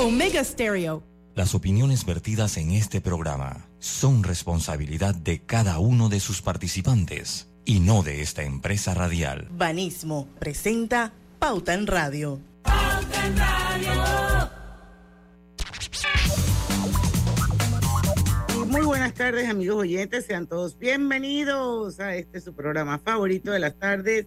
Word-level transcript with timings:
Omega 0.00 0.42
Stereo. 0.42 1.02
Las 1.34 1.54
opiniones 1.54 2.06
vertidas 2.06 2.56
en 2.56 2.70
este 2.70 3.02
programa 3.02 3.68
son 3.80 4.22
responsabilidad 4.22 5.14
de 5.14 5.40
cada 5.40 5.78
uno 5.78 6.08
de 6.08 6.20
sus 6.20 6.40
participantes 6.40 7.48
y 7.66 7.80
no 7.80 8.02
de 8.02 8.22
esta 8.22 8.42
empresa 8.42 8.94
radial. 8.94 9.48
Banismo 9.50 10.26
presenta 10.38 11.12
Pauta 11.38 11.74
en 11.74 11.86
Radio. 11.86 12.40
Pauta 12.62 13.26
en 13.26 13.36
Radio. 13.36 14.50
Muy 18.68 18.86
buenas 18.86 19.12
tardes, 19.12 19.50
amigos 19.50 19.76
oyentes. 19.76 20.24
Sean 20.24 20.46
todos 20.46 20.78
bienvenidos 20.78 22.00
a 22.00 22.16
este 22.16 22.40
su 22.40 22.54
programa 22.54 22.98
favorito 23.00 23.50
de 23.50 23.58
las 23.58 23.78
tardes, 23.78 24.26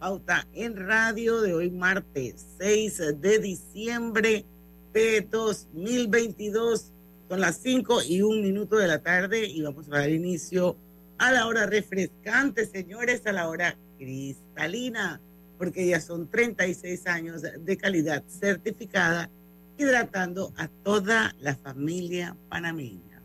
Pauta 0.00 0.48
en 0.52 0.76
Radio, 0.76 1.40
de 1.42 1.54
hoy 1.54 1.70
martes 1.70 2.44
6 2.58 3.20
de 3.20 3.38
diciembre 3.38 4.46
de 4.92 5.22
2022. 5.22 6.92
Son 7.28 7.40
las 7.40 7.56
5 7.58 8.02
y 8.08 8.22
un 8.22 8.42
minuto 8.42 8.76
de 8.76 8.86
la 8.86 9.02
tarde 9.02 9.46
y 9.46 9.62
vamos 9.62 9.88
a 9.88 9.98
dar 9.98 10.10
inicio 10.10 10.76
a 11.18 11.32
la 11.32 11.46
hora 11.46 11.66
refrescante, 11.66 12.66
señores, 12.66 13.26
a 13.26 13.32
la 13.32 13.48
hora 13.48 13.76
cristalina, 13.96 15.20
porque 15.56 15.86
ya 15.86 16.00
son 16.00 16.28
36 16.28 17.06
años 17.06 17.42
de 17.42 17.76
calidad 17.76 18.22
certificada, 18.26 19.30
hidratando 19.78 20.52
a 20.56 20.68
toda 20.68 21.34
la 21.40 21.54
familia 21.54 22.36
panameña. 22.48 23.22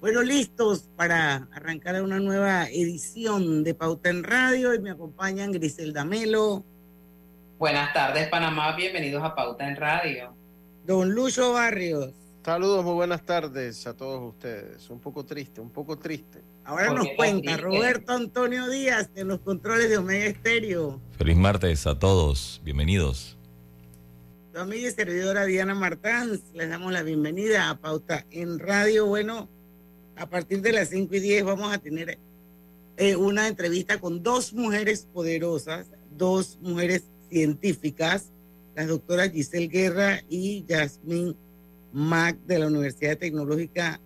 Bueno, 0.00 0.22
listos 0.22 0.90
para 0.94 1.48
arrancar 1.52 2.02
una 2.02 2.20
nueva 2.20 2.68
edición 2.68 3.64
de 3.64 3.74
Pauta 3.74 4.10
en 4.10 4.24
Radio 4.24 4.74
y 4.74 4.78
me 4.78 4.90
acompañan 4.90 5.52
Griselda 5.52 6.04
Melo. 6.04 6.64
Buenas 7.58 7.94
tardes, 7.94 8.28
Panamá. 8.28 8.76
Bienvenidos 8.76 9.24
a 9.24 9.34
Pauta 9.34 9.66
en 9.66 9.76
Radio. 9.76 10.35
Don 10.86 11.10
Lucho 11.10 11.52
Barrios. 11.52 12.14
Saludos, 12.44 12.84
muy 12.84 12.94
buenas 12.94 13.26
tardes 13.26 13.84
a 13.88 13.96
todos 13.96 14.34
ustedes. 14.34 14.88
Un 14.88 15.00
poco 15.00 15.24
triste, 15.24 15.60
un 15.60 15.70
poco 15.70 15.98
triste. 15.98 16.44
Ahora 16.64 16.92
nos 16.92 17.08
cuenta 17.16 17.56
Roberto 17.56 18.12
Antonio 18.12 18.68
Díaz 18.68 19.10
en 19.16 19.26
los 19.26 19.40
controles 19.40 19.90
de 19.90 19.98
Omega 19.98 20.26
Estéreo. 20.26 21.00
Feliz 21.18 21.36
martes 21.36 21.88
a 21.88 21.98
todos, 21.98 22.60
bienvenidos. 22.62 23.36
Tu 24.52 24.60
amiga 24.60 24.88
y 24.88 24.92
servidora 24.92 25.44
Diana 25.44 25.74
Martán, 25.74 26.40
les 26.54 26.70
damos 26.70 26.92
la 26.92 27.02
bienvenida 27.02 27.68
a 27.68 27.80
Pauta 27.80 28.24
en 28.30 28.60
Radio. 28.60 29.06
Bueno, 29.06 29.48
a 30.14 30.28
partir 30.28 30.62
de 30.62 30.70
las 30.70 30.90
5 30.90 31.16
y 31.16 31.18
10 31.18 31.44
vamos 31.44 31.72
a 31.72 31.78
tener 31.78 32.20
eh, 32.96 33.16
una 33.16 33.48
entrevista 33.48 33.98
con 33.98 34.22
dos 34.22 34.52
mujeres 34.52 35.08
poderosas, 35.12 35.88
dos 36.12 36.58
mujeres 36.60 37.10
científicas, 37.28 38.30
las 38.76 38.88
doctoras 38.88 39.32
Giselle 39.32 39.68
Guerra 39.68 40.20
y 40.28 40.64
Yasmín 40.68 41.34
Mac 41.92 42.36
de 42.46 42.58
la 42.58 42.66
Universidad 42.66 43.16
Tecnológica 43.16 44.00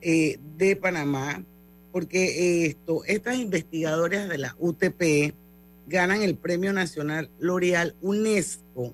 eh, 0.00 0.40
de 0.58 0.74
Panamá, 0.74 1.44
porque 1.92 2.24
eh, 2.24 2.66
esto, 2.66 3.04
estas 3.04 3.36
investigadoras 3.36 4.28
de 4.28 4.38
la 4.38 4.56
UTP 4.58 5.32
ganan 5.86 6.22
el 6.22 6.36
Premio 6.36 6.72
Nacional 6.72 7.30
L'Oreal 7.38 7.94
UNESCO 8.02 8.92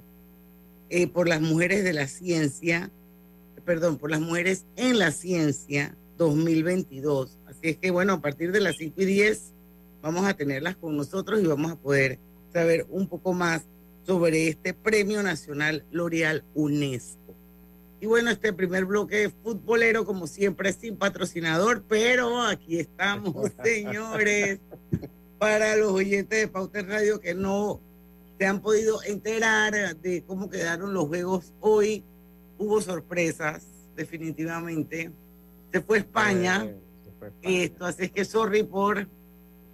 eh, 0.91 1.07
por 1.07 1.29
las 1.29 1.41
mujeres 1.41 1.83
de 1.83 1.95
la 1.95 2.07
ciencia, 2.09 2.91
perdón, 3.65 3.97
por 3.97 4.11
las 4.11 4.21
mujeres 4.21 4.67
en 4.77 4.99
la 4.99 5.13
ciencia 5.13 5.97
2022. 6.19 7.39
Así 7.47 7.71
es 7.71 7.79
que 7.79 7.91
bueno, 7.91 8.13
a 8.13 8.21
partir 8.21 8.53
de 8.53 8.61
las 8.61 8.77
5 8.77 9.01
y 9.01 9.07
10 9.07 9.55
vamos 10.03 10.27
a 10.27 10.35
tenerlas 10.35 10.77
con 10.77 10.95
nosotros 10.95 11.41
y 11.41 11.47
vamos 11.47 11.73
a 11.73 11.77
poder 11.77 12.19
saber 12.53 12.87
un 12.91 13.09
poco 13.09 13.33
más 13.33 13.63
sobre 14.05 14.49
este 14.49 14.75
Premio 14.75 15.23
Nacional 15.23 15.85
L'Oreal 15.91 16.45
UNESCO. 16.55 17.37
Y 18.01 18.07
bueno, 18.07 18.31
este 18.31 18.53
primer 18.53 18.85
bloque 18.85 19.31
futbolero, 19.43 20.05
como 20.05 20.27
siempre, 20.27 20.73
sin 20.73 20.97
patrocinador, 20.97 21.85
pero 21.89 22.43
aquí 22.43 22.81
estamos, 22.81 23.53
señores, 23.63 24.59
para 25.39 25.77
los 25.77 25.93
oyentes 25.93 26.41
de 26.41 26.49
Pauta 26.49 26.83
Radio 26.83 27.21
que 27.21 27.35
no 27.35 27.81
se 28.39 28.47
han 28.47 28.61
podido 28.61 29.01
enterar 29.05 29.97
de 29.99 30.25
cómo 30.25 30.51
quedaron 30.51 30.93
los 30.95 31.07
juegos 31.07 31.53
hoy. 31.61 32.05
Hubo 32.59 32.81
sorpresas, 32.81 33.65
definitivamente. 33.95 35.13
Se 35.73 35.81
fue 35.81 35.99
España. 35.99 36.65
Eh, 36.65 36.77
se 37.05 37.13
fue 37.13 37.29
España. 37.29 37.65
Esto, 37.65 37.87
así 37.87 38.05
es 38.05 38.11
que 38.11 38.25
sorry 38.25 38.65
por 38.65 39.07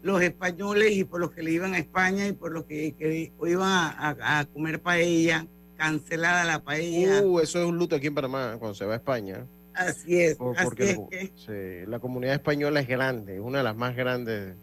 los 0.03 0.23
españoles 0.23 0.93
y 0.93 1.05
por 1.05 1.21
los 1.21 1.31
que 1.33 1.43
le 1.43 1.51
iban 1.53 1.75
a 1.75 1.79
España 1.79 2.27
y 2.27 2.33
por 2.33 2.53
los 2.53 2.65
que, 2.65 2.95
que 2.99 3.33
iban 3.47 3.69
a, 3.69 4.17
a- 4.21 4.39
a 4.41 4.45
comer 4.47 4.81
paella, 4.81 5.47
cancelada 5.77 6.45
la 6.45 6.63
paella. 6.63 7.23
Uh, 7.23 7.41
eso 7.41 7.61
es 7.61 7.67
un 7.67 7.77
luto 7.79 7.97
aquí 7.97 8.07
en 8.09 8.15
Panamá 8.15 8.57
cuando 8.59 8.75
se 8.75 8.85
va 8.85 8.95
a 8.95 8.97
España. 8.97 9.47
así 9.75 10.21
es, 10.21 10.37
Por- 10.37 10.57
así 10.57 10.65
porque 10.65 10.91
es 10.91 10.97
lo- 10.97 11.09
que 11.09 11.33
sí, 11.37 11.91
la 11.91 11.99
comunidad 12.01 12.35
española 12.35 12.81
es 12.81 12.89
grande, 12.89 13.35
es 13.37 13.41
una 13.41 13.59
de 13.59 13.65
las 13.65 13.77
más 13.77 13.95
grandes 13.97 14.55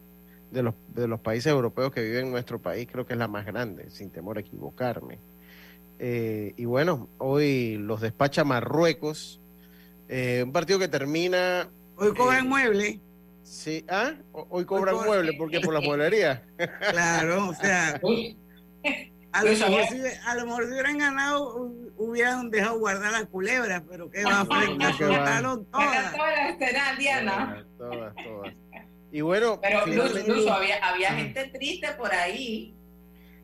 de 0.50 0.62
los, 0.62 0.74
de 0.94 1.08
los 1.08 1.20
países 1.20 1.50
europeos 1.52 1.90
que 1.92 2.02
viven 2.02 2.26
en 2.26 2.30
nuestro 2.32 2.58
país, 2.60 2.88
creo 2.90 3.04
que 3.06 3.12
es 3.14 3.18
la 3.18 3.28
más 3.28 3.44
grande, 3.46 3.90
sin 3.90 4.10
temor 4.10 4.36
a 4.38 4.40
equivocarme. 4.40 5.18
Eh, 5.98 6.52
y 6.56 6.64
bueno, 6.66 7.08
hoy 7.18 7.76
los 7.78 8.00
despacha 8.00 8.44
Marruecos, 8.44 9.40
eh, 10.08 10.42
un 10.44 10.52
partido 10.52 10.78
que 10.78 10.88
termina... 10.88 11.68
hoy 11.96 12.12
cobran 12.14 12.44
eh, 12.46 12.48
mueble, 12.48 13.00
Sí, 13.46 13.84
¿ah? 13.88 14.12
Hoy 14.32 14.64
cobran 14.64 14.96
cobran- 14.96 15.06
muebles 15.06 15.34
porque 15.38 15.60
por 15.60 15.72
la 15.72 15.80
mueblería. 15.80 16.42
claro, 16.90 17.48
o 17.50 17.54
sea, 17.54 17.98
Uy, 18.02 18.36
a 19.32 19.44
lo, 19.44 19.50
mejor 19.52 19.84
si, 19.88 20.00
a 20.26 20.34
lo 20.34 20.46
mejor 20.46 20.64
si 20.64 20.72
hubieran 20.72 20.98
ganado, 20.98 21.56
hu- 21.56 21.92
hubieran 21.96 22.50
dejado 22.50 22.78
guardar 22.80 23.12
las 23.12 23.26
culebras, 23.26 23.82
pero 23.88 24.10
que 24.10 24.24
va, 24.24 24.42
No, 24.44 24.48
que 24.48 25.04
va. 25.04 25.62
todas. 25.70 26.12
la 26.16 26.48
escena, 26.50 26.96
Diana. 26.98 27.66
Todas, 27.78 28.14
todas. 28.16 28.54
Y 29.12 29.20
bueno, 29.20 29.60
Pero 29.62 29.86
Lucho, 29.86 30.26
Lucho, 30.26 30.52
había, 30.52 30.76
había 30.84 31.08
Ajá. 31.10 31.16
gente 31.18 31.44
triste 31.54 31.88
por 31.96 32.12
ahí. 32.12 32.74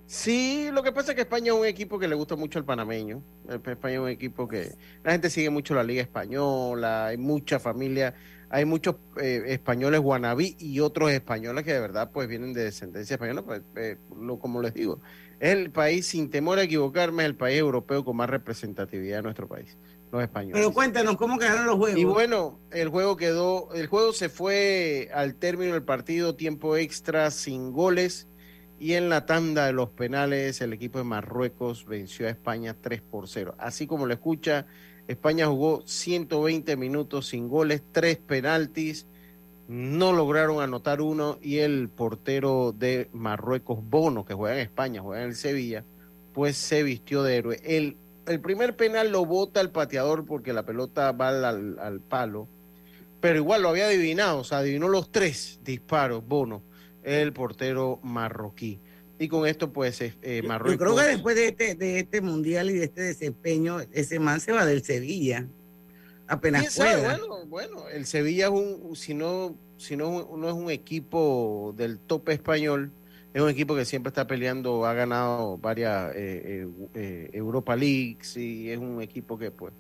Sí, 0.06 0.68
lo 0.72 0.82
que 0.82 0.92
pasa 0.92 1.12
es 1.12 1.16
que 1.16 1.22
España 1.22 1.52
es 1.52 1.58
un 1.58 1.64
equipo 1.64 1.98
que 1.98 2.08
le 2.08 2.14
gusta 2.14 2.36
mucho 2.36 2.58
al 2.58 2.64
panameño. 2.64 3.22
España 3.48 3.94
es 3.94 4.00
un 4.00 4.08
equipo 4.08 4.46
que 4.46 4.74
la 5.02 5.12
gente 5.12 5.30
sigue 5.30 5.50
mucho 5.50 5.74
la 5.74 5.84
liga 5.84 6.02
española, 6.02 7.06
hay 7.06 7.16
mucha 7.16 7.58
familia, 7.58 8.14
hay 8.50 8.66
muchos 8.66 8.96
eh, 9.20 9.42
españoles 9.46 10.00
guanabí 10.00 10.56
y 10.58 10.80
otros 10.80 11.10
españoles 11.10 11.64
que 11.64 11.72
de 11.72 11.80
verdad 11.80 12.10
pues 12.12 12.28
vienen 12.28 12.52
de 12.52 12.64
descendencia 12.64 13.14
española, 13.14 13.42
pues, 13.42 13.62
eh, 13.76 13.96
lo, 14.20 14.38
como 14.38 14.60
les 14.60 14.74
digo, 14.74 15.00
es 15.40 15.50
el 15.50 15.70
país, 15.70 16.06
sin 16.06 16.28
temor 16.28 16.58
a 16.58 16.64
equivocarme, 16.64 17.22
es 17.22 17.30
el 17.30 17.34
país 17.34 17.58
europeo 17.58 18.04
con 18.04 18.16
más 18.16 18.28
representatividad 18.28 19.16
de 19.16 19.22
nuestro 19.22 19.48
país, 19.48 19.78
los 20.12 20.22
españoles. 20.22 20.56
Pero 20.56 20.72
cuéntanos 20.74 21.16
cómo 21.16 21.38
quedaron 21.38 21.64
los 21.64 21.76
juegos. 21.76 21.98
Y 21.98 22.04
bueno, 22.04 22.60
el 22.70 22.90
juego 22.90 23.16
quedó, 23.16 23.72
el 23.72 23.86
juego 23.86 24.12
se 24.12 24.28
fue 24.28 25.08
al 25.14 25.34
término 25.36 25.72
del 25.72 25.82
partido, 25.82 26.36
tiempo 26.36 26.76
extra, 26.76 27.30
sin 27.30 27.72
goles. 27.72 28.28
Y 28.82 28.94
en 28.94 29.09
la 29.09 29.26
tanda 29.26 29.66
de 29.66 29.72
los 29.72 29.91
penales, 29.91 30.60
el 30.60 30.72
equipo 30.72 30.98
de 30.98 31.04
Marruecos 31.04 31.87
venció 31.87 32.26
a 32.26 32.31
España 32.31 32.75
3 32.81 33.00
por 33.00 33.28
0. 33.28 33.54
Así 33.56 33.87
como 33.87 34.06
lo 34.06 34.12
escucha, 34.12 34.67
España 35.06 35.46
jugó 35.46 35.84
120 35.87 36.76
minutos 36.76 37.29
sin 37.29 37.49
goles, 37.49 37.81
tres 37.93 38.17
penaltis, 38.19 39.06
no 39.69 40.12
lograron 40.12 40.61
anotar 40.61 41.00
uno 41.00 41.38
y 41.40 41.58
el 41.58 41.90
portero 41.90 42.75
de 42.76 43.08
Marruecos, 43.12 43.79
Bono, 43.88 44.25
que 44.25 44.34
juega 44.34 44.56
en 44.56 44.62
España, 44.62 45.00
juega 45.00 45.23
en 45.23 45.29
el 45.29 45.37
Sevilla, 45.37 45.84
pues 46.34 46.56
se 46.56 46.82
vistió 46.82 47.23
de 47.23 47.37
héroe. 47.37 47.61
El, 47.62 47.96
primer 48.40 48.75
penal 48.75 49.12
lo 49.12 49.25
bota 49.25 49.61
el 49.61 49.70
pateador 49.70 50.26
porque 50.26 50.52
la 50.52 50.67
pelota 50.67 51.12
va 51.12 51.29
al, 51.29 51.44
al- 51.44 51.79
al 51.79 52.00
palo, 52.00 52.49
pero 53.20 53.37
igual 53.38 53.62
lo 53.62 53.69
había 53.69 53.87
adivinado, 53.87 54.40
o 54.40 54.44
sea, 54.44 54.58
adivinó 54.58 54.88
los 54.88 55.12
tres 55.12 55.61
disparos, 55.62 56.26
Bono, 56.26 56.64
el 57.02 57.32
portero 57.32 57.99
marroquí. 58.02 58.81
Y 59.19 59.28
con 59.28 59.46
esto, 59.46 59.72
pues, 59.72 60.00
eh, 60.00 60.14
eh, 60.22 60.40
Yo- 60.43 60.49
Marruecos... 60.49 60.88
Yo 60.88 60.94
creo 60.94 60.96
que 61.06 61.12
después 61.12 61.37
de 61.37 61.49
este, 61.49 61.75
de 61.75 62.00
este 62.00 62.20
mundial 62.20 62.70
y 62.70 62.75
de 62.75 62.84
este 62.84 63.02
desempeño, 63.02 63.78
ese 63.93 64.19
man 64.19 64.40
se 64.40 64.52
va 64.52 64.66
del 64.66 64.82
Sevilla. 64.82 65.46
Apenas 66.26 66.76
pueda. 66.76 67.19
Bueno, 67.19 67.46
bueno, 67.46 67.88
el 67.88 68.06
Sevilla 68.06 68.46
es 68.46 68.52
un, 68.52 68.96
si 68.96 69.14
no, 69.14 69.56
si 69.76 69.96
no, 69.96 70.37
no 70.37 70.49
es 70.49 70.54
un 70.54 70.70
equipo 70.70 71.75
del 71.76 71.99
tope 71.99 72.32
español, 72.32 72.90
es 73.34 73.43
un 73.43 73.48
equipo 73.48 73.75
que 73.76 73.84
siempre 73.84 74.08
está 74.08 74.26
peleando, 74.26 74.87
ha 74.87 74.94
ganado 74.94 75.58
varias 75.58 76.12
eh, 76.14 76.66
Europa 77.32 77.76
Leagues 77.76 78.37
y 78.37 78.70
es 78.70 78.78
un 78.78 79.02
equipo 79.02 79.38
que 79.38 79.50
pues, 79.50 79.72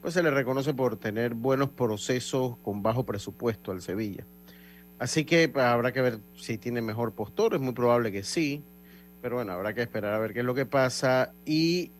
pues 0.00 0.14
se 0.14 0.22
le 0.22 0.30
reconoce 0.30 0.74
por 0.74 0.96
tener 0.96 1.34
buenos 1.34 1.70
procesos 1.70 2.56
con 2.62 2.82
bajo 2.82 3.04
presupuesto 3.04 3.70
al 3.72 3.82
Sevilla. 3.82 4.26
Así 5.00 5.24
que 5.24 5.48
pues, 5.48 5.64
habrá 5.64 5.92
que 5.92 6.02
ver 6.02 6.20
si 6.36 6.58
tiene 6.58 6.82
mejor 6.82 7.14
postor, 7.14 7.54
es 7.54 7.60
muy 7.60 7.72
probable 7.72 8.12
que 8.12 8.22
sí, 8.22 8.62
pero 9.22 9.36
bueno, 9.36 9.52
habrá 9.52 9.74
que 9.74 9.80
esperar 9.80 10.12
a 10.12 10.18
ver 10.18 10.34
qué 10.34 10.40
es 10.40 10.44
lo 10.44 10.54
que 10.54 10.66
pasa. 10.66 11.32
Y 11.46 11.90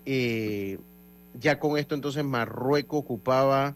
ya 1.35 1.59
con 1.59 1.79
esto 1.79 1.95
entonces 1.95 2.23
Marruecos 2.25 3.01
ocupaba 3.01 3.75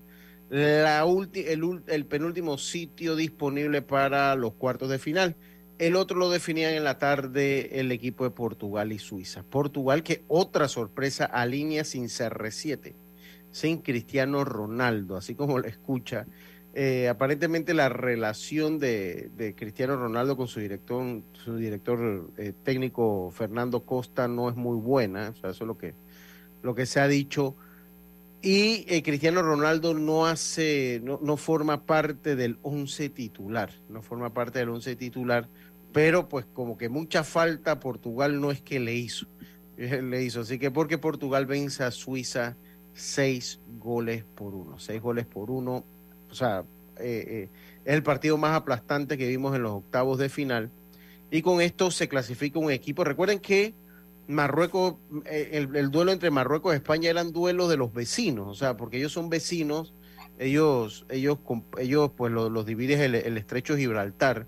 la 0.50 1.06
el, 1.34 1.82
el 1.86 2.06
penúltimo 2.06 2.58
sitio 2.58 3.16
disponible 3.16 3.80
para 3.80 4.34
los 4.34 4.52
cuartos 4.52 4.90
de 4.90 4.98
final. 4.98 5.36
El 5.78 5.96
otro 5.96 6.18
lo 6.18 6.30
definían 6.30 6.74
en 6.74 6.84
la 6.84 6.98
tarde 6.98 7.80
el 7.80 7.90
equipo 7.92 8.24
de 8.24 8.30
Portugal 8.30 8.92
y 8.92 8.98
Suiza. 8.98 9.42
Portugal 9.42 10.02
que 10.02 10.22
otra 10.28 10.68
sorpresa 10.68 11.24
alinea 11.24 11.84
sin 11.84 12.04
CR7, 12.04 12.94
sin 13.50 13.78
Cristiano 13.78 14.44
Ronaldo, 14.44 15.16
así 15.16 15.34
como 15.34 15.58
lo 15.58 15.66
escucha. 15.66 16.26
Eh, 16.76 17.08
aparentemente 17.08 17.72
la 17.72 17.88
relación 17.88 18.80
de, 18.80 19.54
Cristiano 19.56 19.94
Ronaldo 19.94 20.36
con 20.36 20.48
su 20.48 20.58
director, 20.58 21.22
su 21.44 21.56
director 21.56 22.32
eh, 22.36 22.52
técnico 22.64 23.30
Fernando 23.30 23.84
Costa 23.84 24.26
no 24.26 24.48
es 24.48 24.56
muy 24.56 24.76
buena, 24.76 25.30
o 25.30 25.36
sea, 25.36 25.50
eso 25.50 25.62
es 25.62 25.68
lo 25.68 25.78
que, 25.78 25.94
lo 26.62 26.74
que 26.74 26.86
se 26.86 26.98
ha 26.98 27.06
dicho. 27.06 27.54
Y 28.42 28.84
eh, 28.88 29.04
Cristiano 29.04 29.40
Ronaldo 29.40 29.94
no 29.94 30.26
hace, 30.26 31.00
no, 31.04 31.20
no, 31.22 31.36
forma 31.36 31.86
parte 31.86 32.34
del 32.34 32.58
once 32.62 33.08
titular, 33.08 33.70
no 33.88 34.02
forma 34.02 34.34
parte 34.34 34.58
del 34.58 34.70
once 34.70 34.96
titular, 34.96 35.48
pero 35.92 36.28
pues 36.28 36.44
como 36.44 36.76
que 36.76 36.88
mucha 36.88 37.22
falta 37.22 37.78
Portugal 37.78 38.40
no 38.40 38.50
es 38.50 38.60
que 38.60 38.80
le 38.80 38.96
hizo, 38.96 39.26
le 39.76 40.24
hizo. 40.24 40.40
Así 40.40 40.58
que 40.58 40.72
porque 40.72 40.98
Portugal 40.98 41.46
vence 41.46 41.84
a 41.84 41.92
Suiza 41.92 42.56
seis 42.94 43.60
goles 43.78 44.24
por 44.24 44.56
uno, 44.56 44.80
seis 44.80 45.00
goles 45.00 45.24
por 45.24 45.52
uno, 45.52 45.84
o 46.34 46.36
sea, 46.36 46.64
eh, 46.98 47.24
eh, 47.28 47.48
es 47.84 47.94
el 47.94 48.02
partido 48.02 48.36
más 48.36 48.56
aplastante 48.56 49.16
que 49.16 49.28
vimos 49.28 49.54
en 49.54 49.62
los 49.62 49.72
octavos 49.72 50.18
de 50.18 50.28
final. 50.28 50.70
Y 51.30 51.42
con 51.42 51.60
esto 51.60 51.92
se 51.92 52.08
clasifica 52.08 52.58
un 52.58 52.72
equipo. 52.72 53.04
Recuerden 53.04 53.38
que 53.38 53.72
Marruecos, 54.26 54.96
eh, 55.26 55.50
el, 55.52 55.90
duelo 55.92 56.10
entre 56.10 56.32
Marruecos 56.32 56.74
y 56.74 56.76
España 56.76 57.08
eran 57.08 57.32
duelos 57.32 57.68
de 57.68 57.76
los 57.76 57.92
vecinos, 57.92 58.48
o 58.48 58.54
sea, 58.54 58.76
porque 58.76 58.96
ellos 58.96 59.12
son 59.12 59.28
vecinos, 59.28 59.94
ellos, 60.40 61.06
ellos, 61.08 61.38
ellos 61.78 62.10
pues 62.16 62.32
los, 62.32 62.66
dividen 62.66 63.00
el, 63.00 63.14
el, 63.14 63.38
estrecho 63.38 63.76
Gibraltar, 63.76 64.46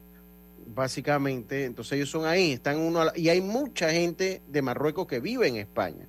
básicamente, 0.74 1.66
entonces 1.66 1.92
ellos 1.92 2.10
son 2.10 2.24
ahí, 2.24 2.52
están 2.52 2.78
uno, 2.78 3.04
y 3.14 3.28
hay 3.28 3.40
mucha 3.40 3.90
gente 3.90 4.42
de 4.48 4.62
Marruecos 4.62 5.06
que 5.06 5.20
vive 5.20 5.46
en 5.46 5.56
España, 5.56 6.08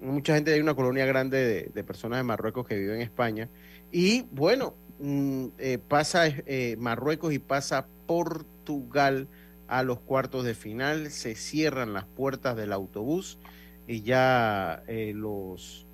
mucha 0.00 0.34
gente, 0.34 0.52
hay 0.52 0.60
una 0.60 0.74
colonia 0.74 1.06
grande 1.06 1.70
de, 1.72 1.84
personas 1.84 2.18
de 2.18 2.24
Marruecos 2.24 2.66
que 2.66 2.76
viven 2.76 2.96
en 2.96 3.02
España, 3.02 3.48
y 3.92 4.22
bueno, 4.32 4.74
mm, 4.98 5.46
eh, 5.58 5.78
pasa 5.78 6.26
eh, 6.26 6.76
Marruecos 6.78 7.32
y 7.32 7.38
pasa 7.38 7.86
Portugal 8.06 9.28
a 9.68 9.82
los 9.82 10.00
cuartos 10.00 10.44
de 10.44 10.54
final, 10.54 11.10
se 11.10 11.34
cierran 11.34 11.92
las 11.92 12.04
puertas 12.04 12.56
del 12.56 12.72
autobús 12.72 13.38
y 13.86 14.02
ya 14.02 14.82
eh, 14.86 15.12
los, 15.14 15.86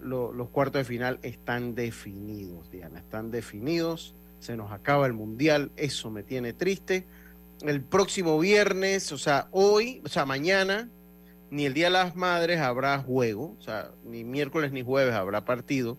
los 0.00 0.48
cuartos 0.50 0.80
de 0.80 0.84
final 0.84 1.18
están 1.22 1.74
definidos, 1.74 2.70
Diana, 2.70 2.98
están 2.98 3.30
definidos, 3.30 4.14
se 4.38 4.56
nos 4.56 4.72
acaba 4.72 5.06
el 5.06 5.12
mundial, 5.12 5.70
eso 5.76 6.10
me 6.10 6.22
tiene 6.22 6.52
triste. 6.52 7.06
El 7.62 7.80
próximo 7.80 8.38
viernes, 8.38 9.10
o 9.12 9.18
sea, 9.18 9.48
hoy, 9.50 10.02
o 10.04 10.08
sea, 10.08 10.26
mañana, 10.26 10.90
ni 11.50 11.64
el 11.64 11.74
Día 11.74 11.86
de 11.86 11.92
las 11.92 12.16
Madres 12.16 12.60
habrá 12.60 12.98
juego, 12.98 13.56
o 13.58 13.62
sea, 13.62 13.92
ni 14.04 14.24
miércoles 14.24 14.72
ni 14.72 14.82
jueves 14.82 15.14
habrá 15.14 15.44
partido. 15.44 15.96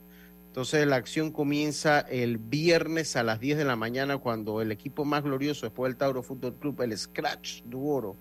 Entonces 0.58 0.88
la 0.88 0.96
acción 0.96 1.32
comienza 1.32 2.00
el 2.00 2.40
viernes 2.40 3.16
a 3.16 3.22
las 3.22 3.40
10 3.40 3.60
de 3.60 3.64
la 3.64 3.76
mañana 3.76 4.18
cuando 4.18 4.60
el 4.60 4.72
equipo 4.72 5.06
más 5.06 5.22
glorioso 5.22 5.68
después 5.68 5.92
del 5.92 5.98
Tauro 5.98 6.24
Fútbol 6.24 6.56
Club, 6.56 6.82
el 6.82 6.98
Scratch 6.98 7.62
Duoro, 7.62 8.16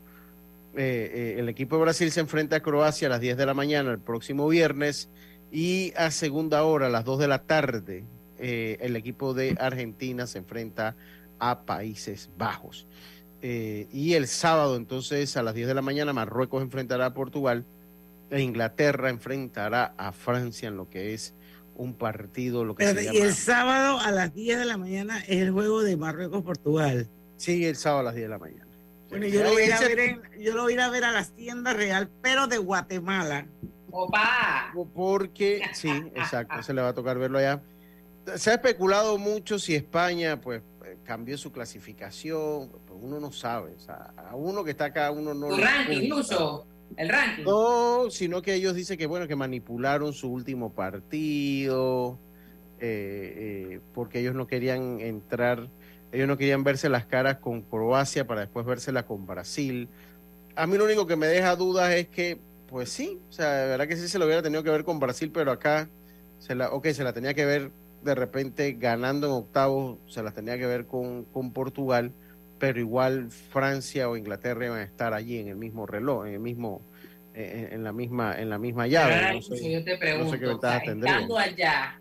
eh, 0.77 1.11
eh, 1.15 1.37
el 1.39 1.49
equipo 1.49 1.77
de 1.77 1.83
Brasil 1.85 2.13
se 2.13 2.21
enfrenta 2.21 2.57
a 2.57 2.61
Croacia 2.61 3.09
a 3.09 3.11
las 3.13 3.23
10 3.23 3.39
de 3.39 3.47
la 3.47 3.55
mañana 3.55 3.91
el 3.91 4.01
próximo 4.01 4.47
viernes 4.49 5.09
y 5.51 5.95
a 5.97 6.11
segunda 6.11 6.63
hora 6.65 6.89
a 6.89 6.91
las 6.91 7.07
2 7.07 7.21
de 7.21 7.27
la 7.27 7.39
tarde 7.39 8.05
eh, 8.39 8.77
el 8.83 8.97
equipo 8.97 9.33
de 9.33 9.57
Argentina 9.59 10.27
se 10.27 10.37
enfrenta 10.37 10.95
a 11.39 11.63
Países 11.63 12.29
Bajos. 12.37 12.87
y 13.41 14.13
el 14.13 14.27
sábado 14.27 14.77
entonces 14.77 15.39
a 15.39 15.43
las 15.43 15.55
10 15.55 15.69
de 15.69 15.75
la 15.75 15.81
mañana 15.81 16.13
Marruecos 16.13 16.63
enfrentará 16.63 17.07
a 17.07 17.15
Portugal 17.15 17.65
e 18.29 18.43
Inglaterra 18.43 19.09
enfrentará 19.09 19.95
a 19.97 20.13
Francia 20.13 20.69
en 20.69 20.77
lo 20.77 20.91
que 20.91 21.15
es 21.15 21.33
un 21.77 21.95
partido, 21.95 22.65
lo 22.65 22.75
que 22.75 22.85
Y 23.13 23.19
el 23.19 23.35
sábado 23.35 24.01
a 24.01 24.11
las 24.11 24.35
10 24.35 24.59
de 24.59 24.65
la 24.65 24.77
mañana 24.77 25.21
es 25.21 25.43
el 25.43 25.51
juego 25.51 25.83
de 25.83 25.97
Marruecos-Portugal. 25.97 27.09
Sí, 27.37 27.65
el 27.67 27.77
sábado 27.77 28.01
a 28.01 28.05
las 28.05 28.15
10 28.15 28.27
de 28.27 28.31
la 28.31 28.39
mañana. 28.39 28.67
Bueno, 29.09 29.27
yo 29.27 29.43
lo, 29.43 29.51
voy 29.51 29.63
a 29.63 29.67
ir 29.67 29.73
a 29.73 29.81
ver 29.81 30.21
yo 30.41 30.55
lo 30.55 30.63
voy 30.63 30.73
a 30.73 30.75
ir 30.75 30.81
a 30.81 30.91
ver 30.91 31.05
a 31.05 31.13
las 31.13 31.33
tiendas 31.33 31.77
real, 31.77 32.11
pero 32.23 32.47
de 32.47 32.59
Guatemala. 32.59 33.47
¡Opa! 33.91 34.73
Porque, 34.95 35.63
sí, 35.73 35.91
exacto, 36.15 36.63
se 36.63 36.75
le 36.75 36.83
va 36.83 36.89
a 36.89 36.95
tocar 36.95 37.19
verlo 37.19 37.39
allá. 37.39 37.63
Se 38.35 38.51
ha 38.51 38.55
especulado 38.55 39.17
mucho 39.19 39.59
si 39.59 39.75
España, 39.75 40.41
pues, 40.41 40.63
eh, 40.85 40.99
cambió 41.05 41.39
su 41.39 41.53
clasificación, 41.53 42.71
pues 42.85 42.99
uno 43.01 43.21
no 43.21 43.31
sabe. 43.31 43.75
O 43.75 43.81
sea, 43.81 44.13
a 44.17 44.35
uno 44.35 44.65
que 44.65 44.73
está 44.73 44.87
acá, 44.87 45.11
uno 45.13 45.33
no... 45.35 45.57
Ranking, 45.57 46.03
incluso 46.03 46.67
el 46.97 47.09
ranking. 47.09 47.45
No, 47.45 48.11
sino 48.11 48.43
que 48.43 48.55
ellos 48.55 48.75
dicen 48.75 48.97
que 48.97 49.07
bueno, 49.07 49.27
que 49.27 49.37
manipularon 49.37 50.13
su 50.13 50.31
último 50.31 50.73
partido, 50.73 52.19
eh, 52.81 53.71
eh, 53.73 53.81
porque 53.95 54.21
ellos 54.21 54.35
no 54.35 54.47
querían 54.47 55.01
entrar, 55.01 55.69
ellos 56.13 56.29
no 56.29 56.37
querían 56.37 56.65
verse 56.65 56.89
las 56.89 57.07
caras 57.07 57.39
con 57.39 57.63
Croacia 57.63 58.27
para 58.27 58.43
después 58.43 58.65
vérsela 58.67 59.05
con 59.05 59.27
Brasil. 59.27 59.89
A 60.55 60.67
mí 60.67 60.77
lo 60.79 60.85
único 60.85 61.07
que 61.07 61.17
me 61.17 61.27
deja 61.27 61.57
dudas 61.57 61.93
es 61.93 62.09
que, 62.09 62.39
pues 62.69 62.89
sí, 62.89 63.21
o 63.29 63.33
sea, 63.33 63.53
de 63.53 63.69
verdad 63.69 63.89
que 63.89 63.97
sí 63.97 64.09
se 64.09 64.19
lo 64.19 64.25
hubiera 64.25 64.43
tenido 64.43 64.63
que 64.63 64.71
ver 64.71 64.85
con 64.85 64.99
Brasil, 64.99 65.31
pero 65.33 65.53
acá, 65.53 65.89
se 66.39 66.55
la, 66.55 66.71
ok, 66.71 66.89
se 66.89 67.05
la 67.05 67.13
tenía 67.13 67.35
que 67.35 67.45
ver 67.45 67.71
de 68.03 68.15
repente 68.15 68.73
ganando 68.73 69.27
en 69.27 69.33
octavos, 69.33 69.99
se 70.07 70.23
la 70.23 70.31
tenía 70.31 70.57
que 70.57 70.67
ver 70.67 70.87
con, 70.87 71.25
con 71.25 71.53
Portugal 71.53 72.13
pero 72.59 72.81
igual 72.81 73.31
Francia 73.31 74.09
o 74.09 74.17
Inglaterra 74.17 74.67
iban 74.67 74.79
a 74.79 74.85
estar 74.85 75.13
allí 75.13 75.39
en 75.39 75.49
el 75.49 75.57
mismo 75.57 75.87
reloj, 75.87 76.27
en 76.27 76.35
el 76.35 76.41
mismo, 76.41 76.83
eh, 77.35 77.69
en 77.73 77.85
la 77.85 77.93
misma, 77.93 78.39
en 78.39 78.49
la 78.49 78.59
misma 78.59 78.87
llave. 78.87 79.35
no 79.35 79.43
sé, 79.43 79.73
yo 79.73 79.85
te 79.85 79.97
pregunto, 79.97 80.35
estando 80.35 81.39
allá, 81.39 82.01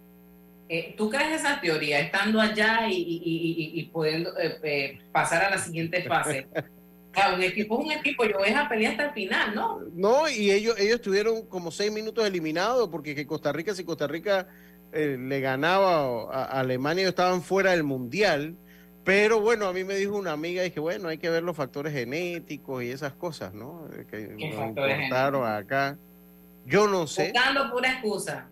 eh, 0.69 0.95
¿tú 0.97 1.09
crees 1.09 1.41
esa 1.41 1.59
teoría? 1.59 1.99
Estando 1.99 2.39
allá 2.39 2.87
y, 2.87 2.95
y, 2.95 3.79
y, 3.79 3.83
pudiendo 3.85 4.31
eh, 4.39 4.99
pasar 5.11 5.43
a 5.45 5.49
la 5.51 5.57
siguiente 5.57 6.03
fase. 6.03 6.47
un 7.35 7.41
equipo 7.43 7.79
es 7.79 7.85
un 7.85 7.91
equipo, 7.93 8.25
yo 8.25 8.37
voy 8.37 8.49
a 8.49 8.67
pelear 8.67 8.91
hasta 8.91 9.05
el 9.05 9.13
final, 9.13 9.55
¿no? 9.55 9.79
No, 9.93 10.29
y 10.29 10.51
ellos, 10.51 10.77
ellos 10.77 10.95
estuvieron 10.95 11.45
como 11.47 11.71
seis 11.71 11.91
minutos 11.91 12.25
eliminados, 12.25 12.89
porque 12.89 13.15
que 13.15 13.25
Costa 13.25 13.53
Rica, 13.53 13.73
si 13.73 13.83
Costa 13.83 14.07
Rica 14.07 14.47
le 14.93 15.41
ganaba 15.41 16.33
a 16.33 16.59
Alemania, 16.59 17.01
ellos 17.01 17.09
estaban 17.09 17.41
fuera 17.41 17.71
del 17.71 17.83
Mundial 17.83 18.55
pero 19.05 19.39
bueno, 19.39 19.67
a 19.67 19.73
mí 19.73 19.83
me 19.83 19.95
dijo 19.95 20.17
una 20.17 20.31
amiga 20.31 20.65
y 20.65 20.71
que 20.71 20.79
bueno, 20.79 21.07
hay 21.07 21.19
que 21.19 21.29
ver 21.29 21.43
los 21.43 21.55
factores 21.55 21.93
genéticos 21.93 22.83
y 22.83 22.89
esas 22.89 23.13
cosas, 23.13 23.53
¿no? 23.53 23.87
Que 24.09 24.29
nos 24.29 24.67
importaron 24.67 25.47
acá. 25.47 25.95
Yo 26.65 26.87
no 26.87 27.05
sé. 27.05 27.31
Buscando 27.31 27.71
pura 27.71 27.93
excusa. 27.93 28.49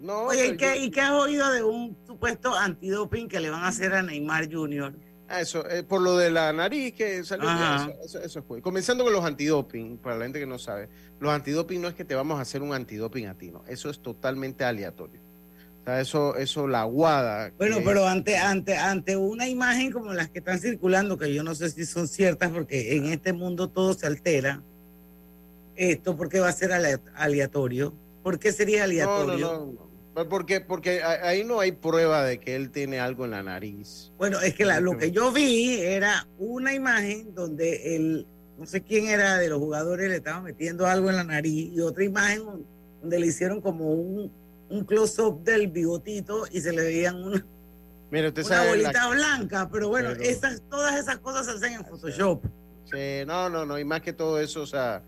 No, 0.00 0.24
Oye, 0.24 0.48
¿y 0.48 0.56
qué, 0.56 0.76
¿y 0.78 0.90
qué, 0.90 1.00
has 1.00 1.12
oído 1.12 1.52
de 1.52 1.62
un 1.62 1.96
supuesto 2.04 2.52
antidoping 2.52 3.28
que 3.28 3.38
le 3.38 3.50
van 3.50 3.62
a 3.62 3.68
hacer 3.68 3.94
a 3.94 4.02
Neymar 4.02 4.52
Jr.? 4.52 4.92
Ah, 5.28 5.40
eso, 5.40 5.64
eh, 5.70 5.84
por 5.84 6.02
lo 6.02 6.16
de 6.16 6.30
la 6.30 6.52
nariz 6.52 6.92
que 6.94 7.22
salió. 7.22 7.48
Eso, 8.04 8.20
eso, 8.20 8.42
fue. 8.42 8.60
Comenzando 8.60 9.04
con 9.04 9.12
los 9.12 9.24
antidoping, 9.24 9.98
para 9.98 10.16
la 10.16 10.24
gente 10.24 10.40
que 10.40 10.46
no 10.46 10.58
sabe. 10.58 10.88
Los 11.20 11.32
antidoping 11.32 11.80
no 11.80 11.86
es 11.86 11.94
que 11.94 12.04
te 12.04 12.16
vamos 12.16 12.38
a 12.40 12.42
hacer 12.42 12.62
un 12.62 12.74
antidoping 12.74 13.28
a 13.28 13.34
ti, 13.34 13.52
no. 13.52 13.62
Eso 13.68 13.88
es 13.88 14.02
totalmente 14.02 14.64
aleatorio. 14.64 15.20
O 15.82 15.84
sea, 15.84 16.00
eso, 16.00 16.36
eso 16.36 16.68
la 16.68 16.82
aguada. 16.82 17.52
Bueno, 17.58 17.78
pero 17.84 18.06
ante, 18.06 18.36
ante, 18.36 18.76
ante 18.76 19.16
una 19.16 19.48
imagen 19.48 19.90
como 19.90 20.12
las 20.12 20.30
que 20.30 20.38
están 20.38 20.60
circulando, 20.60 21.18
que 21.18 21.34
yo 21.34 21.42
no 21.42 21.56
sé 21.56 21.70
si 21.70 21.86
son 21.86 22.06
ciertas, 22.06 22.52
porque 22.52 22.96
en 22.96 23.06
este 23.06 23.32
mundo 23.32 23.68
todo 23.68 23.92
se 23.92 24.06
altera, 24.06 24.62
esto, 25.74 26.16
¿por 26.16 26.28
qué 26.28 26.38
va 26.38 26.48
a 26.48 26.52
ser 26.52 26.72
aleatorio? 26.72 27.94
¿Por 28.22 28.38
qué 28.38 28.52
sería 28.52 28.84
aleatorio? 28.84 29.38
No, 29.38 29.66
no, 29.66 29.72
no. 30.14 30.28
Porque, 30.28 30.60
porque 30.60 31.02
ahí 31.02 31.42
no 31.42 31.58
hay 31.58 31.72
prueba 31.72 32.24
de 32.24 32.38
que 32.38 32.54
él 32.54 32.70
tiene 32.70 33.00
algo 33.00 33.24
en 33.24 33.32
la 33.32 33.42
nariz. 33.42 34.12
Bueno, 34.18 34.40
es 34.40 34.54
que 34.54 34.64
lo 34.66 34.96
que 34.98 35.10
yo 35.10 35.32
vi 35.32 35.80
era 35.80 36.28
una 36.38 36.74
imagen 36.74 37.34
donde 37.34 37.96
el, 37.96 38.26
no 38.56 38.66
sé 38.66 38.82
quién 38.82 39.06
era 39.06 39.38
de 39.38 39.48
los 39.48 39.58
jugadores, 39.58 40.08
le 40.08 40.16
estaba 40.16 40.42
metiendo 40.42 40.86
algo 40.86 41.10
en 41.10 41.16
la 41.16 41.24
nariz, 41.24 41.72
y 41.72 41.80
otra 41.80 42.04
imagen 42.04 42.44
donde 43.00 43.18
le 43.18 43.26
hicieron 43.26 43.60
como 43.60 43.90
un 43.90 44.30
un 44.72 44.84
close-up 44.84 45.42
del 45.44 45.68
bigotito 45.68 46.44
y 46.50 46.60
se 46.60 46.72
le 46.72 46.82
veían 46.82 47.22
una, 47.22 47.46
Mira, 48.10 48.28
usted 48.28 48.44
una 48.44 48.68
bolita 48.68 49.08
blanca, 49.08 49.68
pero 49.70 49.88
bueno, 49.88 50.10
esas, 50.10 50.62
todas 50.68 50.98
esas 50.98 51.18
cosas 51.18 51.46
se 51.46 51.52
hacen 51.52 51.74
en 51.78 51.84
Photoshop. 51.84 52.44
Sí, 52.84 53.24
no, 53.26 53.48
no, 53.48 53.64
no, 53.64 53.78
y 53.78 53.84
más 53.84 54.02
que 54.02 54.12
todo 54.12 54.38
eso, 54.38 54.62
o 54.62 54.66
sea, 54.66 55.02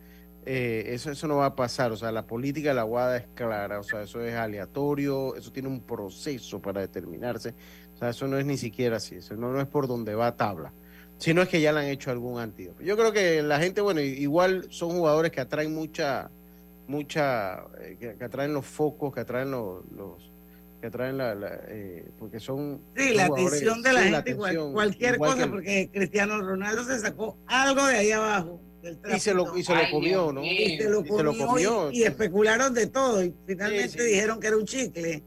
eh, 0.46 0.84
eso, 0.88 1.10
eso 1.10 1.28
no 1.28 1.36
va 1.36 1.46
a 1.46 1.54
pasar, 1.54 1.92
o 1.92 1.96
sea, 1.96 2.12
la 2.12 2.26
política 2.26 2.70
de 2.70 2.76
la 2.76 2.82
Guada 2.82 3.18
es 3.18 3.26
clara, 3.34 3.78
o 3.78 3.82
sea, 3.82 4.02
eso 4.02 4.22
es 4.22 4.34
aleatorio, 4.34 5.36
eso 5.36 5.52
tiene 5.52 5.68
un 5.68 5.80
proceso 5.80 6.60
para 6.60 6.80
determinarse, 6.80 7.54
o 7.94 7.98
sea, 7.98 8.08
eso 8.10 8.26
no 8.26 8.38
es 8.38 8.46
ni 8.46 8.56
siquiera 8.56 8.96
así, 8.96 9.16
eso 9.16 9.34
no, 9.34 9.52
no 9.52 9.60
es 9.60 9.66
por 9.66 9.86
donde 9.86 10.14
va 10.14 10.36
tabla, 10.36 10.72
sino 11.18 11.42
es 11.42 11.48
que 11.48 11.60
ya 11.60 11.72
le 11.72 11.80
han 11.80 11.86
hecho 11.86 12.10
algún 12.10 12.40
antídoto. 12.40 12.82
Yo 12.82 12.96
creo 12.96 13.12
que 13.12 13.42
la 13.42 13.58
gente, 13.58 13.82
bueno, 13.82 14.00
igual 14.00 14.66
son 14.70 14.90
jugadores 14.90 15.30
que 15.30 15.42
atraen 15.42 15.74
mucha, 15.74 16.30
mucha, 16.86 17.64
eh, 17.80 17.96
que, 17.98 18.24
atraen 18.24 18.52
los 18.52 18.66
focos, 18.66 19.12
que 19.12 19.20
atraen 19.20 19.50
los, 19.50 19.84
que 20.80 20.86
atraen 20.88 21.16
la, 21.18 21.34
eh, 21.68 22.10
porque 22.18 22.40
son 22.40 22.82
sí 22.96 23.14
la 23.14 23.26
atención 23.26 23.82
de 23.82 23.92
la 23.92 24.02
gente 24.02 24.36
cualquier 24.36 25.18
cosa 25.18 25.48
porque 25.48 25.88
Cristiano 25.92 26.40
Ronaldo 26.40 26.84
se 26.84 26.98
sacó 26.98 27.38
algo 27.46 27.86
de 27.86 27.96
ahí 27.96 28.10
abajo 28.10 28.60
y 29.14 29.18
se 29.18 29.32
lo, 29.32 29.56
y 29.56 29.62
se 29.62 29.74
lo 29.74 29.90
comió, 29.90 30.32
¿no? 30.32 30.44
Y 30.44 30.76
se 30.76 30.88
lo 30.88 31.04
comió, 31.04 31.90
y, 31.90 32.02
especularon 32.02 32.74
de 32.74 32.86
todo 32.86 33.24
y 33.24 33.34
finalmente 33.46 34.02
dijeron 34.04 34.40
que 34.40 34.46
era 34.48 34.56
un 34.56 34.66
chicle. 34.66 35.22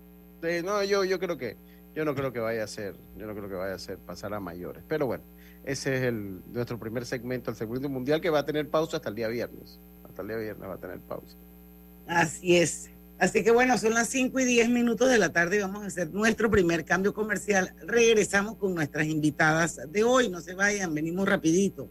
no, 0.64 0.84
yo, 0.84 1.04
yo 1.04 1.20
creo 1.20 1.38
que, 1.38 1.58
yo 1.96 2.06
no 2.06 2.14
creo 2.14 2.32
que 2.32 2.40
vaya 2.40 2.64
a 2.64 2.68
ser, 2.68 2.96
yo 3.16 3.26
no 3.26 3.34
creo 3.34 3.50
que 3.50 3.56
vaya 3.56 3.74
a 3.74 3.80
ser 3.80 3.98
pasar 3.98 4.34
a 4.34 4.40
mayores. 4.40 4.84
Pero 4.88 5.08
bueno, 5.08 5.24
ese 5.64 5.96
es 5.96 6.04
el, 6.04 6.42
nuestro 6.54 6.80
primer 6.80 7.06
segmento, 7.06 7.50
el 7.50 7.58
segundo 7.58 7.90
mundial 7.90 8.22
que 8.22 8.30
va 8.30 8.40
a 8.40 8.46
tener 8.46 8.70
pausa 8.70 8.98
hasta 8.98 9.10
el 9.10 9.16
día 9.16 9.28
viernes. 9.28 9.80
Hasta 10.08 10.22
el 10.22 10.28
día 10.28 10.38
viernes 10.38 10.70
va 10.70 10.76
a 10.76 10.80
tener 10.80 11.00
pausa. 11.00 11.36
Así 12.08 12.58
es. 12.58 12.90
Así 13.20 13.44
que 13.44 13.52
bueno, 13.52 13.78
son 13.78 13.96
las 13.96 14.10
5 14.10 14.40
y 14.40 14.46
10 14.46 14.70
minutos 14.70 15.10
de 15.10 15.18
la 15.18 15.30
tarde 15.30 15.58
y 15.58 15.62
vamos 15.62 15.84
a 15.84 15.88
hacer 15.88 16.12
nuestro 16.12 16.52
primer 16.52 16.86
cambio 16.86 17.14
comercial. 17.14 17.74
Regresamos 17.86 18.58
con 18.58 18.76
nuestras 18.76 19.08
invitadas 19.08 19.80
de 19.90 20.04
hoy. 20.04 20.30
No 20.30 20.40
se 20.40 20.54
vayan, 20.54 20.94
venimos 20.94 21.28
rapidito. 21.28 21.90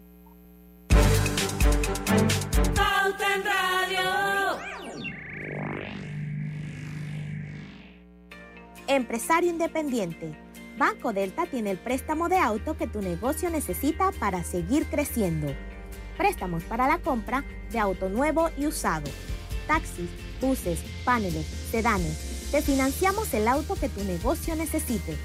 Empresario 8.86 9.50
independiente. 9.50 10.38
Banco 10.78 11.12
Delta 11.12 11.46
tiene 11.46 11.72
el 11.72 11.78
préstamo 11.78 12.28
de 12.28 12.38
auto 12.38 12.76
que 12.76 12.86
tu 12.86 13.02
negocio 13.02 13.50
necesita 13.50 14.12
para 14.12 14.44
seguir 14.44 14.86
creciendo. 14.86 15.48
Préstamos 16.16 16.62
para 16.64 16.86
la 16.86 16.98
compra 16.98 17.44
de 17.72 17.80
auto 17.80 18.08
nuevo 18.08 18.50
y 18.56 18.66
usado. 18.66 19.10
Taxis, 19.66 20.08
buses, 20.40 20.78
paneles, 21.04 21.44
sedanes. 21.70 22.50
Te 22.50 22.62
financiamos 22.62 23.32
el 23.34 23.46
auto 23.48 23.74
que 23.74 23.88
tu 23.88 24.04
negocio 24.04 24.54
necesite. 24.56 25.16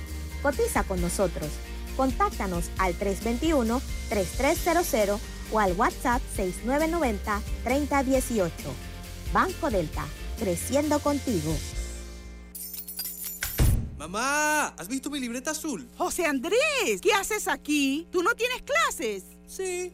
Cotiza 0.41 0.83
con 0.83 0.99
nosotros. 1.01 1.49
Contáctanos 1.95 2.71
al 2.77 2.97
321-3300 2.97 5.19
o 5.51 5.59
al 5.59 5.73
WhatsApp 5.73 6.21
6990-3018. 6.37 8.51
Banco 9.33 9.69
Delta, 9.69 10.05
creciendo 10.39 10.99
contigo. 10.99 11.53
Mamá, 13.97 14.67
¿has 14.69 14.87
visto 14.87 15.09
mi 15.11 15.19
libreta 15.19 15.51
azul? 15.51 15.87
José 15.95 16.25
Andrés, 16.25 17.01
¿qué 17.01 17.13
haces 17.13 17.47
aquí? 17.47 18.07
¿Tú 18.11 18.23
no 18.23 18.33
tienes 18.33 18.63
clases? 18.63 19.25
Sí, 19.45 19.93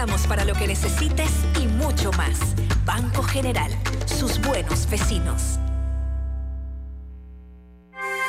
estamos 0.00 0.26
para 0.26 0.46
lo 0.46 0.54
que 0.54 0.66
necesites 0.66 1.30
y 1.60 1.66
mucho 1.66 2.10
más. 2.12 2.38
Banco 2.86 3.22
General, 3.22 3.70
sus 4.06 4.40
buenos 4.40 4.88
vecinos. 4.88 5.58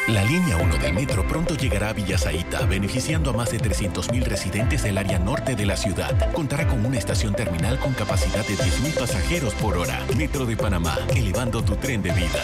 La 0.09 0.21
línea 0.25 0.57
1 0.57 0.77
del 0.79 0.93
metro 0.93 1.25
pronto 1.25 1.55
llegará 1.55 1.91
a 1.91 1.93
Villasaita, 1.93 2.65
beneficiando 2.65 3.29
a 3.29 3.33
más 3.33 3.51
de 3.51 3.59
300.000 3.59 4.21
residentes 4.25 4.83
del 4.83 4.97
área 4.97 5.17
norte 5.17 5.55
de 5.55 5.65
la 5.65 5.77
ciudad. 5.77 6.33
Contará 6.33 6.67
con 6.67 6.85
una 6.85 6.97
estación 6.97 7.33
terminal 7.35 7.79
con 7.79 7.93
capacidad 7.93 8.45
de 8.45 8.55
10.000 8.55 8.99
pasajeros 8.99 9.53
por 9.53 9.77
hora. 9.77 10.05
Metro 10.17 10.45
de 10.45 10.57
Panamá, 10.57 10.97
elevando 11.15 11.63
tu 11.63 11.77
tren 11.77 12.01
de 12.01 12.11
vida. 12.11 12.43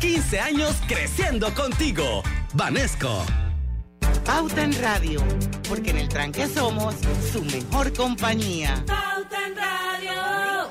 15 0.00 0.40
años 0.40 0.80
creciendo 0.88 1.52
contigo. 1.54 2.22
Vanesco. 2.54 3.22
Pauta 4.24 4.64
en 4.64 4.72
Radio, 4.80 5.20
porque 5.68 5.90
en 5.90 5.98
el 5.98 6.08
tranque 6.08 6.46
somos 6.46 6.94
su 7.30 7.44
mejor 7.44 7.92
compañía. 7.92 8.82
Pauta 8.86 9.46
en 9.46 9.56
Radio. 9.56 10.70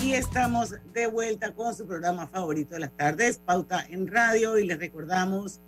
Y 0.00 0.12
estamos 0.12 0.74
de 0.92 1.08
vuelta 1.08 1.52
con 1.52 1.74
su 1.74 1.88
programa 1.88 2.28
favorito 2.28 2.74
de 2.74 2.80
las 2.82 2.96
tardes, 2.96 3.38
Pauta 3.44 3.84
en 3.88 4.06
Radio, 4.06 4.56
y 4.56 4.64
les 4.64 4.78
recordamos 4.78 5.60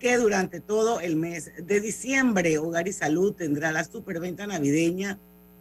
que 0.00 0.16
durante 0.16 0.58
todo 0.58 0.98
el 0.98 1.14
mes 1.14 1.52
de 1.56 1.80
diciembre, 1.80 2.58
Hogar 2.58 2.88
y 2.88 2.92
Salud 2.92 3.32
tendrá 3.32 3.70
la 3.70 3.84
superventa 3.84 4.44
navideña, 4.48 5.20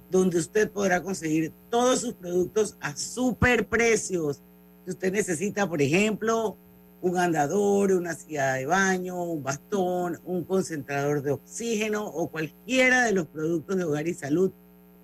donde 0.10 0.40
usted 0.40 0.72
podrá 0.72 1.04
conseguir 1.04 1.54
todos 1.70 2.02
sus 2.02 2.16
productos 2.16 2.78
a 2.82 2.96
super 2.96 3.68
precios. 3.68 4.42
Si 4.86 4.92
usted 4.92 5.14
necesita, 5.14 5.68
por 5.68 5.82
ejemplo, 5.82 6.58
un 7.02 7.18
andador, 7.18 7.92
una 7.92 8.14
silla 8.16 8.54
de 8.54 8.66
baño, 8.66 9.24
un 9.24 9.44
bastón, 9.44 10.20
un 10.24 10.44
concentrador 10.46 11.22
de 11.22 11.32
oxígeno 11.32 12.06
o 12.06 12.30
cualquiera 12.30 13.04
de 13.04 13.12
los 13.12 13.28
productos 13.28 13.76
de 13.78 13.84
hogar 13.84 14.08
y 14.08 14.14
salud. 14.14 14.52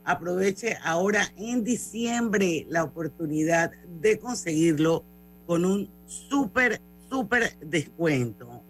Aproveche 0.06 0.78
ahora 0.84 1.32
en 1.36 1.64
diciembre 1.64 2.66
la 2.70 2.86
oportunidad 2.86 3.72
de 4.02 4.18
conseguirlo 4.18 5.04
con 5.46 5.66
un 5.66 5.90
súper, 6.06 6.82
súper 7.10 7.58
descuento 7.60 8.64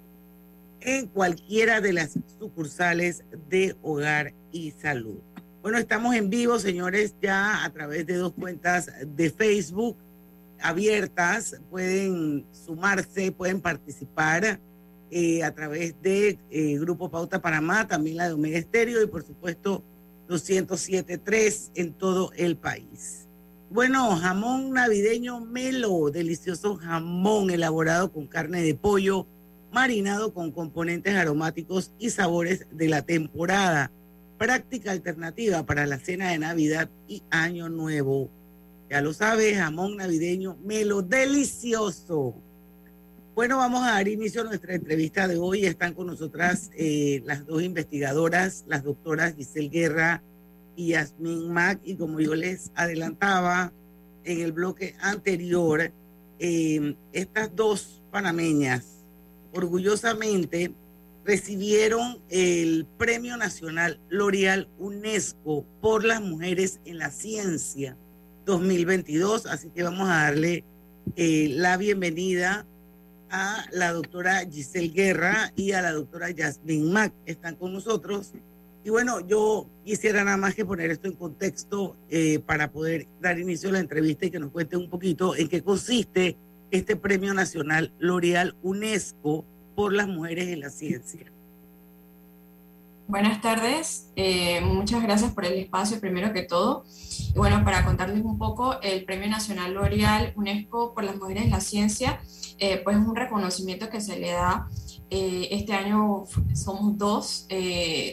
en 0.81 1.07
cualquiera 1.07 1.81
de 1.81 1.93
las 1.93 2.17
sucursales 2.39 3.23
de 3.47 3.75
hogar 3.83 4.33
y 4.51 4.71
salud. 4.71 5.19
Bueno, 5.61 5.77
estamos 5.77 6.15
en 6.15 6.29
vivo, 6.29 6.57
señores, 6.57 7.15
ya 7.21 7.63
a 7.63 7.69
través 7.71 8.07
de 8.07 8.15
dos 8.15 8.33
cuentas 8.33 8.89
de 9.05 9.29
Facebook 9.29 9.97
abiertas, 10.61 11.59
pueden 11.69 12.45
sumarse, 12.51 13.31
pueden 13.31 13.61
participar 13.61 14.59
eh, 15.11 15.43
a 15.43 15.53
través 15.53 15.99
de 16.01 16.39
eh, 16.51 16.77
Grupo 16.77 17.09
Pauta 17.09 17.41
Panamá, 17.41 17.87
también 17.87 18.17
la 18.17 18.27
de 18.27 18.33
Omega 18.33 18.57
Estéreo 18.57 19.01
y 19.01 19.07
por 19.07 19.25
supuesto 19.25 19.83
207.3 20.27 21.71
en 21.75 21.93
todo 21.93 22.31
el 22.35 22.55
país. 22.57 23.27
Bueno, 23.71 24.15
jamón 24.15 24.71
navideño 24.71 25.39
melo, 25.41 26.09
delicioso 26.11 26.75
jamón 26.75 27.49
elaborado 27.49 28.11
con 28.11 28.27
carne 28.27 28.61
de 28.61 28.75
pollo, 28.75 29.27
marinado 29.71 30.33
con 30.33 30.51
componentes 30.51 31.15
aromáticos 31.15 31.91
y 31.99 32.09
sabores 32.09 32.67
de 32.71 32.89
la 32.89 33.03
temporada. 33.03 33.91
Práctica 34.37 34.91
alternativa 34.91 35.65
para 35.65 35.85
la 35.85 35.99
cena 35.99 36.29
de 36.29 36.39
Navidad 36.39 36.89
y 37.07 37.23
Año 37.29 37.69
Nuevo. 37.69 38.29
Ya 38.89 39.01
lo 39.01 39.13
sabes, 39.13 39.55
jamón 39.55 39.97
navideño 39.97 40.57
melo, 40.63 41.03
delicioso. 41.03 42.33
Bueno, 43.35 43.57
vamos 43.57 43.83
a 43.83 43.91
dar 43.91 44.07
inicio 44.07 44.41
a 44.41 44.45
nuestra 44.45 44.73
entrevista 44.73 45.27
de 45.27 45.37
hoy. 45.37 45.67
Están 45.67 45.93
con 45.93 46.07
nosotras 46.07 46.71
eh, 46.75 47.21
las 47.23 47.45
dos 47.45 47.61
investigadoras, 47.61 48.65
las 48.67 48.83
doctoras 48.83 49.35
Giselle 49.35 49.69
Guerra 49.69 50.23
y 50.75 50.87
Yasmín 50.87 51.53
Mac. 51.53 51.79
Y 51.83 51.97
como 51.97 52.19
yo 52.19 52.33
les 52.33 52.71
adelantaba 52.73 53.71
en 54.23 54.41
el 54.41 54.53
bloque 54.53 54.95
anterior, 55.01 55.91
eh, 56.39 56.95
estas 57.13 57.55
dos 57.55 58.01
panameñas 58.09 59.05
orgullosamente 59.53 60.73
recibieron 61.23 62.23
el 62.29 62.87
Premio 62.97 63.37
Nacional 63.37 63.99
L'Oreal 64.09 64.67
UNESCO 64.79 65.63
por 65.79 66.03
las 66.03 66.23
mujeres 66.23 66.79
en 66.85 66.97
la 66.97 67.11
ciencia 67.11 67.95
2022. 68.49 69.45
Así 69.45 69.69
que 69.69 69.83
vamos 69.83 70.09
a 70.09 70.23
darle 70.23 70.63
eh, 71.15 71.49
la 71.51 71.77
bienvenida 71.77 72.65
a 73.29 73.65
la 73.71 73.93
doctora 73.93 74.41
Giselle 74.49 74.89
Guerra 74.89 75.53
y 75.55 75.73
a 75.73 75.81
la 75.81 75.91
doctora 75.91 76.29
Jasmine 76.35 76.91
Mack. 76.91 77.13
Están 77.25 77.55
con 77.55 77.73
nosotros. 77.73 78.33
Y 78.83 78.89
bueno, 78.89 79.19
yo 79.27 79.69
quisiera 79.85 80.23
nada 80.23 80.37
más 80.37 80.55
que 80.55 80.65
poner 80.65 80.89
esto 80.89 81.07
en 81.07 81.15
contexto 81.15 81.95
eh, 82.09 82.39
para 82.39 82.71
poder 82.71 83.07
dar 83.21 83.37
inicio 83.37 83.69
a 83.69 83.73
la 83.73 83.79
entrevista 83.79 84.25
y 84.25 84.31
que 84.31 84.39
nos 84.39 84.51
cuente 84.51 84.77
un 84.77 84.89
poquito 84.89 85.35
en 85.35 85.47
qué 85.47 85.61
consiste 85.61 86.37
este 86.71 86.95
Premio 86.95 87.33
Nacional 87.33 87.93
L'Oreal 87.99 88.55
UNESCO 88.63 89.45
por 89.75 89.93
las 89.93 90.07
mujeres 90.07 90.47
en 90.47 90.61
la 90.61 90.69
ciencia. 90.69 91.31
Buenas 93.09 93.41
tardes, 93.41 94.11
eh, 94.15 94.61
muchas 94.61 95.01
gracias 95.01 95.31
por 95.31 95.43
el 95.43 95.57
espacio 95.57 95.99
primero 95.99 96.31
que 96.31 96.43
todo. 96.43 96.83
Y 97.33 97.33
bueno, 97.35 97.65
para 97.65 97.83
contarles 97.83 98.23
un 98.23 98.37
poco, 98.37 98.79
el 98.83 99.03
Premio 99.03 99.27
Nacional 99.27 99.73
L'Oreal 99.73 100.31
UNESCO 100.35 100.93
por 100.93 101.03
las 101.03 101.15
Mujeres 101.15 101.45
en 101.45 101.49
la 101.49 101.59
Ciencia, 101.59 102.21
eh, 102.59 102.79
pues 102.83 102.97
es 102.97 103.03
un 103.03 103.15
reconocimiento 103.15 103.89
que 103.89 103.99
se 103.99 104.19
le 104.19 104.33
da. 104.33 104.67
Eh, 105.09 105.47
este 105.49 105.73
año 105.73 106.25
somos 106.53 106.99
dos, 106.99 107.47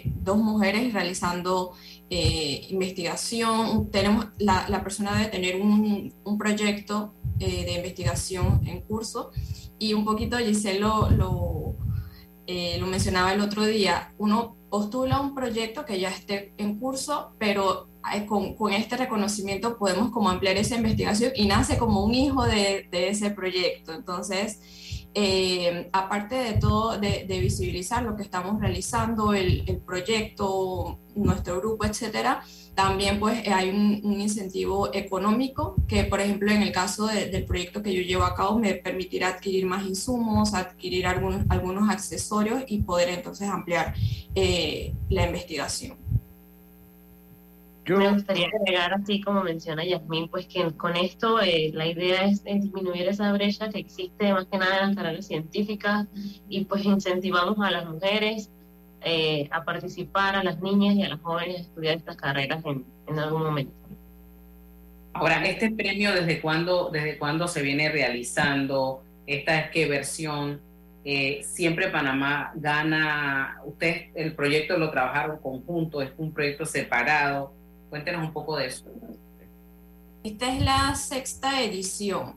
dos 0.05 0.39
mujeres 0.39 0.95
realizando 0.95 1.73
investigación. 2.09 3.91
Tenemos, 3.91 4.29
la, 4.39 4.65
la, 4.71 4.83
persona 4.83 5.15
debe 5.15 5.27
tener 5.27 5.61
un, 5.61 6.15
un 6.25 6.39
proyecto 6.39 7.13
de 7.37 7.71
investigación 7.71 8.67
en 8.67 8.81
curso 8.81 9.31
y 9.79 9.93
un 9.93 10.07
poquito 10.07 10.39
Giselle 10.39 10.81
lo, 10.81 11.11
lo, 11.11 11.77
lo 12.47 12.87
mencionaba 12.87 13.35
el 13.35 13.43
otro 13.43 13.67
día. 13.67 14.15
Uno 14.17 14.56
postula 14.71 15.21
un 15.21 15.35
proyecto 15.35 15.85
que 15.85 16.01
ya 16.01 16.11
esté 16.11 16.53
en 16.59 16.79
curso, 16.79 17.33
pero 17.39 17.89
con, 18.27 18.55
con, 18.55 18.73
este 18.73 18.97
reconocimiento 18.97 19.79
podemos 19.79 20.11
como 20.11 20.31
ampliar 20.31 20.57
esa 20.57 20.77
investigación 20.77 21.33
y 21.35 21.47
nace 21.47 21.77
como 21.79 22.05
un 22.05 22.15
hijo 22.15 22.45
de, 22.45 22.89
ese 22.93 23.31
proyecto. 23.31 23.93
Entonces, 23.93 25.07
eh, 25.15 25.89
aparte 25.93 26.35
de 26.37 26.53
todo, 26.55 26.99
de, 26.99 27.25
de, 27.27 27.41
visibilizar 27.41 28.03
lo 28.03 28.17
que 28.17 28.23
estamos 28.23 28.61
realizando, 28.61 29.33
el, 29.33 29.65
el, 29.67 29.79
proyecto, 29.79 30.99
nuestro 31.15 31.59
grupo, 31.61 31.85
etcétera, 31.85 32.43
también 32.77 33.19
pues 33.19 33.49
hay 33.49 33.71
un, 33.71 34.03
un, 34.05 34.21
incentivo 34.21 34.91
económico 34.93 35.75
que, 35.89 36.05
por 36.05 36.21
ejemplo, 36.21 36.53
en 36.53 36.63
el 36.63 36.73
caso 36.73 37.07
de, 37.07 37.31
del 37.31 37.47
proyecto 37.47 37.83
que 37.83 37.93
yo 37.95 38.03
llevo 38.03 38.25
a 38.25 38.35
cabo, 38.35 38.59
me 38.59 38.75
permitirá 38.75 39.29
adquirir 39.29 39.65
más 39.65 39.87
insumos, 39.87 40.53
adquirir 40.53 41.07
algunos, 41.07 41.47
algunos 41.49 41.89
accesorios 41.89 42.65
y 42.69 42.83
poder 42.83 43.09
entonces 43.09 43.49
ampliar 43.49 43.95
eh, 44.35 44.93
la 45.09 45.25
investigación. 45.25 45.97
Yo... 47.87 47.97
Me 47.97 48.13
gustaría 48.13 48.49
agregar, 48.49 48.93
así 48.93 49.23
como 49.23 49.43
menciona 49.43 49.83
Yasmín, 49.83 50.29
pues 50.29 50.47
que 50.47 50.71
con 50.73 50.97
esto 50.97 51.41
eh, 51.41 51.71
la 51.73 51.87
idea 51.87 52.27
es, 52.27 52.43
es, 52.45 52.63
disminuir 52.63 53.09
esa 53.09 53.33
brecha 53.33 53.71
que 53.71 53.79
existe 53.79 54.35
más 54.35 54.45
que 54.47 54.59
nada 54.59 54.81
en 54.81 54.89
las 54.89 54.97
carreras 54.97 55.27
científicas 55.27 56.09
y 56.47 56.67
pues 56.67 56.85
incentivamos 56.85 57.59
a 57.61 57.71
las 57.71 57.87
mujeres 57.89 58.51
eh, 59.09 59.49
a 59.53 59.65
participar, 59.65 60.35
a 60.35 60.43
las 60.43 60.61
niñas 60.61 60.97
y 60.97 61.05
a 61.05 61.09
las 61.09 61.21
jóvenes 61.21 61.59
a 61.59 61.61
estudiar 61.61 61.97
estas 61.97 62.17
carreras 62.17 62.65
en, 62.67 62.85
en 63.07 63.19
algún 63.21 63.45
momento. 63.45 63.73
Ahora, 65.13 65.47
¿este 65.47 65.71
premio 65.71 66.13
desde 66.13 66.41
cuándo, 66.41 66.91
desde 66.91 67.17
cuándo 67.17 67.47
se 67.47 67.63
viene 67.63 67.89
realizando? 67.89 69.05
¿Esta 69.25 69.61
es 69.61 69.71
qué 69.71 69.87
versión? 69.87 70.61
Eh, 71.05 71.43
siempre 71.45 71.89
Panamá 71.89 72.51
gana, 72.57 73.61
ustedes 73.65 74.11
el 74.17 74.35
proyecto 74.35 74.77
lo 74.77 74.91
trabajaron 74.91 75.39
conjunto, 75.39 76.03
es 76.03 76.11
un 76.19 76.33
proyecto 76.33 76.67
separado. 76.67 77.53
Cuéntenos 77.89 78.27
un 78.27 78.33
poco 78.33 78.57
de 78.57 78.67
eso. 78.67 78.87
Esta 80.25 80.53
es 80.53 80.61
la 80.61 80.97
sexta 80.97 81.63
edición. 81.63 82.35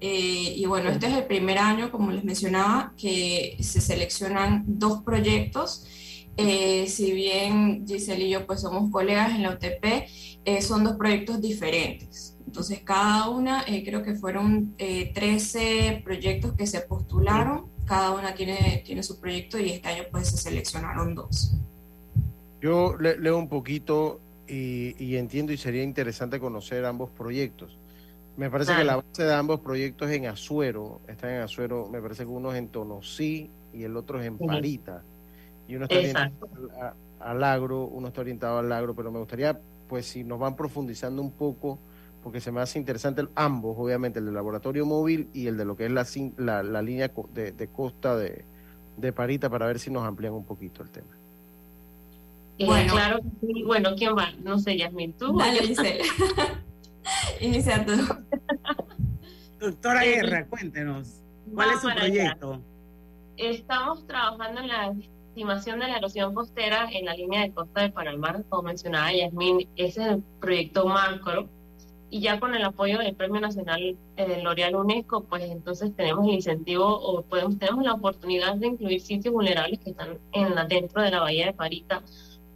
Eh, 0.00 0.54
y 0.56 0.66
bueno, 0.66 0.90
este 0.90 1.06
es 1.06 1.12
el 1.12 1.24
primer 1.24 1.58
año, 1.58 1.92
como 1.92 2.10
les 2.10 2.24
mencionaba, 2.24 2.92
que 2.98 3.56
se 3.60 3.80
seleccionan 3.80 4.64
dos 4.66 5.02
proyectos. 5.02 5.86
Eh, 6.36 6.86
si 6.88 7.12
bien 7.12 7.86
Giselle 7.86 8.24
y 8.24 8.30
yo 8.30 8.46
pues 8.46 8.60
somos 8.60 8.90
colegas 8.90 9.30
en 9.30 9.42
la 9.42 9.50
UTP, 9.50 10.08
eh, 10.44 10.62
son 10.62 10.84
dos 10.84 10.96
proyectos 10.96 11.40
diferentes. 11.40 12.36
Entonces, 12.46 12.80
cada 12.82 13.28
una, 13.28 13.62
eh, 13.66 13.84
creo 13.84 14.02
que 14.02 14.14
fueron 14.14 14.74
13 14.76 16.02
proyectos 16.04 16.54
que 16.54 16.66
se 16.66 16.80
postularon, 16.80 17.66
cada 17.86 18.12
una 18.12 18.34
tiene, 18.34 18.82
tiene 18.84 19.02
su 19.02 19.20
proyecto 19.20 19.58
y 19.58 19.70
este 19.70 19.88
año 19.88 20.04
pues 20.10 20.28
se 20.28 20.36
seleccionaron 20.36 21.14
dos. 21.14 21.54
Yo 22.60 22.96
le, 22.98 23.18
leo 23.18 23.38
un 23.38 23.48
poquito 23.48 24.20
y, 24.48 24.96
y, 25.02 25.16
entiendo 25.16 25.52
y 25.52 25.56
sería 25.56 25.82
interesante 25.82 26.40
conocer 26.40 26.84
ambos 26.84 27.10
proyectos. 27.10 27.78
Me 28.36 28.50
parece 28.50 28.68
claro. 28.68 28.80
que 28.80 28.86
la 28.86 28.96
base 28.96 29.24
de 29.24 29.34
ambos 29.34 29.60
proyectos 29.60 30.10
es 30.10 30.16
en 30.16 30.26
Azuero, 30.26 31.00
están 31.08 31.30
en 31.30 31.42
Azuero, 31.42 31.88
me 31.88 32.00
parece 32.00 32.24
que 32.24 32.30
uno 32.30 32.52
es 32.52 32.58
en 32.58 32.68
Tonosí 32.68 33.50
y 33.72 33.82
el 33.82 33.96
otro 33.96 34.20
es 34.20 34.26
en 34.26 34.38
Parita. 34.38 35.02
Y 35.70 35.76
uno 35.76 35.84
está 35.84 36.00
Exacto. 36.00 36.48
orientado 36.52 36.94
al 37.20 37.44
agro, 37.44 37.84
uno 37.84 38.08
está 38.08 38.20
orientado 38.22 38.58
al 38.58 38.72
agro, 38.72 38.94
pero 38.96 39.12
me 39.12 39.20
gustaría, 39.20 39.60
pues, 39.88 40.04
si 40.06 40.24
nos 40.24 40.40
van 40.40 40.56
profundizando 40.56 41.22
un 41.22 41.30
poco, 41.30 41.78
porque 42.24 42.40
se 42.40 42.50
me 42.50 42.60
hace 42.60 42.78
interesante 42.78 43.24
ambos, 43.36 43.76
obviamente, 43.78 44.18
el 44.18 44.24
del 44.24 44.34
laboratorio 44.34 44.84
móvil 44.84 45.28
y 45.32 45.46
el 45.46 45.56
de 45.56 45.64
lo 45.64 45.76
que 45.76 45.86
es 45.86 45.92
la, 45.92 46.04
la, 46.38 46.62
la 46.64 46.82
línea 46.82 47.12
de, 47.32 47.52
de 47.52 47.68
costa 47.68 48.16
de, 48.16 48.44
de, 48.96 49.12
Parita, 49.12 49.48
para 49.48 49.66
ver 49.66 49.78
si 49.78 49.90
nos 49.92 50.02
amplían 50.04 50.32
un 50.32 50.44
poquito 50.44 50.82
el 50.82 50.90
tema. 50.90 51.16
Eh, 52.58 52.66
bueno, 52.66 52.92
claro, 52.92 53.20
bueno, 53.64 53.90
¿quién 53.96 54.16
va? 54.16 54.32
No 54.42 54.58
sé, 54.58 54.76
Yasmin, 54.76 55.12
tú. 55.12 55.38
Dale, 55.38 55.60
Giselle. 55.60 56.02
Inicia 57.40 57.86
tú. 57.86 57.92
Doctora 59.60 60.04
Eh, 60.04 60.16
Guerra, 60.16 60.46
cuéntenos, 60.46 61.22
¿cuál 61.54 61.68
va 61.68 61.72
es 61.74 61.80
su 61.80 61.88
proyecto? 61.88 62.52
allá. 62.54 62.62
Estamos 63.36 64.06
trabajando 64.06 64.60
en 64.62 64.68
la 64.68 64.94
estimación 65.30 65.78
de 65.78 65.88
la 65.88 65.98
erosión 65.98 66.34
costera 66.34 66.88
en 66.92 67.04
la 67.06 67.14
línea 67.14 67.42
de 67.42 67.52
costa 67.52 67.82
de 67.82 67.90
Panamá, 67.90 68.42
como 68.48 68.62
mencionaba 68.62 69.12
Yasmín, 69.12 69.68
ese 69.76 70.02
es 70.02 70.08
el 70.08 70.22
proyecto 70.40 70.86
macro. 70.86 71.48
Y 72.12 72.20
ya 72.20 72.40
con 72.40 72.56
el 72.56 72.64
apoyo 72.64 72.98
del 72.98 73.14
Premio 73.14 73.40
Nacional 73.40 73.96
eh, 74.16 74.42
L'Oreal 74.42 74.74
UNESCO, 74.74 75.22
pues 75.22 75.44
entonces 75.44 75.94
tenemos 75.94 76.26
el 76.26 76.34
incentivo 76.34 76.84
o 76.84 77.22
podemos, 77.22 77.56
tenemos 77.56 77.84
la 77.84 77.92
oportunidad 77.92 78.56
de 78.56 78.66
incluir 78.66 79.00
sitios 79.00 79.32
vulnerables 79.32 79.78
que 79.78 79.90
están 79.90 80.18
en 80.32 80.56
la, 80.56 80.64
dentro 80.64 81.02
de 81.02 81.12
la 81.12 81.20
Bahía 81.20 81.46
de 81.46 81.52
Parita. 81.52 82.02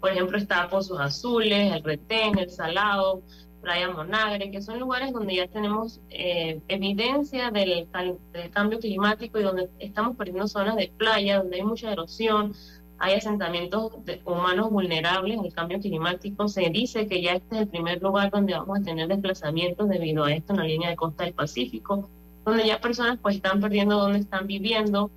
Por 0.00 0.10
ejemplo, 0.10 0.36
está 0.36 0.68
Pozos 0.68 0.98
Azules, 0.98 1.72
el 1.72 1.84
Retén, 1.84 2.36
el 2.36 2.50
Salado, 2.50 3.22
Playa 3.64 3.90
Monagre, 3.90 4.50
que 4.50 4.62
son 4.62 4.78
lugares 4.78 5.12
donde 5.12 5.34
ya 5.36 5.48
tenemos 5.48 6.00
eh, 6.10 6.60
evidencia 6.68 7.50
del, 7.50 7.88
del 8.32 8.50
cambio 8.50 8.78
climático 8.78 9.40
y 9.40 9.42
donde 9.42 9.68
estamos 9.80 10.16
perdiendo 10.16 10.46
zonas 10.46 10.76
de 10.76 10.92
playa, 10.96 11.38
donde 11.38 11.56
hay 11.56 11.62
mucha 11.64 11.90
erosión, 11.90 12.52
hay 12.98 13.14
asentamientos 13.14 14.04
de- 14.04 14.20
humanos 14.24 14.70
vulnerables 14.70 15.38
al 15.40 15.52
cambio 15.52 15.80
climático. 15.80 16.46
Se 16.46 16.68
dice 16.70 17.06
que 17.08 17.20
ya 17.22 17.32
este 17.32 17.56
es 17.56 17.62
el 17.62 17.68
primer 17.68 18.00
lugar 18.02 18.30
donde 18.30 18.52
vamos 18.54 18.78
a 18.78 18.82
tener 18.82 19.08
desplazamientos 19.08 19.88
debido 19.88 20.24
a 20.24 20.32
esto 20.32 20.52
en 20.52 20.58
la 20.60 20.64
línea 20.64 20.90
de 20.90 20.96
costa 20.96 21.24
del 21.24 21.34
Pacífico, 21.34 22.08
donde 22.44 22.66
ya 22.66 22.80
personas 22.80 23.18
pues 23.20 23.36
están 23.36 23.60
perdiendo 23.60 23.98
donde 23.98 24.18
están 24.20 24.46
viviendo 24.46 25.10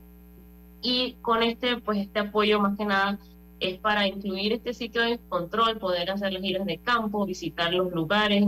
y 0.81 1.13
con 1.21 1.43
este 1.43 1.77
pues 1.77 1.97
este 1.99 2.19
apoyo 2.19 2.59
más 2.59 2.77
que 2.77 2.85
nada 2.85 3.19
es 3.59 3.79
para 3.79 4.07
incluir 4.07 4.53
este 4.53 4.73
sitio 4.73 5.01
de 5.01 5.19
control, 5.29 5.77
poder 5.79 6.11
hacer 6.11 6.33
las 6.33 6.41
giras 6.41 6.65
de 6.65 6.77
campo, 6.79 7.25
visitar 7.25 7.73
los 7.73 7.91
lugares, 7.91 8.45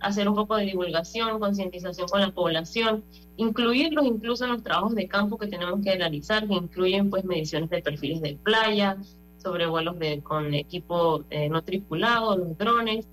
hacer 0.00 0.28
un 0.28 0.34
poco 0.34 0.56
de 0.56 0.66
divulgación, 0.66 1.40
concientización 1.40 2.08
con 2.08 2.20
la 2.20 2.30
población, 2.30 3.04
incluirlos 3.36 4.04
incluso 4.04 4.44
en 4.44 4.52
los 4.52 4.62
trabajos 4.62 4.94
de 4.94 5.08
campo 5.08 5.38
que 5.38 5.46
tenemos 5.46 5.80
que 5.82 5.96
realizar, 5.96 6.46
que 6.46 6.54
incluyen 6.54 7.10
pues 7.10 7.24
mediciones 7.24 7.70
de 7.70 7.82
perfiles 7.82 8.20
de 8.20 8.36
playa, 8.36 8.98
sobrevuelos 9.38 9.98
de, 9.98 10.22
con 10.22 10.54
equipo 10.54 11.24
eh, 11.30 11.48
no 11.48 11.62
tripulado, 11.62 12.36
los 12.36 12.56
drones, 12.56 13.08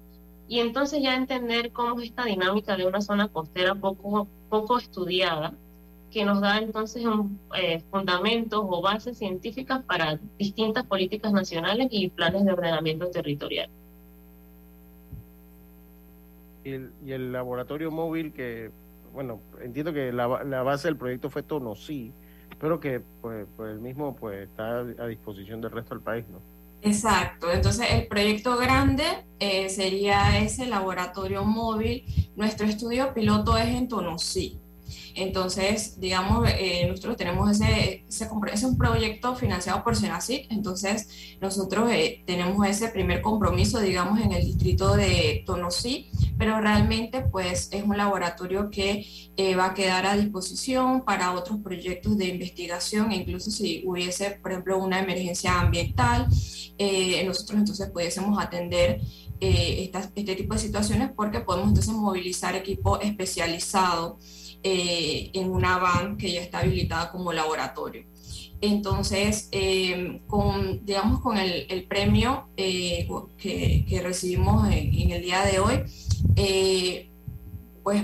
y 0.47 0.59
entonces 0.59 1.01
ya 1.01 1.15
entender 1.15 1.71
cómo 1.71 1.99
es 1.99 2.09
esta 2.09 2.25
dinámica 2.25 2.75
de 2.75 2.85
una 2.85 3.01
zona 3.01 3.29
costera 3.29 3.73
poco, 3.75 4.27
poco 4.49 4.77
estudiada, 4.77 5.53
que 6.11 6.25
nos 6.25 6.41
da 6.41 6.59
entonces 6.59 7.05
un, 7.05 7.39
eh, 7.57 7.81
fundamentos 7.89 8.61
o 8.63 8.81
bases 8.81 9.17
científicas 9.17 9.83
para 9.83 10.19
distintas 10.37 10.85
políticas 10.85 11.31
nacionales 11.31 11.87
y 11.91 12.09
planes 12.09 12.45
de 12.45 12.51
ordenamiento 12.51 13.09
territorial. 13.09 13.69
Y 16.63 16.71
el, 16.71 16.91
y 17.03 17.11
el 17.13 17.31
laboratorio 17.31 17.89
móvil 17.89 18.33
que, 18.33 18.71
bueno, 19.13 19.41
entiendo 19.63 19.93
que 19.93 20.11
la, 20.11 20.43
la 20.43 20.61
base 20.61 20.87
del 20.87 20.97
proyecto 20.97 21.29
fue 21.29 21.41
Tonosí, 21.41 22.13
pero 22.59 22.79
que 22.79 23.01
pues, 23.21 23.47
pues 23.57 23.71
el 23.71 23.79
mismo 23.79 24.15
pues 24.15 24.47
está 24.47 24.79
a 24.79 25.07
disposición 25.07 25.61
del 25.61 25.71
resto 25.71 25.95
del 25.95 26.03
país, 26.03 26.25
¿no? 26.29 26.39
Exacto, 26.83 27.51
entonces 27.51 27.87
el 27.91 28.07
proyecto 28.07 28.57
grande 28.57 29.03
eh, 29.39 29.69
sería 29.69 30.39
ese 30.39 30.65
laboratorio 30.65 31.43
móvil. 31.43 32.03
Nuestro 32.35 32.65
estudio 32.65 33.13
piloto 33.13 33.55
es 33.55 33.67
en 33.67 33.87
Tonosí. 33.87 34.59
Entonces, 35.15 35.99
digamos, 35.99 36.47
eh, 36.49 36.85
nosotros 36.87 37.17
tenemos 37.17 37.51
ese, 37.51 38.05
ese, 38.07 38.29
es 38.53 38.63
un 38.63 38.77
proyecto 38.77 39.35
financiado 39.35 39.83
por 39.83 39.95
Senacic, 39.95 40.47
entonces 40.51 41.37
nosotros 41.39 41.89
eh, 41.91 42.23
tenemos 42.25 42.65
ese 42.67 42.89
primer 42.89 43.21
compromiso, 43.21 43.79
digamos, 43.79 44.19
en 44.19 44.31
el 44.31 44.43
distrito 44.43 44.95
de 44.95 45.43
Tonosí, 45.45 46.09
pero 46.37 46.59
realmente 46.59 47.21
pues 47.21 47.69
es 47.71 47.83
un 47.83 47.97
laboratorio 47.97 48.69
que 48.69 49.05
eh, 49.37 49.55
va 49.55 49.67
a 49.67 49.73
quedar 49.73 50.05
a 50.05 50.17
disposición 50.17 51.03
para 51.03 51.33
otros 51.33 51.59
proyectos 51.59 52.17
de 52.17 52.27
investigación, 52.27 53.11
incluso 53.11 53.51
si 53.51 53.83
hubiese, 53.85 54.31
por 54.41 54.51
ejemplo, 54.51 54.77
una 54.77 54.99
emergencia 54.99 55.59
ambiental, 55.59 56.27
eh, 56.77 57.23
nosotros 57.25 57.59
entonces 57.59 57.89
pudiésemos 57.91 58.43
atender 58.43 59.01
eh, 59.39 59.91
este 59.93 60.35
tipo 60.35 60.53
de 60.53 60.59
situaciones 60.59 61.11
porque 61.15 61.39
podemos 61.39 61.69
entonces 61.69 61.93
movilizar 61.93 62.55
equipo 62.55 62.99
especializado 62.99 64.19
eh, 64.63 65.31
en 65.33 65.49
una 65.49 65.77
van 65.77 66.17
que 66.17 66.31
ya 66.31 66.41
está 66.41 66.59
habilitada 66.59 67.11
como 67.11 67.33
laboratorio. 67.33 68.05
Entonces, 68.61 69.49
eh, 69.51 70.21
con, 70.27 70.85
digamos, 70.85 71.19
con 71.21 71.37
el, 71.37 71.65
el 71.69 71.83
premio 71.85 72.47
eh, 72.57 73.07
que, 73.37 73.85
que 73.89 74.01
recibimos 74.01 74.67
en, 74.67 74.93
en 74.93 75.11
el 75.11 75.21
día 75.23 75.43
de 75.43 75.59
hoy, 75.59 75.83
eh, 76.35 77.09
pues 77.81 78.03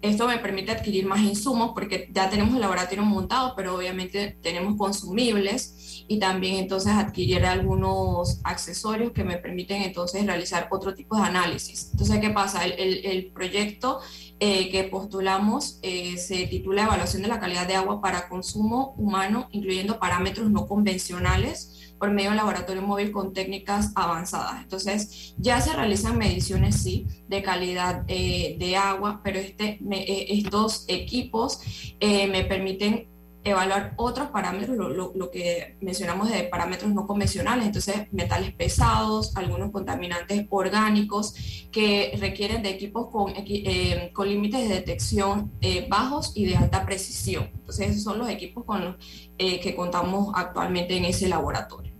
esto 0.00 0.26
me 0.28 0.38
permite 0.38 0.72
adquirir 0.72 1.04
más 1.06 1.20
insumos 1.20 1.72
porque 1.74 2.08
ya 2.12 2.30
tenemos 2.30 2.54
el 2.54 2.60
laboratorio 2.60 3.04
montado, 3.04 3.54
pero 3.54 3.76
obviamente 3.76 4.38
tenemos 4.42 4.76
consumibles 4.76 5.87
y 6.08 6.18
también 6.18 6.56
entonces 6.56 6.92
adquirir 6.94 7.44
algunos 7.44 8.40
accesorios 8.42 9.12
que 9.12 9.24
me 9.24 9.36
permiten 9.36 9.82
entonces 9.82 10.24
realizar 10.26 10.66
otro 10.70 10.94
tipo 10.94 11.16
de 11.16 11.22
análisis. 11.22 11.90
Entonces, 11.92 12.18
¿qué 12.18 12.30
pasa? 12.30 12.64
El, 12.64 12.72
el- 12.72 13.04
el 13.06 13.26
proyecto 13.32 14.00
eh, 14.40 14.70
que 14.70 14.84
postulamos 14.84 15.78
eh, 15.82 16.16
se 16.16 16.46
titula 16.46 16.84
Evaluación 16.84 17.22
de 17.22 17.28
la 17.28 17.38
calidad 17.40 17.66
de 17.66 17.74
agua 17.76 18.00
para 18.00 18.28
consumo 18.28 18.94
humano, 18.96 19.48
incluyendo 19.52 19.98
parámetros 19.98 20.50
no 20.50 20.66
convencionales 20.66 21.74
por 21.98 22.10
medio 22.12 22.30
de 22.30 22.36
laboratorio 22.36 22.80
móvil 22.82 23.10
con 23.10 23.32
técnicas 23.32 23.90
avanzadas. 23.96 24.62
Entonces, 24.62 25.34
ya 25.36 25.60
se 25.60 25.72
realizan 25.72 26.16
mediciones, 26.16 26.76
sí, 26.80 27.06
de 27.26 27.42
calidad 27.42 28.04
eh, 28.06 28.56
de 28.58 28.76
agua, 28.76 29.20
pero 29.24 29.40
este, 29.40 29.78
me- 29.80 30.04
eh, 30.04 30.26
estos 30.38 30.84
equipos 30.88 31.60
eh, 32.00 32.28
me 32.28 32.44
permiten 32.44 33.08
evaluar 33.44 33.94
otros 33.96 34.28
parámetros, 34.28 34.76
lo, 34.76 34.88
lo- 34.88 35.12
lo 35.14 35.30
que 35.30 35.76
mencionamos 35.80 36.30
de 36.30 36.44
parámetros 36.44 36.92
no 36.92 37.06
convencionales, 37.06 37.66
entonces 37.66 38.12
metales 38.12 38.52
pesados, 38.52 39.34
algunos 39.36 39.70
contaminantes 39.70 40.46
orgánicos 40.50 41.34
que 41.72 42.12
requieren 42.20 42.62
de 42.62 42.70
equipos 42.70 43.08
con, 43.10 43.32
eh, 43.36 44.10
con 44.12 44.28
límites 44.28 44.68
de 44.68 44.74
detección 44.74 45.52
eh, 45.60 45.86
bajos 45.88 46.32
y 46.36 46.46
de 46.46 46.56
alta 46.56 46.84
precisión. 46.84 47.48
Entonces 47.54 47.90
esos 47.90 48.02
son 48.02 48.18
los 48.18 48.28
equipos 48.28 48.64
con 48.64 48.84
los 48.84 48.96
eh, 49.38 49.60
que 49.60 49.74
contamos 49.74 50.32
actualmente 50.34 50.96
en 50.96 51.04
ese 51.06 51.28
laboratorio. 51.28 51.92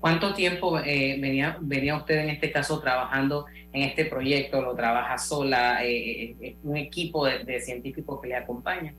¿Cuánto 0.00 0.32
tiempo 0.32 0.78
eh, 0.78 1.18
venía, 1.20 1.58
venía 1.60 1.96
usted 1.96 2.18
en 2.20 2.30
este 2.30 2.52
caso 2.52 2.78
trabajando 2.80 3.46
en 3.72 3.82
este 3.82 4.04
proyecto? 4.04 4.62
¿Lo 4.62 4.76
trabaja 4.76 5.18
sola? 5.18 5.84
Eh, 5.84 6.36
eh, 6.40 6.56
¿Un 6.62 6.76
equipo 6.76 7.26
de, 7.26 7.40
de 7.44 7.60
científicos 7.60 8.20
que 8.22 8.28
le 8.28 8.36
acompaña? 8.36 8.94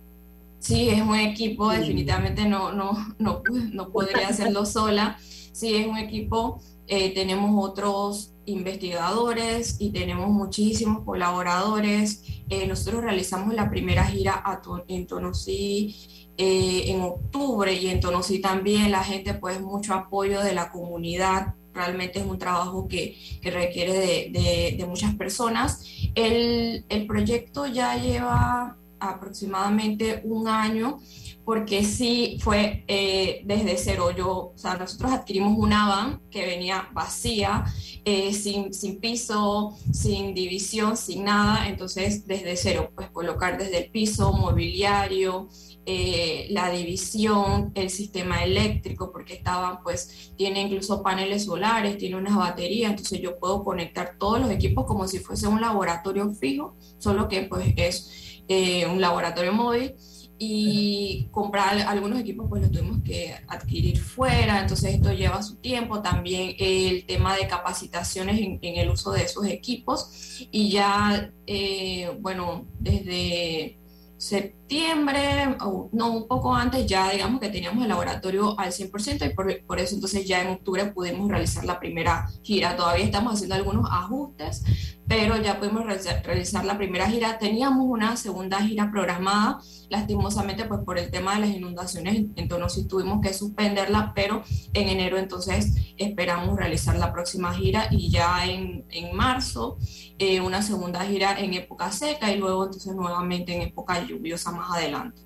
Sí, 0.59 0.89
es 0.89 1.01
un 1.01 1.15
equipo, 1.15 1.71
definitivamente 1.71 2.45
no, 2.47 2.71
no, 2.73 2.91
no, 3.17 3.41
no 3.71 3.89
podría 3.91 4.27
hacerlo 4.27 4.65
sola. 4.65 5.17
Sí, 5.51 5.75
es 5.75 5.87
un 5.87 5.97
equipo, 5.97 6.61
eh, 6.87 7.13
tenemos 7.13 7.51
otros 7.69 8.33
investigadores 8.45 9.77
y 9.79 9.91
tenemos 9.91 10.29
muchísimos 10.29 11.03
colaboradores. 11.05 12.23
Eh, 12.49 12.67
nosotros 12.67 13.03
realizamos 13.03 13.53
la 13.53 13.69
primera 13.69 14.05
gira 14.05 14.41
a 14.45 14.61
en 14.87 15.07
Tonosí 15.07 15.95
eh, 16.37 16.83
en 16.91 17.01
octubre 17.01 17.73
y 17.73 17.87
en 17.87 17.99
Tonosí 17.99 18.39
también 18.39 18.91
la 18.91 19.03
gente 19.03 19.33
pues 19.35 19.61
mucho 19.61 19.93
apoyo 19.93 20.41
de 20.41 20.53
la 20.53 20.71
comunidad. 20.71 21.53
Realmente 21.73 22.19
es 22.19 22.25
un 22.25 22.37
trabajo 22.39 22.87
que, 22.87 23.15
que 23.41 23.51
requiere 23.51 23.93
de, 23.93 24.29
de- 24.31 24.75
de 24.77 24.85
muchas 24.85 25.15
personas. 25.15 25.83
El, 26.15 26.85
el 26.89 27.05
proyecto 27.05 27.67
ya 27.67 27.95
lleva 28.01 28.75
aproximadamente 28.99 30.21
un 30.23 30.47
año, 30.47 30.99
porque 31.45 31.83
sí 31.83 32.37
fue 32.41 32.83
eh, 32.87 33.41
desde 33.45 33.77
cero. 33.77 34.11
Yo, 34.15 34.51
o 34.53 34.57
sea, 34.57 34.77
nosotros 34.77 35.11
adquirimos 35.11 35.57
una 35.57 35.87
van 35.87 36.21
que 36.29 36.45
venía 36.45 36.89
vacía, 36.93 37.65
eh, 38.05 38.33
sin, 38.33 38.73
sin 38.73 38.99
piso, 38.99 39.75
sin 39.91 40.33
división, 40.33 40.95
sin 40.95 41.23
nada. 41.23 41.67
Entonces, 41.67 42.27
desde 42.27 42.55
cero, 42.55 42.91
pues 42.95 43.09
colocar 43.09 43.57
desde 43.57 43.85
el 43.85 43.91
piso, 43.91 44.31
mobiliario, 44.33 45.49
eh, 45.85 46.45
la 46.51 46.69
división, 46.69 47.71
el 47.73 47.89
sistema 47.89 48.43
eléctrico, 48.43 49.11
porque 49.11 49.33
estaban, 49.33 49.81
pues, 49.81 50.33
tiene 50.37 50.61
incluso 50.61 51.01
paneles 51.01 51.45
solares, 51.45 51.97
tiene 51.97 52.15
unas 52.15 52.35
baterías, 52.35 52.91
entonces 52.91 53.19
yo 53.21 53.39
puedo 53.39 53.63
conectar 53.63 54.15
todos 54.19 54.39
los 54.39 54.51
equipos 54.51 54.85
como 54.85 55.07
si 55.07 55.17
fuese 55.17 55.47
un 55.47 55.61
laboratorio 55.61 56.31
fijo, 56.35 56.75
solo 56.99 57.27
que 57.27 57.41
pues 57.41 57.73
es 57.75 58.28
eh, 58.49 58.85
un 58.87 58.99
laboratorio 58.99 59.53
móvil 59.53 59.95
y 60.39 61.27
comprar 61.31 61.77
algunos 61.81 62.19
equipos 62.19 62.47
pues 62.49 62.61
los 62.61 62.71
tuvimos 62.71 63.03
que 63.03 63.35
adquirir 63.47 63.99
fuera, 63.99 64.61
entonces 64.61 64.95
esto 64.95 65.11
lleva 65.11 65.43
su 65.43 65.57
tiempo, 65.57 66.01
también 66.01 66.55
el 66.57 67.05
tema 67.05 67.35
de 67.35 67.45
capacitaciones 67.47 68.39
en, 68.39 68.57
en 68.61 68.77
el 68.77 68.89
uso 68.89 69.11
de 69.11 69.23
esos 69.23 69.45
equipos. 69.45 70.47
Y 70.49 70.71
ya, 70.71 71.31
eh, 71.45 72.17
bueno, 72.21 72.65
desde 72.79 73.79
septiembre, 74.19 75.57
o 75.61 75.89
no, 75.93 76.11
un 76.11 76.27
poco 76.27 76.53
antes, 76.53 76.85
ya 76.85 77.09
digamos 77.09 77.39
que 77.39 77.49
teníamos 77.49 77.83
el 77.83 77.89
laboratorio 77.89 78.59
al 78.59 78.71
100% 78.71 79.31
y 79.31 79.33
por, 79.33 79.65
por 79.65 79.79
eso 79.79 79.95
entonces 79.95 80.25
ya 80.27 80.41
en 80.41 80.49
octubre 80.49 80.85
pudimos 80.87 81.29
realizar 81.29 81.63
la 81.63 81.79
primera 81.79 82.29
gira. 82.43 82.75
Todavía 82.75 83.05
estamos 83.05 83.33
haciendo 83.33 83.55
algunos 83.55 83.89
ajustes, 83.89 84.63
pero 85.09 85.41
ya 85.41 85.59
pudimos 85.59 85.85
realizar 86.23 86.63
la 86.65 86.77
primera 86.77 87.09
gira. 87.09 87.39
Teníamos 87.39 87.87
una 87.89 88.15
segunda 88.15 88.61
gira 88.61 88.91
programada, 88.91 89.59
lastimosamente 89.89 90.65
pues 90.65 90.81
por 90.81 90.99
el 90.99 91.09
tema 91.09 91.33
de 91.33 91.41
las 91.41 91.49
inundaciones, 91.49 92.27
entonces 92.35 92.73
sí 92.73 92.87
tuvimos 92.87 93.19
que 93.19 93.33
suspenderla, 93.33 94.13
pero 94.13 94.43
en 94.71 94.87
enero 94.87 95.17
entonces 95.17 95.73
esperamos 95.97 96.55
realizar 96.55 96.95
la 96.95 97.11
próxima 97.11 97.51
gira 97.55 97.87
y 97.89 98.11
ya 98.11 98.45
en, 98.45 98.85
en 98.91 99.15
marzo 99.15 99.79
eh, 100.19 100.41
una 100.41 100.61
segunda 100.61 101.03
gira 101.03 101.39
en 101.39 101.55
época 101.55 101.91
seca 101.91 102.31
y 102.31 102.37
luego 102.37 102.65
entonces 102.65 102.93
nuevamente 102.93 103.55
en 103.55 103.63
época 103.63 104.05
lluviosa 104.05 104.51
más 104.51 104.77
adelante. 104.77 105.23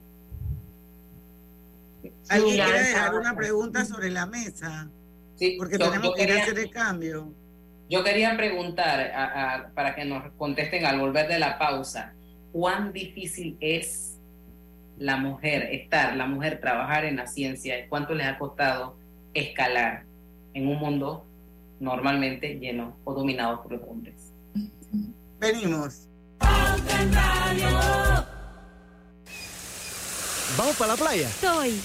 ¿Alguien 2.29 2.55
quiere 2.55 2.83
dejar 2.83 3.15
una 3.15 3.35
pregunta 3.35 3.83
sobre 3.83 4.09
la 4.09 4.25
mesa? 4.25 4.89
Sí, 5.35 5.55
porque 5.57 5.77
tenemos 5.77 6.15
que 6.15 6.23
hacer 6.23 6.57
el 6.57 6.69
cambio. 6.69 7.42
Yo 7.93 8.03
quería 8.03 8.35
preguntar, 8.35 9.71
para 9.75 9.93
que 9.93 10.03
nos 10.03 10.23
contesten 10.33 10.83
al 10.87 10.99
volver 10.99 11.27
de 11.27 11.37
la 11.37 11.59
pausa, 11.59 12.15
¿cuán 12.51 12.91
difícil 12.91 13.55
es 13.59 14.17
la 14.97 15.17
mujer, 15.17 15.69
estar, 15.71 16.15
la 16.15 16.25
mujer, 16.25 16.59
trabajar 16.59 17.05
en 17.05 17.17
la 17.17 17.27
ciencia? 17.27 17.87
¿Cuánto 17.89 18.15
les 18.15 18.25
ha 18.25 18.39
costado 18.39 18.97
escalar 19.35 20.05
en 20.55 20.69
un 20.69 20.79
mundo 20.79 21.27
normalmente 21.79 22.57
lleno 22.57 22.97
o 23.03 23.13
dominado 23.13 23.61
por 23.61 23.73
los 23.73 23.81
hombres? 23.87 24.33
Venimos. 25.37 26.07
¿Vamos 30.57 30.75
para 30.77 30.93
la 30.93 30.97
playa? 30.97 31.27
Estoy. 31.27 31.79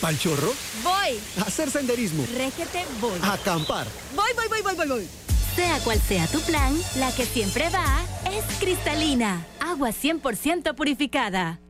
¿Pal 0.00 0.18
chorro? 0.18 0.54
Voy. 0.82 1.20
A 1.38 1.42
hacer 1.42 1.70
senderismo. 1.70 2.24
Régete, 2.34 2.86
voy. 2.98 3.18
A 3.22 3.34
acampar. 3.34 3.86
Voy, 4.16 4.30
voy, 4.34 4.48
voy, 4.48 4.62
voy, 4.62 4.74
voy, 4.74 4.88
voy. 4.88 5.19
Sea 5.54 5.78
cual 5.80 6.00
sea 6.00 6.26
tu 6.26 6.40
plan, 6.42 6.76
la 6.96 7.12
que 7.12 7.24
siempre 7.24 7.68
va 7.70 7.84
es 8.30 8.44
cristalina. 8.58 9.44
Agua 9.60 9.90
100% 9.90 10.74
purificada. 10.74 11.60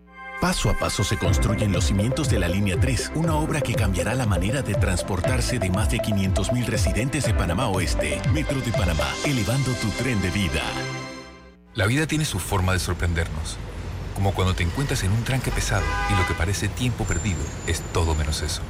Paso 0.41 0.71
a 0.71 0.79
paso 0.79 1.05
se 1.05 1.19
construyen 1.19 1.71
los 1.71 1.85
cimientos 1.85 2.31
de 2.31 2.39
la 2.39 2.49
Línea 2.49 2.81
3, 2.81 3.13
una 3.15 3.35
obra 3.37 3.61
que 3.61 3.75
cambiará 3.75 4.15
la 4.15 4.25
manera 4.25 4.63
de 4.63 4.75
transportarse 4.75 5.59
de 5.59 5.69
más 5.69 5.91
de 5.91 5.99
500.000 5.99 6.65
residentes 6.65 7.27
de 7.27 7.35
Panamá 7.35 7.69
Oeste. 7.69 8.21
Metro 8.33 8.59
de 8.61 8.73
Panamá, 8.73 9.07
elevando 9.25 9.71
tu 9.73 9.89
tren 9.91 10.21
de 10.23 10.31
vida. 10.31 10.63
La 11.75 11.87
vida 11.87 12.07
tiene 12.07 12.25
su 12.25 12.39
forma 12.39 12.73
de 12.73 12.79
sorprendernos, 12.79 13.59
como 14.15 14.33
cuando 14.33 14.55
te 14.55 14.63
encuentras 14.63 15.05
en 15.05 15.13
un 15.13 15.25
tranque 15.25 15.51
pesado 15.51 15.85
y 16.11 16.15
lo 16.19 16.27
que 16.27 16.35
parece 16.35 16.69
tiempo 16.69 17.05
perdido 17.05 17.41
es 17.67 17.83
todo 17.93 18.15
menos 18.15 18.41
eso. 18.41 18.63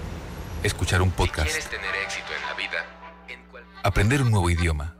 Escuchar 0.65 1.03
un 1.03 1.13
podcast. 1.13 1.53
tener 1.71 1.95
éxito 2.05 2.33
en 2.37 2.47
la 2.49 2.55
vida, 2.55 2.85
aprender 3.85 4.23
un 4.23 4.31
nuevo 4.33 4.51
idioma 4.51 5.00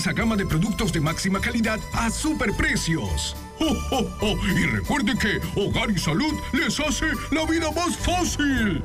gama 0.09 0.35
de 0.35 0.45
productos 0.45 0.91
de 0.91 0.99
máxima 0.99 1.39
calidad 1.39 1.79
a 1.93 2.09
superprecios. 2.09 3.35
¡Oh, 3.59 4.35
Y 4.57 4.65
recuerde 4.65 5.13
que 5.19 5.39
Hogar 5.59 5.91
y 5.91 5.99
Salud 5.99 6.33
les 6.51 6.79
hace 6.79 7.05
la 7.29 7.45
vida 7.45 7.71
más 7.71 7.95
fácil. 7.97 8.81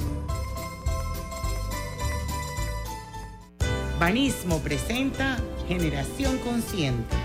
Banismo 3.98 4.58
presenta 4.58 5.38
Generación 5.66 6.36
Consciente. 6.38 7.16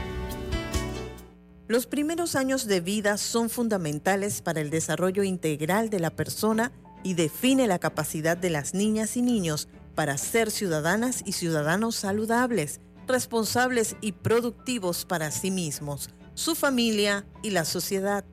Los 1.68 1.86
primeros 1.86 2.36
años 2.36 2.68
de 2.68 2.80
vida 2.80 3.18
son 3.18 3.50
fundamentales 3.50 4.42
para 4.42 4.62
el 4.62 4.70
desarrollo 4.70 5.24
integral 5.24 5.90
de 5.90 6.00
la 6.00 6.12
persona 6.12 6.72
y 7.04 7.16
define 7.16 7.68
la 7.68 7.80
capacidad 7.80 8.38
de 8.38 8.50
las 8.50 8.74
niñas 8.74 9.18
y 9.18 9.22
niños 9.22 9.68
para 9.96 10.18
ser 10.18 10.50
ciudadanas 10.52 11.24
y 11.26 11.34
ciudadanos 11.34 11.96
saludables 11.96 12.80
responsables 13.12 13.95
y 14.02 14.13
productivos 14.13 15.06
para 15.06 15.32
sí 15.32 15.52
mismos, 15.52 16.10
su 16.34 16.56
familia 16.56 17.26
y 17.43 17.52
la 17.52 17.65
sociedad. 17.65 18.26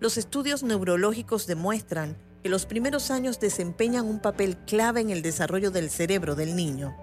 Los 0.00 0.16
estudios 0.16 0.62
neurológicos 0.62 1.46
demuestran 1.46 2.16
que 2.42 2.48
los 2.48 2.66
primeros 2.66 3.10
años 3.10 3.38
desempeñan 3.38 4.06
un 4.06 4.18
papel 4.18 4.56
clave 4.66 5.00
en 5.00 5.10
el 5.10 5.22
desarrollo 5.22 5.70
del 5.70 5.90
cerebro 5.90 6.34
del 6.34 6.56
niño. 6.56 6.96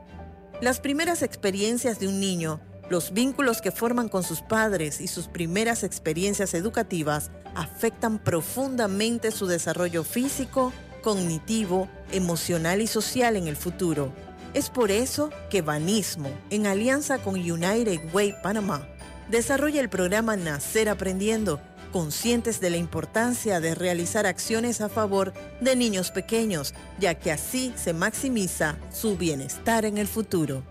Las 0.59 0.81
primeras 0.81 1.21
experiencias 1.21 1.99
de 1.99 2.07
un 2.07 2.19
niño, 2.19 2.59
los 2.89 3.13
vínculos 3.13 3.61
que 3.61 3.71
forman 3.71 4.09
con 4.09 4.23
sus 4.23 4.41
padres 4.41 4.99
y 4.99 5.07
sus 5.07 5.27
primeras 5.27 5.83
experiencias 5.83 6.53
educativas 6.53 7.31
afectan 7.55 8.19
profundamente 8.19 9.31
su 9.31 9.45
desarrollo 9.45 10.03
físico, 10.03 10.73
cognitivo, 11.03 11.87
emocional 12.11 12.81
y 12.81 12.87
social 12.87 13.37
en 13.37 13.47
el 13.47 13.55
futuro. 13.55 14.11
Es 14.53 14.69
por 14.71 14.89
eso 14.89 15.29
que 15.51 15.62
Banismo, 15.62 16.31
en 16.49 16.65
alianza 16.65 17.19
con 17.19 17.35
United 17.35 17.99
Way 18.13 18.35
Panamá, 18.41 18.88
desarrolla 19.29 19.79
el 19.79 19.89
programa 19.89 20.35
Nacer 20.35 20.89
Aprendiendo, 20.89 21.62
conscientes 21.91 22.59
de 22.59 22.71
la 22.71 22.77
importancia 22.77 23.59
de 23.59 23.75
realizar 23.75 24.25
acciones 24.25 24.81
a 24.81 24.89
favor 24.89 25.33
de 25.62 25.75
niños 25.75 26.09
pequeños, 26.09 26.73
ya 26.99 27.13
que 27.13 27.31
así 27.31 27.73
se 27.75 27.93
maximiza 27.93 28.77
su 28.91 29.17
bienestar 29.17 29.85
en 29.85 29.99
el 29.99 30.07
futuro. 30.07 30.63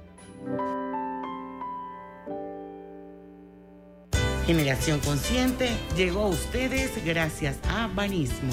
Generación 4.45 4.99
Consciente 5.01 5.71
llegó 5.95 6.23
a 6.23 6.29
ustedes 6.29 7.05
gracias 7.05 7.59
a 7.69 7.87
Banismo. 7.89 8.53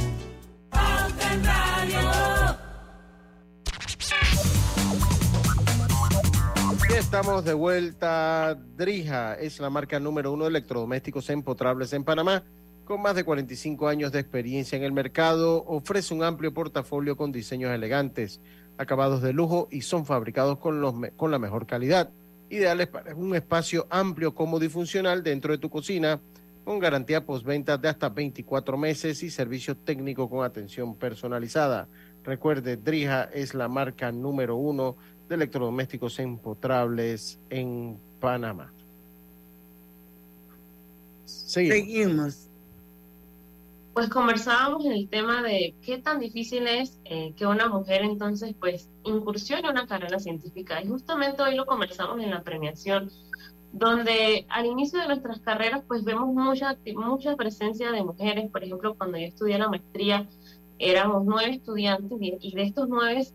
Estamos 6.98 7.44
de 7.44 7.54
vuelta. 7.54 8.58
Drija 8.78 9.34
es 9.34 9.60
la 9.60 9.70
marca 9.70 10.00
número 10.00 10.32
uno 10.32 10.46
de 10.46 10.52
electrodomésticos 10.52 11.30
empotrables 11.30 11.92
en 11.92 12.06
Panamá. 12.06 12.44
Con 12.86 13.02
más 13.02 13.16
de 13.16 13.26
45 13.26 13.90
años 13.90 14.14
de 14.14 14.20
experiencia 14.20 14.78
en 14.78 14.84
el 14.84 14.94
mercado, 14.94 15.66
ofrece 15.66 16.14
un 16.14 16.24
amplio 16.24 16.54
portafolio 16.54 17.18
con 17.18 17.34
diseños 17.34 17.74
elegantes, 17.74 18.40
acabados 18.78 19.22
de 19.22 19.34
lujo 19.34 19.68
y 19.72 19.82
son 19.82 20.06
fabricados 20.06 20.58
con, 20.58 20.80
los, 20.80 20.96
con 21.18 21.32
la 21.32 21.40
mejor 21.40 21.66
calidad. 21.66 22.12
Ideales 22.50 22.88
para 22.88 23.14
un 23.14 23.36
espacio 23.36 23.88
amplio, 23.90 24.34
cómodo 24.34 24.64
y 24.64 24.70
funcional 24.70 25.22
dentro 25.22 25.52
de 25.52 25.58
tu 25.58 25.70
cocina, 25.70 26.22
con 26.64 26.80
garantía 26.80 27.26
postventa 27.26 27.78
de 27.78 27.90
hasta 27.90 28.08
24 28.08 28.78
meses 28.78 29.22
y 29.22 29.30
servicio 29.30 29.76
técnico 29.76 30.30
con 30.30 30.46
atención 30.46 30.96
personalizada. 30.96 31.90
Recuerde, 32.24 32.78
Drija 32.78 33.26
es 33.26 33.54
la 33.54 33.68
marca 33.68 34.12
número 34.12 34.56
uno 34.56 34.96
de 35.28 35.36
electrodomésticos 35.36 36.20
empotrables 36.20 37.40
en 37.50 37.98
Panamá. 38.20 38.72
Seguimos. 41.26 42.48
Pues 43.94 44.10
conversábamos 44.10 44.86
en 44.86 44.92
el 44.92 45.08
tema 45.08 45.42
de 45.42 45.74
qué 45.82 45.98
tan 45.98 46.20
difícil 46.20 46.68
es 46.68 47.00
eh, 47.06 47.34
que 47.38 47.46
una 47.46 47.70
mujer 47.70 48.02
entonces 48.02 48.54
pues 48.60 48.90
incursione 49.06 49.62
en 49.62 49.70
una 49.70 49.88
carrera 49.88 50.20
científica. 50.20 50.84
Y 50.84 50.88
justamente 50.88 51.42
hoy 51.42 51.56
lo 51.56 51.66
conversamos 51.66 52.20
en 52.22 52.30
la 52.30 52.44
premiación, 52.44 53.10
donde 53.72 54.46
al 54.50 54.66
inicio 54.66 55.00
de 55.00 55.08
nuestras 55.08 55.40
carreras 55.40 55.82
pues 55.88 56.04
vemos 56.04 56.28
mucha, 56.28 56.78
mucha 56.94 57.38
presencia 57.38 57.92
de 57.92 58.04
mujeres. 58.04 58.52
Por 58.52 58.66
ejemplo, 58.66 58.96
cuando 58.96 59.18
yo 59.18 59.28
estudié 59.28 59.58
la 59.58 59.70
maestría 59.70 60.28
éramos 60.78 61.24
nueve 61.24 61.52
estudiantes 61.52 62.18
y 62.20 62.54
de 62.54 62.64
estos 62.64 62.90
nueve, 62.90 63.26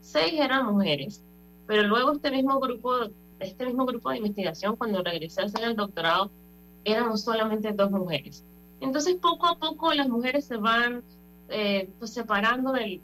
seis 0.00 0.34
eran 0.34 0.66
mujeres. 0.66 1.22
Pero 1.68 1.82
luego 1.82 2.12
este 2.12 2.30
mismo 2.30 2.58
grupo, 2.58 2.94
este 3.38 3.66
mismo 3.66 3.84
grupo 3.84 4.10
de 4.10 4.16
investigación, 4.16 4.74
cuando 4.74 5.02
regresé 5.02 5.42
a 5.42 5.44
hacer 5.44 5.62
el 5.64 5.76
doctorado, 5.76 6.30
éramos 6.82 7.22
solamente 7.22 7.72
dos 7.72 7.90
mujeres. 7.90 8.42
Entonces 8.80 9.16
poco 9.16 9.46
a 9.46 9.58
poco 9.58 9.92
las 9.92 10.08
mujeres 10.08 10.46
se 10.46 10.56
van 10.56 11.04
eh, 11.50 11.90
pues 11.98 12.14
separando 12.14 12.72
de, 12.72 13.02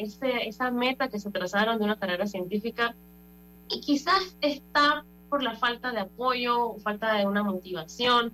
ese, 0.00 0.48
esa 0.48 0.72
meta 0.72 1.08
que 1.08 1.20
se 1.20 1.30
trazaron 1.30 1.78
de 1.78 1.84
una 1.84 1.98
carrera 1.98 2.26
científica 2.26 2.96
y 3.68 3.80
quizás 3.80 4.36
está 4.40 5.04
por 5.28 5.42
la 5.44 5.54
falta 5.54 5.92
de 5.92 6.00
apoyo, 6.00 6.76
falta 6.82 7.14
de 7.14 7.26
una 7.26 7.44
motivación 7.44 8.32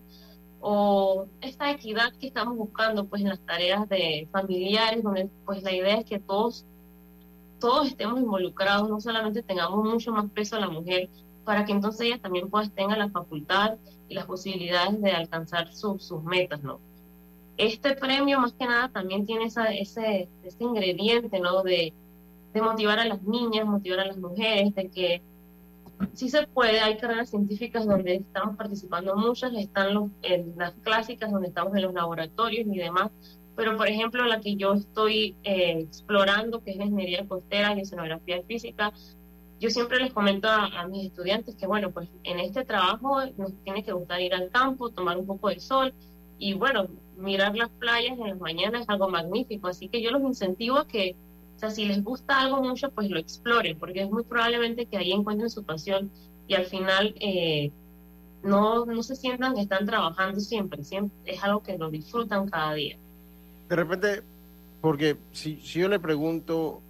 o 0.60 1.26
esta 1.42 1.70
equidad 1.70 2.14
que 2.18 2.28
estamos 2.28 2.56
buscando 2.56 3.06
pues 3.06 3.20
en 3.20 3.28
las 3.28 3.40
tareas 3.40 3.86
de 3.90 4.26
familiares, 4.32 5.02
donde 5.02 5.28
pues 5.44 5.62
la 5.62 5.72
idea 5.72 5.98
es 5.98 6.06
que 6.06 6.18
todos 6.18 6.64
todos 7.58 7.88
estemos 7.88 8.20
involucrados, 8.20 8.88
no 8.88 9.00
solamente 9.00 9.42
tengamos 9.42 9.84
mucho 9.84 10.12
más 10.12 10.30
peso 10.30 10.56
a 10.56 10.60
la 10.60 10.68
mujer, 10.68 11.08
para 11.44 11.64
que 11.64 11.72
entonces 11.72 12.00
ella 12.02 12.18
también 12.20 12.50
pues 12.50 12.72
tenga 12.72 12.96
la 12.96 13.08
facultad 13.08 13.76
y 14.08 14.14
las 14.14 14.26
posibilidades 14.26 15.00
de 15.00 15.12
alcanzar 15.12 15.72
sus 15.72 16.22
metas, 16.24 16.62
¿no? 16.62 16.80
Este 17.56 17.94
premio 17.94 18.40
más 18.40 18.52
que 18.52 18.66
nada 18.66 18.88
también 18.90 19.24
tiene 19.24 19.44
esa, 19.44 19.72
ese, 19.72 20.28
ese 20.42 20.64
ingrediente, 20.64 21.40
¿no? 21.40 21.62
De, 21.62 21.94
de 22.52 22.62
motivar 22.62 22.98
a 22.98 23.04
las 23.04 23.22
niñas, 23.22 23.66
motivar 23.66 24.00
a 24.00 24.06
las 24.06 24.18
mujeres, 24.18 24.74
de 24.74 24.90
que 24.90 25.22
sí 26.12 26.28
se 26.28 26.46
puede, 26.46 26.80
hay 26.80 26.96
carreras 26.96 27.30
científicas 27.30 27.86
donde 27.86 28.16
estamos 28.16 28.56
participando 28.56 29.16
muchas, 29.16 29.52
están 29.54 30.12
las 30.56 30.74
clásicas 30.82 31.30
donde 31.30 31.48
estamos 31.48 31.74
en 31.74 31.82
los 31.82 31.94
laboratorios 31.94 32.66
y 32.66 32.78
demás, 32.78 33.10
pero 33.56 33.76
por 33.76 33.88
ejemplo 33.88 34.24
la 34.26 34.40
que 34.40 34.54
yo 34.54 34.74
estoy 34.74 35.34
eh, 35.42 35.80
explorando, 35.80 36.62
que 36.62 36.72
es 36.72 36.76
la 36.76 36.84
ingeniería 36.84 37.26
costera 37.26 37.74
y 37.74 37.80
escenografía 37.80 38.42
física, 38.42 38.92
yo 39.58 39.70
siempre 39.70 39.98
les 39.98 40.12
comento 40.12 40.48
a, 40.48 40.86
mis 40.86 41.06
estudiantes 41.06 41.56
que 41.56 41.66
bueno, 41.66 41.90
pues 41.90 42.10
en 42.24 42.38
este 42.38 42.64
trabajo 42.64 43.24
nos 43.38 43.54
tiene 43.64 43.82
que 43.82 43.92
gustar 43.92 44.20
ir 44.20 44.34
al 44.34 44.50
campo, 44.50 44.90
tomar 44.90 45.16
un 45.16 45.26
poco 45.26 45.48
de 45.48 45.60
sol 45.60 45.94
y 46.38 46.52
bueno, 46.52 46.88
mirar 47.16 47.56
las 47.56 47.70
playas 47.70 48.18
en 48.18 48.28
las 48.28 48.38
mañanas 48.38 48.82
es 48.82 48.88
algo 48.90 49.08
magnífico, 49.08 49.68
así 49.68 49.88
que 49.88 50.02
yo 50.02 50.10
los 50.10 50.20
incentivo 50.20 50.76
a 50.76 50.86
que, 50.86 51.16
o 51.56 51.58
sea, 51.58 51.70
si 51.70 51.86
les 51.86 52.04
gusta 52.04 52.38
algo 52.38 52.62
mucho, 52.62 52.90
pues 52.90 53.08
lo 53.08 53.18
exploren, 53.18 53.78
porque 53.78 54.02
es 54.02 54.10
muy 54.10 54.24
probablemente 54.24 54.84
que 54.84 54.98
ahí 54.98 55.12
encuentren 55.12 55.50
su 55.50 55.64
pasión 55.64 56.10
y 56.46 56.54
al 56.54 56.66
final... 56.66 57.14
Eh, 57.20 57.72
no, 58.42 58.86
no 58.86 59.02
se 59.02 59.16
sientan 59.16 59.56
que 59.56 59.62
están 59.62 59.86
trabajando 59.86 60.38
siempre, 60.38 60.84
siempre 60.84 61.16
es 61.24 61.42
algo 61.42 61.64
que 61.64 61.76
lo 61.76 61.90
disfrutan 61.90 62.48
cada 62.48 62.74
día 62.74 62.96
de 63.68 63.76
repente, 63.76 64.22
porque 64.80 65.16
si, 65.32 65.60
si 65.60 65.80
yo 65.80 65.88
le 65.88 65.98
pregunto 65.98 66.80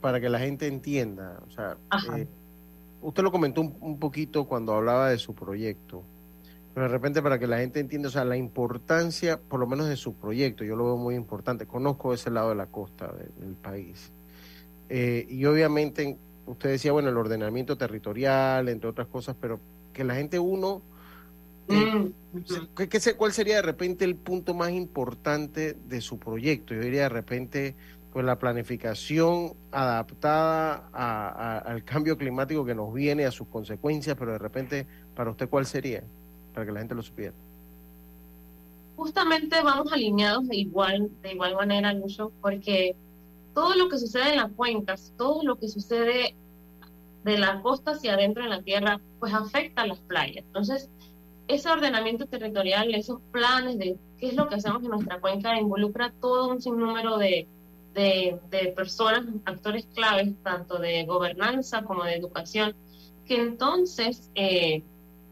para 0.00 0.20
que 0.20 0.28
la 0.28 0.38
gente 0.38 0.66
entienda, 0.66 1.40
o 1.46 1.50
sea, 1.50 1.76
eh, 2.16 2.26
usted 3.02 3.22
lo 3.22 3.32
comentó 3.32 3.60
un, 3.60 3.98
poquito 3.98 4.46
cuando 4.46 4.74
hablaba 4.74 5.10
de 5.10 5.18
su 5.18 5.34
proyecto, 5.34 6.02
pero 6.74 6.86
de 6.86 6.92
repente 6.92 7.22
para 7.22 7.38
que 7.38 7.46
la 7.46 7.58
gente 7.58 7.80
entienda, 7.80 8.08
o 8.08 8.12
sea, 8.12 8.24
la 8.24 8.36
importancia, 8.36 9.38
por 9.38 9.60
lo 9.60 9.66
menos 9.66 9.88
de 9.88 9.96
su 9.96 10.14
proyecto, 10.14 10.64
yo 10.64 10.76
lo 10.76 10.84
veo 10.84 10.96
muy 10.96 11.14
importante, 11.14 11.66
conozco 11.66 12.12
ese 12.14 12.30
lado 12.30 12.50
de 12.50 12.54
la 12.54 12.66
costa 12.66 13.12
del 13.38 13.54
país. 13.54 14.10
Eh, 14.88 15.26
y 15.28 15.44
obviamente, 15.44 16.16
usted 16.46 16.70
decía, 16.70 16.92
bueno, 16.92 17.08
el 17.08 17.16
ordenamiento 17.16 17.76
territorial, 17.76 18.68
entre 18.68 18.90
otras 18.90 19.06
cosas, 19.06 19.36
pero 19.40 19.60
que 19.92 20.04
la 20.04 20.14
gente, 20.14 20.38
uno, 20.38 20.82
Mm, 21.68 22.08
¿Qué, 22.76 23.14
cuál 23.16 23.32
sería 23.32 23.56
de 23.56 23.62
repente 23.62 24.04
el 24.04 24.16
punto 24.16 24.54
más 24.54 24.70
importante 24.70 25.74
de 25.74 26.00
su 26.00 26.18
proyecto? 26.18 26.74
Yo 26.74 26.80
diría 26.80 27.02
de 27.02 27.08
repente, 27.08 27.74
pues 28.12 28.24
la 28.24 28.38
planificación 28.38 29.54
adaptada 29.72 30.88
al 31.58 31.84
cambio 31.84 32.18
climático 32.18 32.64
que 32.64 32.74
nos 32.74 32.92
viene, 32.92 33.24
a 33.24 33.30
sus 33.30 33.48
consecuencias, 33.48 34.16
pero 34.18 34.32
de 34.32 34.38
repente, 34.38 34.86
para 35.14 35.30
usted, 35.30 35.48
¿cuál 35.48 35.66
sería? 35.66 36.04
Para 36.52 36.66
que 36.66 36.72
la 36.72 36.80
gente 36.80 36.94
lo 36.94 37.02
supiera. 37.02 37.34
Justamente 38.96 39.60
vamos 39.62 39.92
alineados 39.92 40.46
de 40.46 40.56
igual, 40.56 41.10
de 41.22 41.32
igual 41.32 41.56
manera, 41.56 41.92
Lucho, 41.92 42.30
porque 42.40 42.94
todo 43.54 43.74
lo 43.74 43.88
que 43.88 43.98
sucede 43.98 44.30
en 44.30 44.36
las 44.36 44.52
cuencas, 44.52 45.12
todo 45.16 45.42
lo 45.42 45.56
que 45.56 45.68
sucede 45.68 46.34
de 47.24 47.38
la 47.38 47.62
costa 47.62 47.92
hacia 47.92 48.14
adentro 48.14 48.44
en 48.44 48.50
la 48.50 48.62
tierra, 48.62 49.00
pues 49.18 49.32
afecta 49.32 49.82
a 49.82 49.86
las 49.86 49.98
playas. 50.00 50.44
Entonces, 50.44 50.90
ese 51.48 51.70
ordenamiento 51.70 52.26
territorial, 52.26 52.94
esos 52.94 53.20
planes 53.30 53.78
de 53.78 53.98
qué 54.18 54.28
es 54.28 54.34
lo 54.34 54.48
que 54.48 54.56
hacemos 54.56 54.82
en 54.82 54.90
nuestra 54.90 55.20
cuenca, 55.20 55.58
involucra 55.58 56.12
todo 56.20 56.48
un 56.48 56.62
sinnúmero 56.62 57.18
de, 57.18 57.48
de, 57.94 58.72
personas, 58.74 59.24
actores 59.44 59.86
claves, 59.94 60.34
tanto 60.42 60.78
de 60.78 61.04
gobernanza 61.04 61.82
como 61.82 62.04
de 62.04 62.14
educación, 62.14 62.74
que 63.26 63.36
entonces 63.36 64.30
eh, 64.34 64.82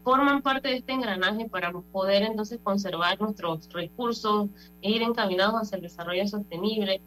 forman 0.03 0.41
parte 0.41 0.69
de 0.69 0.77
este 0.77 0.93
engranaje 0.93 1.49
para 1.49 1.71
poder 1.71 2.23
entonces 2.23 2.59
conservar 2.61 3.19
nuestros 3.19 3.67
recursos 3.71 4.49
e 4.81 4.91
ir 4.91 5.01
encaminados 5.01 5.55
hacia 5.55 5.77
el 5.77 5.81
desarrollo 5.81 6.27
sostenible. 6.27 7.01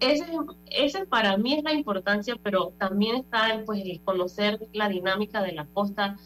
Ese, 0.00 0.26
ese 0.66 1.06
para 1.06 1.36
mí 1.36 1.54
es 1.54 1.62
la 1.62 1.72
importancia, 1.72 2.36
pero 2.42 2.72
también 2.78 3.16
está 3.16 3.62
pues, 3.64 3.82
el 3.84 4.00
conocer 4.02 4.58
la 4.72 4.88
dinámica 4.88 5.42
de 5.42 5.52
la 5.52 5.66
costa, 5.66 6.16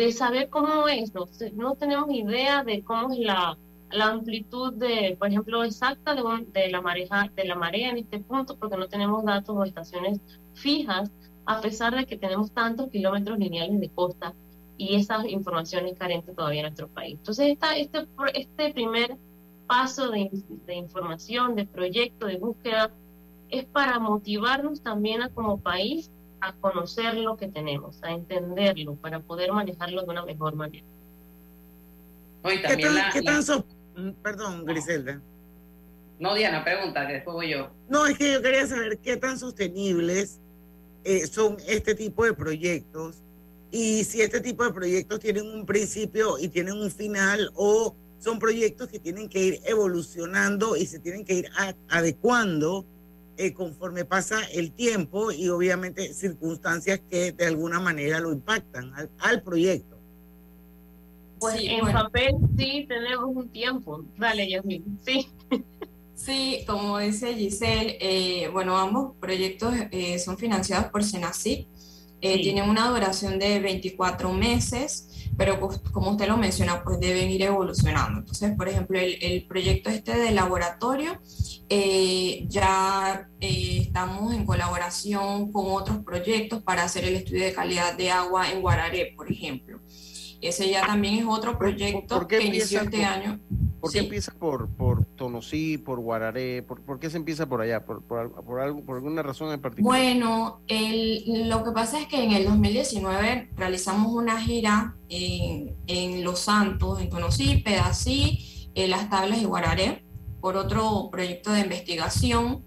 de 0.00 0.12
saber 0.12 0.48
cómo 0.48 0.88
es, 0.88 1.12
no, 1.14 1.26
no 1.52 1.74
tenemos 1.74 2.10
idea 2.10 2.64
de 2.64 2.82
cómo 2.82 3.12
es 3.12 3.18
la, 3.18 3.58
la 3.90 4.06
amplitud 4.08 4.72
de, 4.72 5.14
por 5.18 5.28
ejemplo, 5.28 5.62
exacta 5.62 6.14
de, 6.14 6.22
de, 6.52 6.70
la 6.70 6.80
mareja, 6.80 7.30
de 7.36 7.44
la 7.44 7.54
marea 7.54 7.90
en 7.90 7.98
este 7.98 8.18
punto, 8.18 8.56
porque 8.56 8.78
no 8.78 8.88
tenemos 8.88 9.22
datos 9.26 9.54
o 9.54 9.62
estaciones 9.62 10.18
fijas, 10.54 11.10
a 11.44 11.60
pesar 11.60 11.94
de 11.94 12.06
que 12.06 12.16
tenemos 12.16 12.50
tantos 12.52 12.88
kilómetros 12.88 13.38
lineales 13.38 13.78
de 13.78 13.90
costa 13.90 14.34
y 14.78 14.94
esa 14.94 15.28
información 15.28 15.84
es 15.86 15.98
carente 15.98 16.32
todavía 16.32 16.60
en 16.60 16.66
nuestro 16.66 16.88
país. 16.88 17.16
Entonces, 17.18 17.48
esta, 17.48 17.76
este, 17.76 18.08
este 18.32 18.72
primer 18.72 19.18
paso 19.66 20.10
de, 20.10 20.30
de 20.64 20.74
información, 20.76 21.56
de 21.56 21.66
proyecto, 21.66 22.24
de 22.24 22.38
búsqueda, 22.38 22.90
es 23.50 23.66
para 23.66 23.98
motivarnos 23.98 24.80
también 24.80 25.20
a 25.20 25.28
como 25.28 25.60
país 25.60 26.10
a 26.40 26.52
conocer 26.54 27.14
lo 27.14 27.36
que 27.36 27.48
tenemos, 27.48 28.02
a 28.02 28.12
entenderlo, 28.12 28.94
para 28.96 29.20
poder 29.20 29.52
manejarlo 29.52 30.02
de 30.02 30.08
una 30.08 30.24
mejor 30.24 30.54
manera. 30.54 30.86
¿Qué 32.42 33.22
tan, 33.22 33.42
mm, 33.96 34.12
Perdón, 34.22 34.64
Griselda. 34.64 35.20
No, 36.18 36.34
Diana, 36.34 36.64
pregunta, 36.64 37.06
que 37.06 37.14
después 37.14 37.34
voy 37.34 37.50
yo. 37.50 37.70
No, 37.88 38.06
es 38.06 38.16
que 38.16 38.32
yo 38.32 38.42
quería 38.42 38.66
saber 38.66 38.98
qué 38.98 39.16
tan 39.16 39.38
sostenibles 39.38 40.38
eh, 41.04 41.26
son 41.26 41.56
este 41.66 41.94
tipo 41.94 42.24
de 42.24 42.34
proyectos 42.34 43.22
y 43.70 44.04
si 44.04 44.20
este 44.20 44.40
tipo 44.40 44.64
de 44.64 44.72
proyectos 44.72 45.20
tienen 45.20 45.46
un 45.46 45.64
principio 45.64 46.38
y 46.38 46.48
tienen 46.48 46.74
un 46.74 46.90
final 46.90 47.50
o 47.54 47.94
son 48.18 48.38
proyectos 48.38 48.88
que 48.88 48.98
tienen 48.98 49.28
que 49.28 49.42
ir 49.42 49.60
evolucionando 49.64 50.76
y 50.76 50.84
se 50.84 50.98
tienen 50.98 51.24
que 51.24 51.34
ir 51.34 51.50
adecuando 51.88 52.84
eh, 53.42 53.54
conforme 53.54 54.04
pasa 54.04 54.38
el 54.52 54.72
tiempo 54.72 55.32
y 55.32 55.48
obviamente 55.48 56.12
circunstancias 56.12 57.00
que 57.08 57.32
de 57.32 57.46
alguna 57.46 57.80
manera 57.80 58.20
lo 58.20 58.32
impactan 58.32 58.92
al, 59.18 59.42
proyecto. 59.42 59.96
Pues 61.38 61.56
en 61.58 61.90
papel 61.90 62.34
sí 62.58 62.84
tenemos 62.86 63.34
un 63.34 63.48
tiempo. 63.48 64.04
Dale, 64.18 64.46
Yasmin. 64.46 65.00
Sí. 65.04 65.26
Sí, 66.14 66.64
como 66.66 66.98
dice 66.98 67.34
Giselle, 67.34 67.96
eh, 67.98 68.48
bueno, 68.48 68.76
ambos 68.76 69.16
proyectos 69.18 69.74
eh, 69.90 70.18
son 70.18 70.36
financiados 70.36 70.90
por 70.90 71.02
Senacid. 71.02 71.64
Tienen 72.20 72.68
una 72.68 72.90
duración 72.90 73.38
de 73.38 73.58
24 73.58 74.30
meses 74.34 75.09
pero 75.40 75.58
como 75.92 76.10
usted 76.10 76.28
lo 76.28 76.36
menciona, 76.36 76.84
pues 76.84 77.00
deben 77.00 77.30
ir 77.30 77.40
evolucionando. 77.40 78.18
Entonces, 78.18 78.54
por 78.54 78.68
ejemplo, 78.68 78.98
el, 79.00 79.46
proyecto 79.46 79.88
este 79.88 80.14
de 80.14 80.32
laboratorio, 80.32 81.18
eh, 81.70 82.44
ya 82.46 83.26
eh, 83.40 83.78
estamos 83.80 84.34
en 84.34 84.44
colaboración 84.44 85.50
con 85.50 85.64
otros 85.68 86.04
proyectos 86.04 86.62
para 86.62 86.82
hacer 86.82 87.06
el 87.06 87.16
estudio 87.16 87.46
de 87.46 87.54
calidad 87.54 87.96
de 87.96 88.10
agua 88.10 88.50
en 88.50 88.60
Guararé, 88.60 89.14
por 89.16 89.32
ejemplo. 89.32 89.80
Ese 90.42 90.68
ya 90.68 90.84
también 90.84 91.14
es 91.14 91.24
otro 91.24 91.56
proyecto 91.56 92.26
que 92.28 92.42
inició 92.42 92.82
este 92.82 93.02
año. 93.02 93.40
¿Por 93.80 93.92
qué 93.92 94.00
empieza 94.00 94.32
por, 94.32 94.68
por 94.68 95.04
Tonosí, 95.16 95.78
por 95.78 96.00
Guararé? 96.00 96.62
¿Por, 96.62 97.00
qué 97.00 97.08
se 97.08 97.16
empieza 97.16 97.48
por 97.48 97.60
allá? 97.60 97.84
¿Por, 97.84 98.02
por, 98.02 98.44
por, 98.44 98.60
algo, 98.60 98.84
por 98.84 98.96
alguna 98.96 99.22
razón 99.22 99.52
en 99.52 99.60
particular? 99.60 99.98
Bueno, 99.98 100.62
el, 100.68 101.48
lo 101.48 101.64
que 101.64 101.72
pasa 101.72 102.00
es 102.00 102.06
que 102.06 102.22
en 102.22 102.32
el 102.32 102.44
2019 102.44 103.50
realizamos 103.56 104.12
una 104.12 104.40
gira 104.40 104.96
en, 105.08 105.76
en 105.86 106.24
Los 106.24 106.40
Santos, 106.40 107.00
en 107.00 107.08
Tonosí, 107.08 107.58
Pedací, 107.58 108.70
en 108.74 108.90
Las 108.90 109.08
Tablas 109.08 109.40
y 109.40 109.46
Guararé, 109.46 110.04
por 110.40 110.56
otro 110.56 111.08
proyecto 111.10 111.52
de 111.52 111.60
investigación 111.60 112.64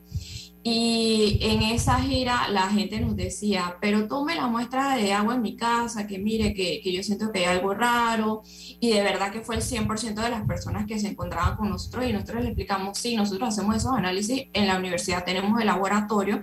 y 0.65 1.39
en 1.41 1.61
esa 1.61 1.99
gira 1.99 2.47
la 2.49 2.69
gente 2.69 3.01
nos 3.01 3.17
decía, 3.17 3.77
pero 3.81 4.07
tome 4.07 4.33
la 4.35 4.47
muestra 4.47 4.95
de 4.95 5.11
agua 5.11 5.35
en 5.35 5.41
mi 5.41 5.57
casa, 5.57 6.07
que 6.07 6.19
mire 6.19 6.53
que, 6.53 6.79
que, 6.81 6.93
yo 6.93 7.03
siento 7.03 7.33
que 7.33 7.39
hay 7.39 7.57
algo 7.57 7.73
raro. 7.73 8.43
Y 8.79 8.91
de 8.91 9.01
verdad 9.03 9.31
que 9.31 9.41
fue 9.41 9.55
el 9.55 9.61
100% 9.61 10.13
de 10.13 10.29
las 10.29 10.47
personas 10.47 10.85
que 10.87 10.97
se 10.99 11.09
encontraban 11.09 11.57
con 11.57 11.69
nosotros 11.69 12.05
y 12.05 12.13
nosotros 12.13 12.37
les 12.37 12.47
explicamos, 12.47 12.97
sí, 12.97 13.17
nosotros 13.17 13.49
hacemos 13.49 13.75
esos 13.75 13.91
análisis 13.91 14.43
en 14.53 14.67
la 14.67 14.77
universidad, 14.77 15.25
tenemos 15.25 15.59
el 15.59 15.67
laboratorio, 15.67 16.41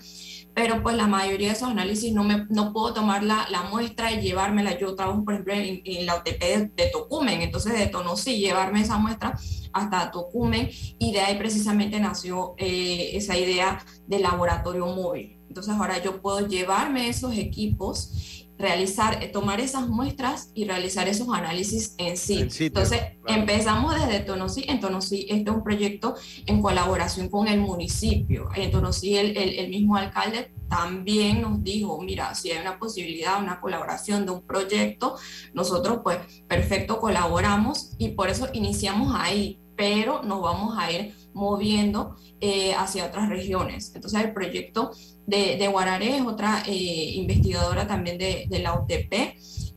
pero 0.55 0.83
pues 0.83 0.97
la 0.97 1.07
mayoría 1.07 1.49
de 1.49 1.55
esos 1.55 1.69
análisis 1.69 2.13
no, 2.13 2.25
me, 2.25 2.47
no 2.49 2.73
puedo 2.73 2.93
tomar 2.93 3.23
la, 3.23 3.47
la 3.51 3.63
muestra 3.63 4.13
y 4.13 4.21
llevármela. 4.21 4.79
Yo 4.79 4.95
trabajo, 4.95 5.25
por 5.25 5.35
ejemplo, 5.35 5.55
en, 5.55 6.07
la 6.07 6.17
OTP 6.17 6.75
de, 6.75 6.91
Tocumen, 6.93 7.43
entonces 7.43 7.79
de 7.79 7.87
Tonosí, 7.87 8.39
llevarme 8.39 8.81
esa 8.81 8.99
muestra 8.99 9.39
hasta 9.73 10.11
Tocumen 10.11 10.69
y 10.99 11.13
de 11.13 11.21
ahí 11.21 11.39
precisamente 11.39 12.01
nació 12.01 12.55
eh, 12.59 13.11
esa 13.15 13.37
idea 13.37 13.85
de 14.07 14.19
laboratorio 14.19 14.87
móvil. 14.87 15.39
Entonces 15.49 15.75
ahora 15.75 16.03
yo 16.03 16.21
puedo 16.21 16.47
llevarme 16.47 17.09
esos 17.09 17.37
equipos 17.37 18.40
realizar, 18.61 19.23
eh, 19.23 19.29
tomar 19.29 19.61
esas 19.61 19.89
muestras 19.89 20.51
y 20.55 20.65
realizar 20.65 21.09
esos 21.09 21.29
análisis 21.33 21.95
en 21.99 22.17
sí. 22.17 22.47
Entonces, 22.59 23.01
empezamos 23.27 23.95
desde 23.95 24.21
Tonosí. 24.21 24.65
En 24.69 24.81
Tonosí, 24.81 25.27
este 25.29 25.51
es 25.51 25.57
un 25.57 25.65
proyecto 25.65 26.15
en 26.47 26.61
colaboración 26.61 27.29
con 27.29 27.49
el 27.49 27.61
municipio. 27.61 28.49
En 28.55 28.71
Tonosí, 28.71 29.17
el, 29.17 29.37
el, 29.37 29.69
mismo 29.71 29.97
alcalde 29.97 30.53
también 30.69 31.41
nos 31.41 31.63
dijo, 31.63 32.01
mira, 32.03 32.35
si 32.35 32.51
hay 32.51 32.61
una 32.61 32.79
posibilidad, 32.79 33.41
una 33.41 33.61
colaboración 33.61 34.27
de 34.27 34.33
un 34.33 34.43
proyecto, 34.43 35.17
nosotros 35.55 36.01
pues 36.03 36.19
perfecto 36.47 37.01
colaboramos 37.01 37.93
y 37.99 38.11
por 38.11 38.29
eso 38.29 38.49
iniciamos 38.53 39.15
ahí, 39.17 39.59
pero 39.77 40.23
nos 40.23 40.43
vamos 40.43 40.77
a 40.79 40.93
ir 40.93 41.15
moviendo 41.33 42.17
eh, 42.41 42.75
hacia 42.75 43.07
otras 43.07 43.29
regiones. 43.29 43.93
Entonces 43.95 44.21
el 44.21 44.33
proyecto 44.33 44.91
de, 45.31 45.57
de 45.57 46.17
es 46.17 46.23
otra 46.23 46.63
eh, 46.67 47.13
investigadora 47.15 47.87
también 47.87 48.19
de, 48.19 48.47
de 48.49 48.59
la 48.59 48.75
UTP, 48.75 49.13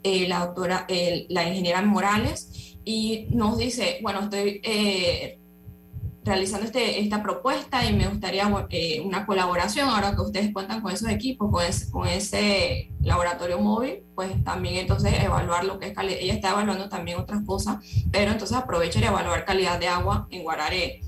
eh, 0.04 0.28
la 0.28 0.46
doctora, 0.46 0.88
la 1.30 1.48
ingeniera 1.48 1.82
Morales, 1.82 2.78
y 2.84 3.28
nos 3.30 3.58
dice, 3.58 4.00
bueno, 4.02 4.22
estoy 4.22 4.62
realizando 6.26 6.66
este, 6.66 7.02
esta 7.02 7.22
propuesta 7.22 7.86
y 7.86 7.94
me 7.94 8.08
gustaría 8.08 8.48
una 9.04 9.26
colaboración, 9.26 9.90
ahora 9.90 10.16
que 10.16 10.22
ustedes 10.22 10.54
cuentan 10.54 10.82
con 10.82 10.92
esos 10.92 11.10
equipos, 11.10 11.52
con 11.52 11.64
ese, 11.66 11.92
con 11.92 12.08
ese 12.08 12.92
laboratorio 13.02 13.60
móvil, 13.60 14.04
pues 14.16 14.44
también 14.44 14.76
entonces 14.76 15.14
evaluar 15.22 15.66
lo 15.66 15.80
que 15.80 15.88
es 15.88 15.94
calidad, 15.94 16.20
ella 16.20 16.34
está 16.34 16.52
evaluando 16.52 16.90
también 16.90 17.20
otras 17.20 17.46
cosas, 17.46 17.78
pero 18.12 18.32
entonces 18.32 18.56
aprovechar 18.56 19.04
y 19.04 19.08
evaluar 19.08 19.46
calidad 19.46 19.80
de 19.80 19.88
agua 19.88 20.28
en 20.32 20.44
Guararé. 20.44 21.02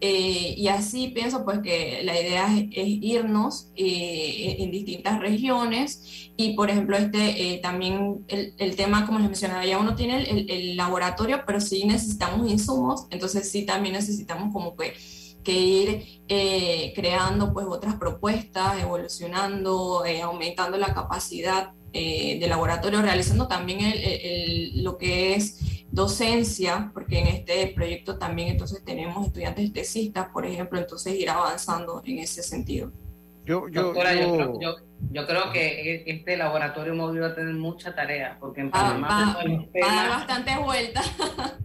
Eh, 0.00 0.54
y 0.58 0.68
así 0.68 1.08
pienso 1.08 1.42
pues 1.44 1.60
que 1.60 2.02
la 2.04 2.20
idea 2.20 2.54
es, 2.54 2.66
irnos 2.70 3.70
eh, 3.76 4.56
en 4.58 4.70
distintas 4.70 5.20
regiones. 5.20 6.30
Y 6.36 6.52
por 6.54 6.68
ejemplo 6.70 6.96
este 6.96 7.54
eh, 7.54 7.58
también 7.58 8.24
el, 8.28 8.54
el, 8.58 8.76
tema 8.76 9.06
como 9.06 9.18
les 9.18 9.28
mencionaba 9.28 9.64
ya 9.64 9.78
uno 9.78 9.94
tiene 9.94 10.22
el, 10.28 10.50
el, 10.50 10.76
laboratorio 10.76 11.44
pero 11.46 11.60
sí 11.60 11.84
necesitamos 11.84 12.50
insumos. 12.50 13.06
Entonces 13.10 13.50
sí 13.50 13.64
también 13.64 13.94
necesitamos 13.94 14.52
como 14.52 14.76
que, 14.76 14.94
que 15.42 15.52
ir 15.52 16.92
creando 16.94 17.54
pues 17.54 17.66
otras 17.66 17.94
propuestas 17.94 18.82
evolucionando 18.82 20.04
aumentando 20.22 20.76
la 20.76 20.92
capacidad 20.92 21.72
de 21.92 22.46
laboratorio 22.46 23.00
realizando 23.00 23.48
también 23.48 23.80
lo 24.82 24.98
que 24.98 25.34
es 25.34 25.75
docencia, 25.96 26.90
porque 26.92 27.18
en 27.18 27.26
este 27.28 27.72
proyecto 27.74 28.18
también 28.18 28.50
entonces 28.50 28.84
tenemos 28.84 29.26
estudiantes 29.26 29.72
tesistas, 29.72 30.28
por 30.28 30.44
ejemplo, 30.44 30.78
entonces 30.78 31.14
ir 31.14 31.30
avanzando 31.30 32.02
en 32.04 32.18
ese 32.18 32.42
sentido. 32.42 32.92
Yo, 33.46 33.66
yo, 33.68 33.94
yo, 33.94 35.26
creo, 35.26 35.52
que 35.52 36.04
este 36.06 36.36
laboratorio 36.36 36.94
móvil 36.94 37.22
va 37.22 37.28
a 37.28 37.34
tener 37.34 37.54
mucha 37.54 37.94
tarea, 37.94 38.36
porque 38.38 38.60
en 38.60 38.68
ah, 38.68 38.70
Panamá 38.72 39.38
va, 39.38 39.88
a 39.88 39.94
dar 39.94 40.08
bastantes 40.10 40.58
vueltas. 40.62 41.10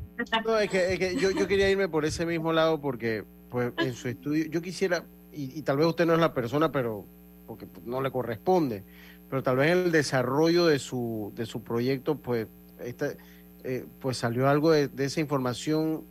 No, 0.45 0.55
es 0.59 0.69
que, 0.69 1.17
yo, 1.19 1.31
yo, 1.31 1.47
quería 1.47 1.67
irme 1.67 1.89
por 1.89 2.05
ese 2.05 2.27
mismo 2.27 2.53
lado 2.53 2.79
porque 2.79 3.23
pues 3.49 3.73
en 3.79 3.95
su 3.95 4.07
estudio, 4.07 4.45
yo 4.51 4.61
quisiera, 4.61 5.03
y, 5.33 5.57
y, 5.57 5.63
tal 5.63 5.77
vez 5.77 5.87
usted 5.87 6.05
no 6.05 6.13
es 6.13 6.19
la 6.19 6.31
persona, 6.31 6.71
pero 6.71 7.07
porque 7.47 7.65
no 7.85 8.03
le 8.03 8.11
corresponde, 8.11 8.83
pero 9.31 9.41
tal 9.41 9.55
vez 9.55 9.71
el 9.71 9.91
desarrollo 9.91 10.67
de 10.67 10.77
su, 10.77 11.33
de 11.33 11.47
su 11.47 11.63
proyecto, 11.63 12.19
pues, 12.19 12.45
esta, 12.85 13.15
eh, 13.63 13.85
pues 13.99 14.17
salió 14.17 14.47
algo 14.49 14.71
de, 14.71 14.89
esa 14.97 15.19
información. 15.19 16.03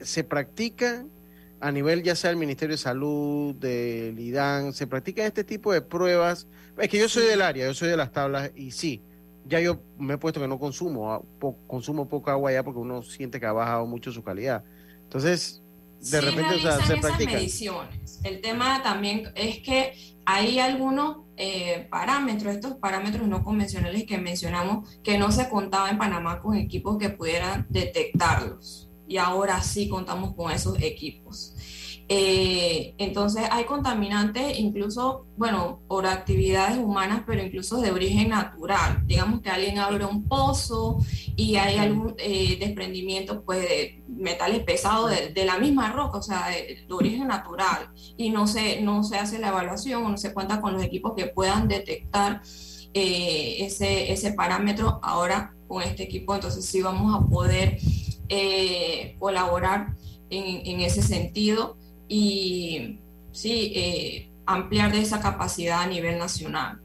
¿Se 0.00 0.24
practica 0.24 1.04
a 1.60 1.70
nivel 1.70 2.02
ya 2.02 2.16
sea 2.16 2.30
del 2.30 2.38
Ministerio 2.38 2.74
de 2.74 2.78
Salud, 2.78 3.54
del 3.54 4.18
IDAN, 4.18 4.72
se 4.72 4.86
practica 4.86 5.24
este 5.24 5.44
tipo 5.44 5.72
de 5.72 5.80
pruebas? 5.80 6.46
Es 6.78 6.88
que 6.88 6.98
yo 6.98 7.08
soy 7.08 7.26
del 7.26 7.42
área, 7.42 7.66
yo 7.66 7.74
soy 7.74 7.88
de 7.88 7.96
las 7.96 8.12
tablas 8.12 8.50
y 8.56 8.72
sí, 8.72 9.02
ya 9.46 9.60
yo 9.60 9.80
me 9.98 10.14
he 10.14 10.18
puesto 10.18 10.40
que 10.40 10.48
no 10.48 10.58
consumo, 10.58 11.12
ah, 11.12 11.22
consumo 11.66 12.08
poca 12.08 12.32
agua 12.32 12.52
ya 12.52 12.62
porque 12.62 12.80
uno 12.80 13.02
siente 13.02 13.38
que 13.38 13.46
ha 13.46 13.52
bajado 13.52 13.86
mucho 13.86 14.10
su 14.10 14.22
calidad. 14.22 14.64
Entonces, 15.02 15.61
de 16.10 16.20
repente, 16.20 16.54
o 16.54 16.58
sea, 16.58 16.84
se 16.84 16.96
practica. 16.96 17.32
mediciones. 17.32 18.20
El 18.24 18.40
tema 18.40 18.82
también 18.82 19.32
es 19.34 19.58
que 19.60 19.94
hay 20.24 20.58
algunos 20.58 21.18
eh, 21.36 21.88
parámetros, 21.90 22.54
estos 22.54 22.74
parámetros 22.74 23.26
no 23.26 23.42
convencionales 23.42 24.04
que 24.04 24.18
mencionamos, 24.18 24.88
que 25.02 25.18
no 25.18 25.32
se 25.32 25.48
contaba 25.48 25.90
en 25.90 25.98
Panamá 25.98 26.40
con 26.40 26.56
equipos 26.56 26.98
que 26.98 27.10
pudieran 27.10 27.66
detectarlos. 27.70 28.88
Y 29.08 29.16
ahora 29.16 29.60
sí 29.62 29.88
contamos 29.88 30.34
con 30.34 30.50
esos 30.52 30.80
equipos. 30.80 31.51
Eh, 32.14 32.94
entonces 32.98 33.44
hay 33.50 33.64
contaminantes 33.64 34.58
incluso, 34.58 35.24
bueno, 35.38 35.80
por 35.88 36.06
actividades 36.06 36.76
humanas, 36.76 37.22
pero 37.26 37.42
incluso 37.42 37.80
de 37.80 37.90
origen 37.90 38.28
natural. 38.28 39.02
Digamos 39.06 39.40
que 39.40 39.48
alguien 39.48 39.78
abre 39.78 40.04
un 40.04 40.28
pozo 40.28 40.98
y 41.36 41.56
hay 41.56 41.78
algún 41.78 42.14
eh, 42.18 42.58
desprendimiento 42.60 43.42
pues, 43.44 43.62
de 43.62 44.04
metales 44.08 44.62
pesados 44.62 45.10
de, 45.10 45.44
la 45.46 45.56
misma 45.56 45.90
roca, 45.90 46.18
o 46.18 46.22
sea, 46.22 46.48
de, 46.48 46.84
origen 46.90 47.28
natural, 47.28 47.90
y 48.18 48.28
no 48.28 48.46
se, 48.46 48.82
no 48.82 49.02
se 49.04 49.16
hace 49.16 49.38
la 49.38 49.48
evaluación 49.48 50.02
no 50.02 50.18
se 50.18 50.34
cuenta 50.34 50.60
con 50.60 50.74
los 50.74 50.82
equipos 50.82 51.14
que 51.16 51.28
puedan 51.28 51.66
detectar 51.66 52.42
eh, 52.92 53.56
ese, 53.60 54.12
ese 54.12 54.34
parámetro. 54.34 55.00
Ahora 55.02 55.54
con 55.66 55.82
este 55.82 56.02
equipo, 56.02 56.34
entonces 56.34 56.66
sí 56.66 56.82
vamos 56.82 57.14
a 57.14 57.26
poder 57.26 57.78
colaborar 59.18 59.94
en, 60.28 60.66
en 60.66 60.80
ese 60.80 61.02
sentido 61.02 61.78
y 62.12 63.00
sí, 63.32 63.72
eh, 63.74 64.30
ampliar 64.44 64.92
de 64.92 65.00
esa 65.00 65.18
capacidad 65.20 65.80
a 65.80 65.86
nivel 65.86 66.18
nacional. 66.18 66.78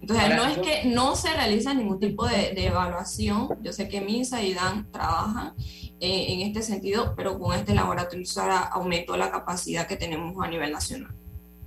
Entonces, 0.00 0.36
no 0.36 0.44
es 0.44 0.58
que 0.58 0.88
no 0.88 1.16
se 1.16 1.32
realiza 1.32 1.74
ningún 1.74 1.98
tipo 1.98 2.24
de, 2.28 2.52
evaluación. 2.64 3.48
Yo 3.62 3.72
sé 3.72 3.88
que 3.88 4.00
MINSA 4.00 4.42
y 4.42 4.54
DAN 4.54 4.92
trabajan 4.92 5.54
eh, 5.98 6.26
en 6.28 6.40
este 6.42 6.62
sentido, 6.62 7.14
pero 7.16 7.36
con 7.36 7.56
este 7.56 7.74
laboratorio 7.74 8.24
aumentó 8.70 9.16
la 9.16 9.32
capacidad 9.32 9.88
que 9.88 9.96
tenemos 9.96 10.36
a 10.44 10.48
nivel 10.48 10.70
nacional. 10.70 11.12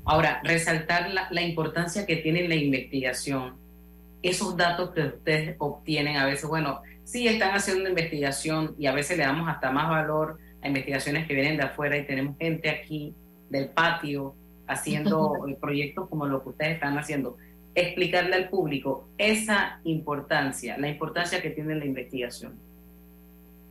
Ahora, 0.06 0.40
resaltar 0.46 1.10
la, 1.10 1.28
la 1.30 1.42
importancia 1.42 2.06
que 2.06 2.18
tiene 2.18 2.48
la 2.48 2.56
investigación. 2.56 3.58
Esos 4.22 4.56
datos 4.56 4.92
que 4.92 5.02
ustedes 5.02 5.58
obtienen 5.60 6.16
a 6.16 6.26
veces, 6.26 6.48
bueno, 6.48 6.82
sí 7.04 7.28
están 7.28 7.54
haciendo 7.54 7.90
investigación 7.90 8.76
y 8.80 8.86
a 8.86 8.94
veces 8.94 9.18
le 9.18 9.26
damos 9.26 9.50
hasta 9.50 9.72
más 9.72 9.90
valor 9.90 10.38
investigaciones 10.64 11.28
que 11.28 11.34
vienen 11.34 11.58
de 11.58 11.64
afuera 11.64 11.98
y 11.98 12.06
tenemos 12.06 12.38
gente 12.38 12.70
aquí 12.70 13.14
del 13.50 13.70
patio 13.70 14.36
haciendo 14.68 15.34
proyectos 15.62 16.10
como 16.10 16.26
lo 16.26 16.44
que 16.44 16.50
ustedes 16.50 16.74
están 16.76 16.98
haciendo. 16.98 17.38
Explicarle 17.76 18.36
al 18.36 18.50
público 18.50 19.08
esa 19.18 19.80
importancia, 19.84 20.78
la 20.78 20.90
importancia 20.90 21.42
que 21.42 21.52
tiene 21.52 21.76
la 21.76 21.86
investigación. 21.86 22.56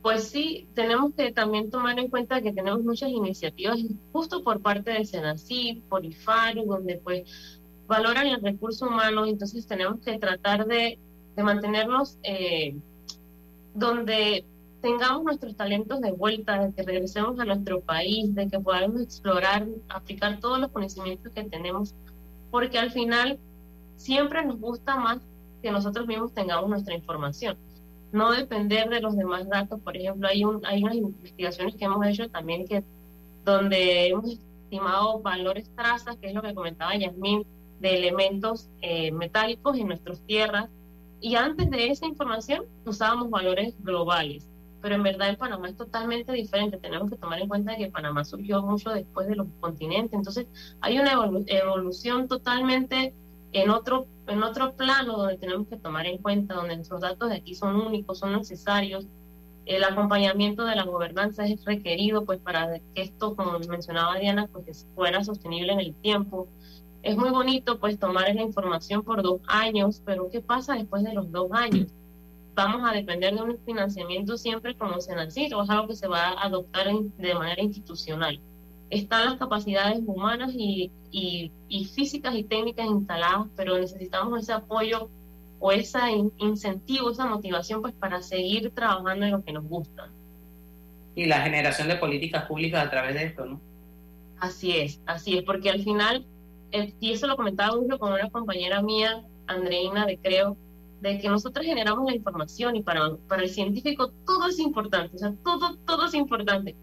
Pues 0.01 0.29
sí, 0.29 0.69
tenemos 0.73 1.13
que 1.15 1.33
también 1.33 1.69
tomar 1.69 1.99
en 1.99 2.07
cuenta 2.07 2.41
que 2.41 2.53
tenemos 2.53 2.81
muchas 2.83 3.09
iniciativas 3.09 3.79
justo 4.13 4.43
por 4.43 4.61
parte 4.61 4.91
de 4.91 5.03
Senacid, 5.03 5.81
por 5.89 6.05
IFARU, 6.05 6.65
donde 6.65 6.95
pues 7.03 7.59
valoran 7.87 8.27
el 8.27 8.41
recurso 8.41 8.87
humano, 8.87 9.25
entonces 9.25 9.67
tenemos 9.67 9.99
que 10.01 10.17
tratar 10.19 10.65
de, 10.65 10.97
de 11.35 11.43
mantenernos 11.43 12.17
eh, 12.23 12.75
donde 13.73 14.45
tengamos 14.81 15.23
nuestros 15.23 15.55
talentos 15.55 16.01
de 16.01 16.11
vuelta, 16.11 16.65
de 16.65 16.73
que 16.73 16.83
regresemos 16.83 17.39
a 17.39 17.45
nuestro 17.45 17.81
país, 17.81 18.33
de 18.35 18.47
que 18.47 18.59
podamos 18.59 19.01
explorar, 19.01 19.67
aplicar 19.89 20.39
todos 20.39 20.59
los 20.59 20.71
conocimientos 20.71 21.31
que 21.33 21.43
tenemos, 21.43 21.95
porque 22.51 22.77
al 22.77 22.91
final 22.91 23.39
siempre 23.95 24.45
nos 24.45 24.59
gusta 24.59 24.95
más 24.97 25.19
que 25.61 25.71
nosotros 25.71 26.07
mismos 26.07 26.33
tengamos 26.33 26.69
nuestra 26.69 26.93
información, 26.93 27.57
no 28.11 28.31
depender 28.31 28.89
de 28.89 29.01
los 29.01 29.15
demás 29.17 29.49
datos. 29.49 29.81
Por 29.81 29.97
ejemplo, 29.97 30.27
hay, 30.27 30.43
un, 30.45 30.65
hay 30.65 30.83
unas 30.83 30.95
investigaciones 30.95 31.75
que 31.75 31.85
hemos 31.85 32.05
hecho 32.05 32.29
también 32.29 32.67
que 32.67 32.83
donde 33.43 34.07
hemos 34.07 34.37
estimado 34.63 35.19
valores 35.21 35.69
trazas, 35.75 36.17
que 36.17 36.27
es 36.27 36.33
lo 36.33 36.41
que 36.41 36.53
comentaba 36.53 36.95
Yasmín, 36.95 37.45
de 37.79 37.97
elementos 37.97 38.69
eh, 38.81 39.11
metálicos 39.11 39.77
en 39.77 39.87
nuestras 39.87 40.21
tierras. 40.21 40.69
Y 41.19 41.35
antes 41.35 41.69
de 41.69 41.87
esa 41.87 42.05
información 42.05 42.65
usábamos 42.85 43.29
valores 43.29 43.73
globales 43.79 44.47
pero 44.81 44.95
en 44.95 45.03
verdad 45.03 45.29
en 45.29 45.35
Panamá 45.35 45.69
es 45.69 45.77
totalmente 45.77 46.31
diferente. 46.31 46.77
Tenemos 46.77 47.09
que 47.09 47.17
tomar 47.17 47.39
en 47.39 47.47
cuenta 47.47 47.75
que 47.75 47.89
Panamá 47.89 48.25
surgió 48.25 48.61
mucho 48.61 48.91
después 48.91 49.27
de 49.27 49.35
los 49.35 49.47
continentes, 49.59 50.13
entonces 50.13 50.47
hay 50.81 50.99
una 50.99 51.13
evolución 51.47 52.27
totalmente 52.27 53.13
en 53.53 53.69
otro, 53.69 54.05
en 54.27 54.43
otro 54.43 54.73
plano 54.73 55.17
donde 55.17 55.37
tenemos 55.37 55.67
que 55.67 55.77
tomar 55.77 56.05
en 56.05 56.17
cuenta, 56.17 56.55
donde 56.55 56.75
nuestros 56.75 57.01
datos 57.01 57.29
de 57.29 57.37
aquí 57.37 57.55
son 57.55 57.75
únicos, 57.75 58.19
son 58.19 58.33
necesarios. 58.33 59.05
El 59.65 59.83
acompañamiento 59.83 60.65
de 60.65 60.75
la 60.75 60.83
gobernanza 60.83 61.45
es 61.45 61.63
requerido 61.65 62.23
pues 62.25 62.39
para 62.39 62.79
que 62.79 63.01
esto, 63.01 63.35
como 63.35 63.59
mencionaba 63.59 64.17
Diana, 64.17 64.47
pues 64.47 64.85
fuera 64.95 65.23
sostenible 65.23 65.73
en 65.73 65.79
el 65.79 65.93
tiempo. 65.95 66.47
es 67.03 67.17
muy 67.17 67.29
bonito 67.29 67.79
pues 67.79 67.99
tomar 67.99 68.33
la 68.33 68.41
información 68.41 69.03
por 69.03 69.21
dos 69.21 69.41
años, 69.47 70.01
pero 70.05 70.29
¿qué 70.29 70.41
pasa 70.41 70.75
después 70.75 71.03
de 71.03 71.13
los 71.13 71.31
dos 71.31 71.51
años? 71.51 71.87
Vamos 72.57 72.89
a 72.89 72.91
depender 72.91 73.35
de 73.35 73.41
un 73.43 73.59
financiamiento 73.63 74.35
siempre 74.35 74.75
como 74.75 74.99
Senacito, 74.99 75.61
es 75.61 75.69
algo 75.69 75.89
que 75.89 75.95
se 75.95 76.07
va 76.07 76.29
a 76.29 76.45
adoptar 76.47 76.87
de 76.91 77.35
manera 77.35 77.61
institucional. 77.61 78.39
Están 78.89 79.25
las 79.25 79.35
capacidades 79.35 79.99
humanas 80.03 80.51
y, 80.55 80.91
y, 81.11 81.51
y 81.69 81.85
físicas 81.85 82.33
y 82.33 82.43
técnicas 82.43 82.87
instaladas, 82.87 83.45
pero 83.55 83.77
necesitamos 83.77 84.41
ese 84.41 84.53
apoyo 84.53 85.07
o 85.59 85.71
ese 85.71 85.99
incentivo, 86.39 87.11
esa 87.11 87.27
motivación 87.27 87.83
pues 87.83 87.93
para 87.93 88.23
seguir 88.23 88.71
trabajando 88.71 89.25
en 89.25 89.31
lo 89.33 89.43
que 89.43 89.53
nos 89.53 89.65
gusta. 89.65 90.09
Y 91.13 91.25
la 91.25 91.41
generación 91.41 91.87
de 91.87 91.97
políticas 91.97 92.47
públicas 92.47 92.87
a 92.87 92.89
través 92.89 93.13
de 93.13 93.25
esto, 93.25 93.45
¿no? 93.45 93.61
Así 94.39 94.75
es, 94.75 94.99
así 95.05 95.37
es, 95.37 95.43
porque 95.43 95.69
al 95.69 95.83
final 95.83 96.25
eh, 96.71 96.91
y 96.99 97.11
eso 97.11 97.27
lo 97.27 97.35
comentaba 97.35 97.75
mucho 97.75 97.99
con 97.99 98.13
una 98.13 98.31
compañera 98.31 98.81
mía, 98.81 99.23
Andreina 99.45 100.07
de 100.07 100.17
Creo, 100.17 100.57
de 101.01 101.19
que 101.19 101.29
nosotros 101.29 101.65
generamos 101.65 102.09
la 102.09 102.15
información 102.15 102.75
y 102.75 102.83
para, 102.83 103.15
para 103.27 103.43
el 103.43 103.49
científico 103.49 104.11
todo 104.25 104.47
es 104.47 104.59
importante, 104.59 105.15
o 105.15 105.19
sea, 105.19 105.33
todo, 105.43 105.75
todo 105.85 106.05
es 106.07 106.13
importante. 106.13 106.75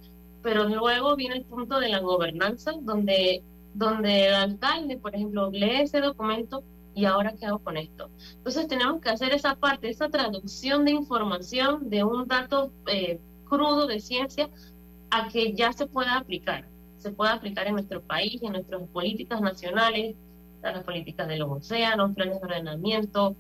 Pero 0.43 0.65
luego 0.65 1.17
viene 1.17 1.37
el 1.37 1.45
punto 1.45 1.81
de 1.81 1.89
la 1.89 2.01
gobernanza, 2.01 2.73
donde, 2.83 3.43
donde 3.73 4.27
el 4.27 4.35
alcalde, 4.35 4.99
por 4.99 5.15
ejemplo, 5.15 5.51
lee 5.51 5.83
ese 5.83 6.01
documento 6.01 6.62
y 6.95 7.07
ahora 7.07 7.35
qué 7.39 7.47
hago 7.47 7.59
con 7.59 7.77
esto. 7.77 8.11
Entonces 8.37 8.69
tenemos 8.69 9.01
que 9.01 9.11
hacer 9.11 9.33
esa 9.33 9.57
parte, 9.57 9.89
esa 9.89 10.09
traducción 10.09 10.85
de 10.85 10.93
información 10.93 11.89
de 11.91 12.05
un 12.05 12.29
dato 12.29 12.73
eh, 12.87 13.21
crudo 13.49 13.87
de 13.87 14.01
ciencia 14.01 14.49
a 15.11 15.29
que 15.29 15.55
ya 15.55 15.73
se 15.73 15.87
pueda 15.87 16.17
aplicar 16.17 16.69
se 17.05 17.12
pueda 17.12 17.35
aplicar 17.35 17.67
en 17.67 17.75
nuestro 17.75 18.01
país, 18.01 18.43
en 18.43 18.53
nuestras 18.53 18.81
políticas 18.89 19.43
nacionales, 19.43 20.17
las 20.62 20.85
políticas 20.85 21.29
de 21.29 21.37
los 21.37 21.51
océanos, 21.51 22.15
planes 22.15 22.41
de 22.41 22.47
ordenamiento, 22.47 23.37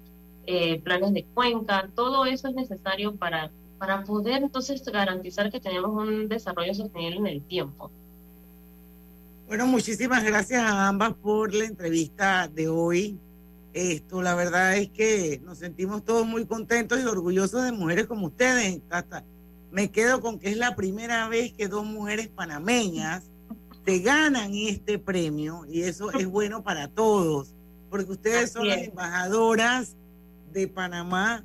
eh, 0.46 0.80
planes 0.82 1.12
de 1.12 1.24
cuenca, 1.24 1.88
todo 1.94 2.26
eso 2.26 2.48
es 2.48 2.54
necesario 2.54 3.16
para, 3.16 3.50
para 3.78 4.04
poder 4.04 4.42
entonces 4.42 4.82
garantizar 4.84 5.50
que 5.50 5.60
tenemos 5.60 5.90
un 5.90 6.28
desarrollo 6.28 6.74
sostenible 6.74 7.18
en 7.18 7.26
el 7.26 7.42
tiempo. 7.42 7.90
Bueno, 9.46 9.66
muchísimas 9.66 10.24
gracias 10.24 10.62
a 10.62 10.88
ambas 10.88 11.14
por 11.14 11.52
la 11.52 11.64
entrevista 11.64 12.48
de 12.48 12.68
hoy. 12.68 13.18
Esto, 13.74 14.22
la 14.22 14.34
verdad 14.34 14.76
es 14.76 14.88
que 14.90 15.40
nos 15.44 15.58
sentimos 15.58 16.04
todos 16.04 16.26
muy 16.26 16.46
contentos 16.46 17.00
y 17.00 17.04
orgullosos 17.04 17.64
de 17.64 17.72
mujeres 17.72 18.06
como 18.06 18.28
ustedes. 18.28 18.80
Hasta 18.88 19.24
me 19.70 19.90
quedo 19.90 20.20
con 20.20 20.38
que 20.38 20.50
es 20.50 20.56
la 20.56 20.76
primera 20.76 21.28
vez 21.28 21.52
que 21.52 21.68
dos 21.68 21.84
mujeres 21.84 22.28
panameñas 22.28 23.30
te 23.84 23.98
ganan 23.98 24.54
este 24.54 24.98
premio 24.98 25.66
y 25.68 25.82
eso 25.82 26.10
es 26.12 26.26
bueno 26.26 26.62
para 26.62 26.88
todos, 26.88 27.54
porque 27.90 28.12
ustedes 28.12 28.52
son 28.52 28.68
las 28.68 28.78
embajadoras 28.78 29.96
de 30.60 30.68
Panamá, 30.68 31.44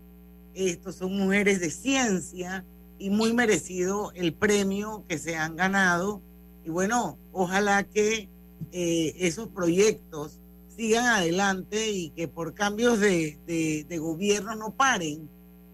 estos 0.54 0.96
son 0.96 1.18
mujeres 1.18 1.60
de 1.60 1.70
ciencia 1.70 2.66
y 2.98 3.10
muy 3.10 3.34
merecido 3.34 4.12
el 4.14 4.34
premio 4.34 5.06
que 5.08 5.18
se 5.18 5.36
han 5.36 5.56
ganado. 5.56 6.22
Y 6.64 6.70
bueno, 6.70 7.18
ojalá 7.32 7.84
que 7.84 8.30
eh, 8.72 9.16
esos 9.18 9.50
proyectos 9.50 10.40
sigan 10.68 11.06
adelante 11.06 11.92
y 11.92 12.12
que 12.12 12.28
por 12.28 12.54
cambios 12.54 13.00
de, 13.00 13.38
de 13.88 13.98
gobierno 13.98 14.56
no 14.56 14.76
paren, 14.76 15.30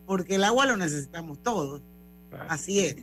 porque 0.05 0.35
el 0.35 0.43
agua 0.43 0.65
lo 0.65 0.77
necesitamos 0.77 1.41
todos. 1.43 1.81
Así 2.47 2.79
es. 2.79 2.95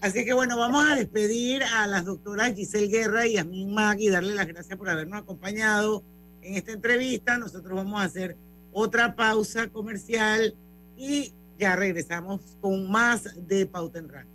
Así 0.00 0.24
que 0.24 0.34
bueno, 0.34 0.56
vamos 0.56 0.84
a 0.88 0.94
despedir 0.94 1.62
a 1.62 1.86
las 1.86 2.04
doctoras 2.04 2.54
Giselle 2.54 2.88
Guerra 2.88 3.26
y 3.26 3.34
Yasmin 3.34 3.72
Mag 3.72 3.98
y 4.00 4.08
darle 4.08 4.34
las 4.34 4.46
gracias 4.46 4.76
por 4.76 4.88
habernos 4.88 5.22
acompañado 5.22 6.04
en 6.42 6.54
esta 6.54 6.72
entrevista. 6.72 7.38
Nosotros 7.38 7.74
vamos 7.74 8.00
a 8.00 8.04
hacer 8.04 8.36
otra 8.78 9.16
pausa 9.16 9.68
comercial 9.68 10.54
y 10.98 11.32
ya 11.58 11.76
regresamos 11.76 12.42
con 12.60 12.90
más 12.90 13.24
de 13.48 13.64
Pauta 13.64 13.98
en 13.98 14.10
Radio. 14.10 14.30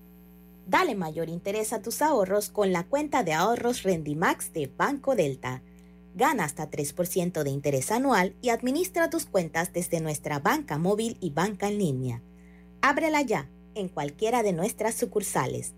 Dale 0.65 0.95
mayor 0.95 1.29
interés 1.29 1.73
a 1.73 1.83
tus 1.83 2.01
ahorros 2.01 2.49
con 2.49 2.73
la 2.73 2.83
cuenta 2.83 3.23
de 3.23 3.33
ahorros 3.33 3.83
Rendimax 3.83 4.51
de 4.51 4.65
Banco 4.75 5.15
Delta. 5.15 5.61
Gana 6.15 6.45
hasta 6.45 6.71
3% 6.71 7.43
de 7.43 7.51
interés 7.51 7.91
anual 7.91 8.35
y 8.41 8.49
administra 8.49 9.11
tus 9.11 9.27
cuentas 9.27 9.73
desde 9.73 10.01
nuestra 10.01 10.39
banca 10.39 10.79
móvil 10.79 11.17
y 11.21 11.29
banca 11.29 11.67
en 11.67 11.77
línea. 11.77 12.23
Ábrela 12.81 13.21
ya 13.21 13.47
en 13.75 13.89
cualquiera 13.89 14.41
de 14.41 14.53
nuestras 14.53 14.95
sucursales. 14.95 15.75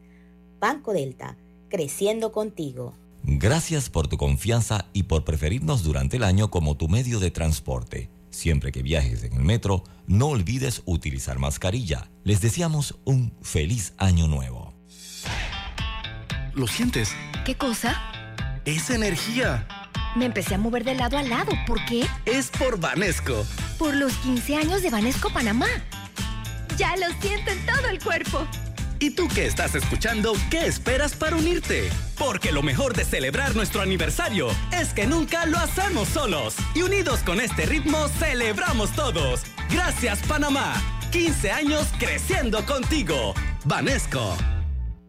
Banco 0.62 0.94
Delta, 0.94 1.36
creciendo 1.68 2.32
contigo. 2.32 2.94
Gracias 3.24 3.90
por 3.90 4.08
tu 4.08 4.16
confianza 4.16 4.86
y 4.94 5.04
por 5.04 5.26
preferirnos 5.26 5.84
durante 5.84 6.16
el 6.16 6.24
año 6.24 6.50
como 6.50 6.78
tu 6.78 6.88
medio 6.88 7.20
de 7.20 7.30
transporte. 7.30 8.13
Siempre 8.34 8.72
que 8.72 8.82
viajes 8.82 9.24
en 9.24 9.34
el 9.34 9.44
metro, 9.44 9.84
no 10.08 10.30
olvides 10.30 10.82
utilizar 10.86 11.38
mascarilla. 11.38 12.10
Les 12.24 12.42
deseamos 12.42 12.96
un 13.06 13.32
feliz 13.44 13.94
año 14.00 14.28
nuevo. 14.28 14.74
¿Lo 16.56 16.66
sientes? 16.68 17.12
¿Qué 17.46 17.56
cosa? 17.56 17.96
Es 18.66 18.90
energía. 18.90 19.68
Me 20.16 20.26
empecé 20.26 20.56
a 20.56 20.58
mover 20.58 20.84
de 20.84 20.96
lado 20.96 21.20
a 21.20 21.22
lado. 21.22 21.52
¿Por 21.68 21.86
qué? 21.86 22.08
Es 22.26 22.50
por 22.50 22.80
Vanesco. 22.80 23.46
Por 23.78 23.94
los 23.96 24.14
15 24.18 24.56
años 24.56 24.82
de 24.82 24.90
Vanesco 24.90 25.30
Panamá. 25.30 25.68
Ya 26.76 26.96
lo 26.98 27.06
siento 27.22 27.52
en 27.52 27.64
todo 27.68 27.88
el 27.88 28.00
cuerpo. 28.04 28.48
¿Y 29.00 29.12
tú 29.12 29.28
qué 29.28 29.46
estás 29.46 29.76
escuchando? 29.76 30.34
¿Qué 30.50 30.66
esperas 30.66 31.14
para 31.14 31.36
unirte? 31.36 31.88
Porque 32.18 32.52
lo 32.52 32.62
mejor 32.62 32.96
de 32.96 33.06
celebrar 33.06 33.56
nuestro 33.56 33.82
aniversario 33.82 34.48
es 34.72 34.94
que 34.94 35.08
nunca 35.08 35.46
lo 35.46 35.58
hacemos 35.58 36.08
solos. 36.10 36.56
Y 36.76 36.82
unidos 36.82 37.22
con 37.22 37.40
este 37.42 37.66
ritmo, 37.66 38.08
celebramos 38.20 38.92
todos. 38.92 39.42
Gracias 39.70 40.20
Panamá. 40.28 40.74
15 41.12 41.52
años 41.52 41.88
creciendo 42.00 42.66
contigo. 42.66 43.34
Vanesco. 43.66 44.36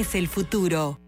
es 0.00 0.14
el 0.14 0.28
futuro. 0.28 0.98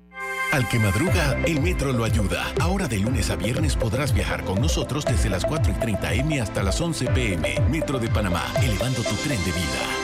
Al 0.53 0.69
que 0.69 0.79
madruga, 0.79 1.39
el 1.47 1.63
metro 1.63 1.93
lo 1.93 2.05
ayuda. 2.05 2.53
Ahora 2.61 2.87
de 2.87 2.99
lunes 2.99 3.31
a 3.31 3.37
viernes 3.37 3.75
podrás 3.75 4.13
viajar 4.13 4.45
con 4.45 4.61
nosotros 4.61 5.05
desde 5.07 5.31
las 5.31 5.47
4 5.47 5.73
y 5.73 5.81
30 5.81 6.15
M 6.15 6.41
hasta 6.41 6.63
las 6.63 6.79
11 6.79 7.07
PM. 7.07 7.61
Metro 7.71 7.99
de 7.99 8.09
Panamá, 8.09 8.45
elevando 8.63 9.03
tu 9.03 9.15
tren 9.17 9.43
de 9.45 9.53
vida. 9.53 10.03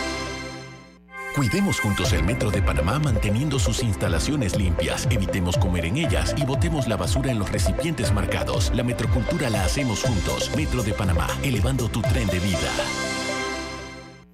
Cuidemos 1.36 1.78
juntos 1.78 2.12
el 2.14 2.24
Metro 2.24 2.50
de 2.50 2.62
Panamá 2.62 2.98
manteniendo 2.98 3.58
sus 3.58 3.82
instalaciones 3.82 4.56
limpias, 4.56 5.06
evitemos 5.10 5.56
comer 5.56 5.84
en 5.84 5.98
ellas 5.98 6.34
y 6.36 6.44
botemos 6.44 6.88
la 6.88 6.96
basura 6.96 7.30
en 7.30 7.38
los 7.38 7.52
recipientes 7.52 8.12
marcados. 8.12 8.72
La 8.74 8.82
metrocultura 8.82 9.48
la 9.50 9.64
hacemos 9.64 10.02
juntos. 10.02 10.50
Metro 10.56 10.82
de 10.82 10.94
Panamá, 10.94 11.28
elevando 11.42 11.88
tu 11.88 12.00
tren 12.00 12.26
de 12.26 12.40
vida. 12.40 12.70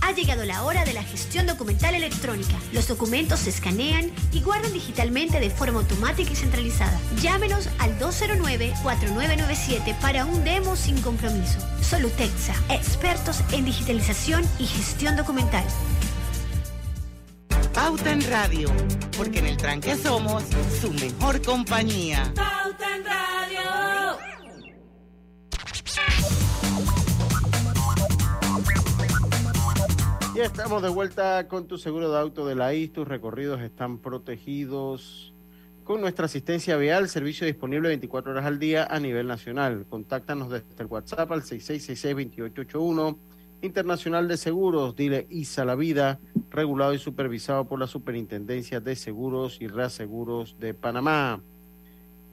Ha 0.00 0.12
llegado 0.12 0.44
la 0.44 0.64
hora 0.64 0.84
de 0.84 0.92
la 0.92 1.02
gestión 1.02 1.46
documental 1.46 1.94
electrónica. 1.94 2.54
Los 2.72 2.88
documentos 2.88 3.40
se 3.40 3.50
escanean 3.50 4.10
y 4.32 4.40
guardan 4.40 4.72
digitalmente 4.72 5.40
de 5.40 5.50
forma 5.50 5.80
automática 5.80 6.32
y 6.32 6.36
centralizada. 6.36 6.98
Llámenos 7.20 7.68
al 7.78 7.98
209-4997 7.98 9.98
para 10.00 10.24
un 10.24 10.44
demo 10.44 10.76
sin 10.76 11.00
compromiso. 11.02 11.58
Solutexa, 11.82 12.54
expertos 12.70 13.42
en 13.52 13.64
digitalización 13.64 14.44
y 14.58 14.66
gestión 14.66 15.16
documental. 15.16 15.64
Pauta 17.74 18.10
en 18.10 18.28
Radio, 18.28 18.70
porque 19.16 19.38
en 19.38 19.46
el 19.46 19.56
tranque 19.56 19.96
somos 19.96 20.42
su 20.80 20.90
mejor 20.92 21.40
compañía. 21.42 22.32
Pauta 22.34 22.87
Estamos 30.42 30.82
de 30.82 30.88
vuelta 30.88 31.48
con 31.48 31.66
tu 31.66 31.78
seguro 31.78 32.12
de 32.12 32.18
auto 32.18 32.46
de 32.46 32.54
la 32.54 32.72
IS. 32.72 32.92
Tus 32.92 33.08
recorridos 33.08 33.60
están 33.60 33.98
protegidos 33.98 35.34
con 35.82 36.00
nuestra 36.00 36.26
asistencia 36.26 36.76
vial, 36.76 37.08
servicio 37.08 37.44
disponible 37.44 37.88
24 37.88 38.30
horas 38.30 38.46
al 38.46 38.60
día 38.60 38.84
a 38.84 39.00
nivel 39.00 39.26
nacional. 39.26 39.84
Contáctanos 39.88 40.48
desde 40.48 40.66
el 40.78 40.86
WhatsApp 40.86 41.32
al 41.32 41.42
6666-2881. 41.42 43.18
Internacional 43.62 44.28
de 44.28 44.36
Seguros, 44.36 44.94
dile 44.94 45.26
ISA 45.28 45.64
la 45.64 45.74
vida, 45.74 46.20
regulado 46.50 46.94
y 46.94 46.98
supervisado 46.98 47.64
por 47.64 47.80
la 47.80 47.88
Superintendencia 47.88 48.78
de 48.78 48.94
Seguros 48.94 49.60
y 49.60 49.66
Reaseguros 49.66 50.56
de 50.60 50.72
Panamá. 50.72 51.42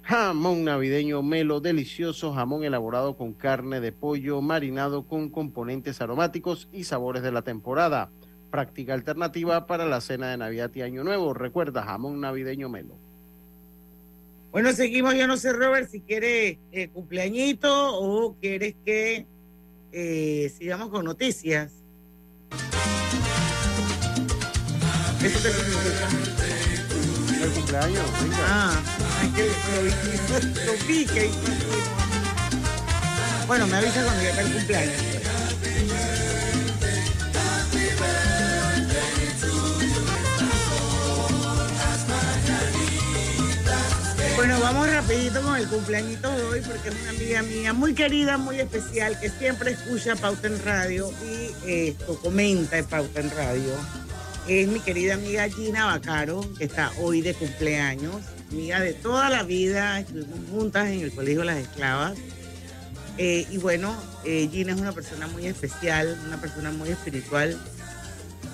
Jamón 0.06 0.64
navideño 0.64 1.24
melo, 1.24 1.62
delicioso 1.62 2.32
jamón 2.32 2.64
elaborado 2.64 3.18
con 3.18 3.34
carne 3.34 3.80
de 3.80 3.92
pollo, 3.92 4.40
marinado 4.40 5.08
con 5.08 5.30
componentes 5.32 6.00
aromáticos 6.00 6.70
y 6.72 6.84
sabores 6.84 7.24
de 7.24 7.32
la 7.32 7.42
temporada. 7.42 8.12
Práctica 8.52 8.94
alternativa 8.94 9.66
para 9.66 9.86
la 9.86 10.02
cena 10.02 10.30
de 10.30 10.38
Navidad 10.38 10.70
y 10.76 10.84
Año 10.84 11.04
Nuevo. 11.04 11.34
Recuerda, 11.34 11.82
jamón 11.82 12.22
navideño 12.22 12.70
melo. 12.70 13.00
Bueno, 14.52 14.74
seguimos, 14.74 15.16
yo 15.16 15.26
no 15.26 15.38
sé, 15.38 15.52
Robert, 15.54 15.90
si 15.90 16.02
quieres 16.02 16.60
eh, 16.72 16.88
cumpleañito 16.90 17.98
o 17.98 18.36
quieres 18.40 18.76
que 18.86 19.26
eh, 19.92 20.54
sigamos 20.56 20.90
con 20.90 21.04
noticias. 21.04 21.74
Eso 25.24 25.40
te 26.30 26.35
El 27.46 27.52
cumpleaños, 27.52 28.04
venga. 28.24 28.38
Ah, 28.48 28.82
que 29.36 30.66
lo 30.66 30.74
pique. 30.88 31.30
Bueno, 33.46 33.68
me 33.68 33.78
avisa 33.78 34.04
cuando 34.04 34.24
llegue 34.24 34.42
el 34.42 34.52
cumpleaños. 34.52 35.02
Bueno, 44.36 44.60
vamos 44.60 44.90
rapidito 44.90 45.42
con 45.44 45.56
el 45.56 45.68
cumpleañito 45.68 46.32
de 46.32 46.44
hoy 46.46 46.62
porque 46.62 46.90
es 46.90 46.96
una 47.00 47.12
amiga 47.12 47.44
mía 47.44 47.74
muy 47.74 47.94
querida, 47.94 48.40
muy 48.40 48.60
especial, 48.60 49.20
que 49.20 49.30
siempre 49.30 49.74
escucha 49.74 50.16
Pauta 50.16 50.48
en 50.48 50.64
Radio 50.66 51.12
y 51.24 51.90
esto 51.90 52.20
comenta 52.20 52.80
en 52.80 52.86
Pauta 52.86 53.20
en 53.20 53.30
Radio. 53.30 54.05
Es 54.48 54.68
mi 54.68 54.80
querida 54.80 55.16
amiga 55.16 55.50
Gina 55.50 55.88
Bacaro, 55.88 56.46
que 56.56 56.66
está 56.66 56.92
hoy 57.00 57.22
de 57.22 57.34
cumpleaños, 57.34 58.22
amiga 58.52 58.80
de 58.80 58.94
toda 58.94 59.28
la 59.32 59.42
vida, 59.42 60.00
estuvimos 60.00 60.38
juntas 60.52 60.88
en 60.88 61.00
el 61.00 61.12
Colegio 61.12 61.40
de 61.40 61.46
las 61.48 61.58
Esclavas. 61.58 62.16
Eh, 63.18 63.48
y 63.50 63.58
bueno, 63.58 63.96
eh, 64.24 64.48
Gina 64.52 64.74
es 64.74 64.80
una 64.80 64.92
persona 64.92 65.26
muy 65.26 65.48
especial, 65.48 66.20
una 66.28 66.40
persona 66.40 66.70
muy 66.70 66.90
espiritual. 66.90 67.58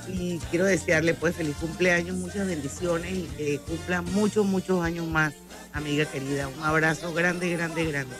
Y 0.07 0.39
quiero 0.49 0.63
desearle 0.63 1.13
pues 1.13 1.35
feliz 1.35 1.57
cumpleaños, 1.57 2.15
muchas 2.15 2.47
bendiciones 2.47 3.11
y 3.11 3.23
que 3.35 3.59
cumpla 3.59 4.01
muchos, 4.01 4.45
muchos 4.45 4.81
años 4.81 5.05
más 5.07 5.33
amiga 5.73 6.05
querida. 6.05 6.47
Un 6.47 6.63
abrazo 6.63 7.13
grande, 7.13 7.49
grande, 7.49 7.83
grande. 7.91 8.15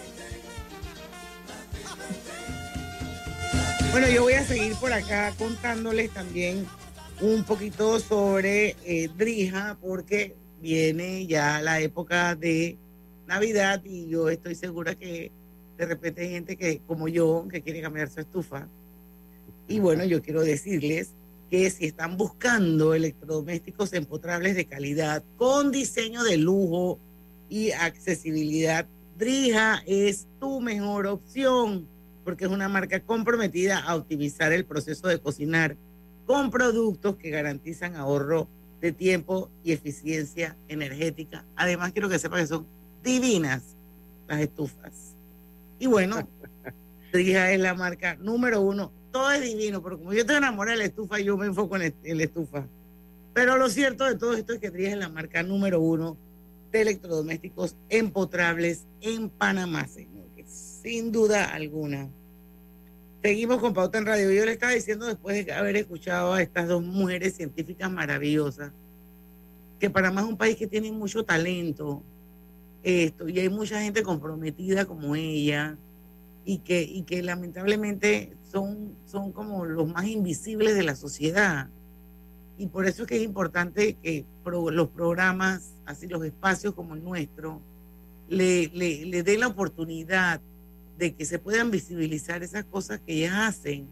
Bueno, 3.91 4.09
yo 4.09 4.23
voy 4.23 4.33
a 4.33 4.45
seguir 4.45 4.75
por 4.75 4.91
acá 4.91 5.33
contándoles 5.37 6.11
también 6.11 6.65
un 7.21 7.43
poquito 7.43 7.99
sobre 7.99 8.75
eh, 8.85 9.09
Drija, 9.15 9.77
porque 9.81 10.35
viene 10.61 11.25
ya 11.27 11.61
la 11.61 11.79
época 11.79 12.35
de 12.35 12.77
Navidad 13.27 13.81
y 13.85 14.09
yo 14.09 14.29
estoy 14.29 14.55
segura 14.55 14.95
que 14.95 15.31
de 15.77 15.85
repente 15.85 16.21
hay 16.21 16.29
gente 16.29 16.57
que, 16.57 16.81
como 16.85 17.07
yo, 17.07 17.47
que 17.49 17.61
quiere 17.61 17.81
cambiar 17.81 18.09
su 18.09 18.19
estufa. 18.19 18.67
Y 19.67 19.79
bueno, 19.79 20.03
yo 20.03 20.21
quiero 20.21 20.41
decirles 20.41 21.11
que 21.49 21.69
si 21.69 21.85
están 21.85 22.17
buscando 22.17 22.93
electrodomésticos 22.93 23.93
empotrables 23.93 24.55
de 24.55 24.65
calidad, 24.65 25.23
con 25.37 25.71
diseño 25.71 26.23
de 26.23 26.37
lujo, 26.37 26.99
y 27.51 27.71
accesibilidad. 27.71 28.87
Drija 29.17 29.83
es 29.85 30.25
tu 30.39 30.61
mejor 30.61 31.05
opción 31.05 31.85
porque 32.23 32.45
es 32.45 32.51
una 32.51 32.69
marca 32.69 33.01
comprometida 33.01 33.79
a 33.79 33.95
optimizar 33.95 34.53
el 34.53 34.63
proceso 34.63 35.09
de 35.09 35.19
cocinar 35.19 35.75
con 36.31 36.49
productos 36.49 37.17
que 37.17 37.29
garantizan 37.29 37.97
ahorro 37.97 38.47
de 38.79 38.93
tiempo 38.93 39.51
y 39.65 39.73
eficiencia 39.73 40.55
energética. 40.69 41.43
Además, 41.57 41.91
quiero 41.91 42.07
que 42.07 42.19
sepan 42.19 42.39
que 42.39 42.47
son 42.47 42.65
divinas 43.03 43.75
las 44.29 44.39
estufas. 44.39 45.13
Y 45.77 45.87
bueno, 45.87 46.25
Drija 47.11 47.51
es 47.51 47.59
la 47.59 47.73
marca 47.73 48.15
número 48.15 48.61
uno. 48.61 48.93
Todo 49.11 49.29
es 49.31 49.41
divino, 49.41 49.83
pero 49.83 49.97
como 49.97 50.13
yo 50.13 50.25
te 50.25 50.37
enamoré 50.37 50.71
de 50.71 50.77
la 50.77 50.85
estufa, 50.85 51.19
yo 51.19 51.35
me 51.35 51.47
enfoco 51.47 51.75
en, 51.75 51.93
la 52.01 52.23
estufa. 52.23 52.65
Pero 53.33 53.57
lo 53.57 53.67
cierto 53.67 54.05
de 54.05 54.15
todo 54.15 54.33
esto 54.33 54.53
es 54.53 54.59
que 54.59 54.69
Drija 54.69 54.91
es 54.91 54.97
la 54.99 55.09
marca 55.09 55.43
número 55.43 55.81
uno 55.81 56.15
de 56.71 56.81
electrodomésticos 56.81 57.75
empotrables 57.89 58.85
en 59.01 59.29
Panamá, 59.29 59.85
señores, 59.85 60.79
sin 60.81 61.11
duda 61.11 61.53
alguna. 61.53 62.07
Seguimos 63.21 63.59
con 63.59 63.73
Pauta 63.73 63.97
en 63.97 64.05
Radio. 64.05 64.31
Yo 64.31 64.45
le 64.45 64.53
estaba 64.53 64.71
diciendo 64.71 65.05
después 65.05 65.45
de 65.45 65.53
haber 65.53 65.75
escuchado 65.75 66.33
a 66.33 66.41
estas 66.41 66.67
dos 66.67 66.83
mujeres 66.83 67.35
científicas 67.35 67.91
maravillosas, 67.91 68.71
que 69.79 69.89
Panamá 69.89 70.21
es 70.21 70.27
un 70.27 70.37
país 70.37 70.55
que 70.55 70.67
tiene 70.67 70.91
mucho 70.91 71.23
talento, 71.23 72.03
esto, 72.83 73.29
y 73.29 73.39
hay 73.39 73.49
mucha 73.49 73.81
gente 73.81 74.01
comprometida 74.01 74.85
como 74.85 75.15
ella, 75.15 75.77
y 76.45 76.59
que, 76.59 76.81
y 76.81 77.03
que 77.03 77.21
lamentablemente 77.21 78.35
son, 78.51 78.95
son 79.05 79.31
como 79.31 79.65
los 79.65 79.87
más 79.87 80.05
invisibles 80.05 80.75
de 80.75 80.83
la 80.83 80.95
sociedad 80.95 81.69
y 82.61 82.67
por 82.67 82.85
eso 82.85 83.01
es 83.01 83.07
que 83.07 83.15
es 83.15 83.23
importante 83.23 83.97
que 84.03 84.23
los 84.45 84.89
programas, 84.89 85.73
así 85.87 86.07
los 86.07 86.23
espacios 86.23 86.75
como 86.75 86.93
el 86.93 87.03
nuestro, 87.03 87.59
le, 88.29 88.67
le, 88.67 89.23
den 89.23 89.39
la 89.39 89.47
oportunidad 89.47 90.39
de 91.01 91.15
que 91.15 91.25
se 91.25 91.39
puedan 91.39 91.71
visibilizar 91.71 92.43
esas 92.43 92.63
cosas 92.63 92.99
que 92.99 93.13
ellas 93.13 93.33
hacen, 93.33 93.87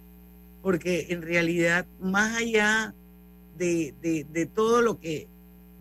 porque 0.62 1.08
en 1.10 1.24
realidad, 1.24 1.88
más 2.00 2.38
allá 2.38 2.94
de, 3.58 3.96
de, 4.32 4.46
todo 4.46 4.84
lo 4.84 5.00
que 5.00 5.28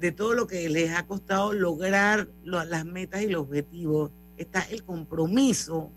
de 0.01 0.11
todo 0.11 0.33
lo 0.33 0.47
que 0.47 0.71
les 0.71 0.91
ha 0.91 1.07
costado 1.07 1.53
lograr 1.53 2.31
las 2.45 2.87
metas 2.87 3.21
y 3.21 3.27
los 3.27 3.43
objetivos, 3.43 4.11
está 4.39 4.63
el 4.71 4.85
compromiso 4.85 5.91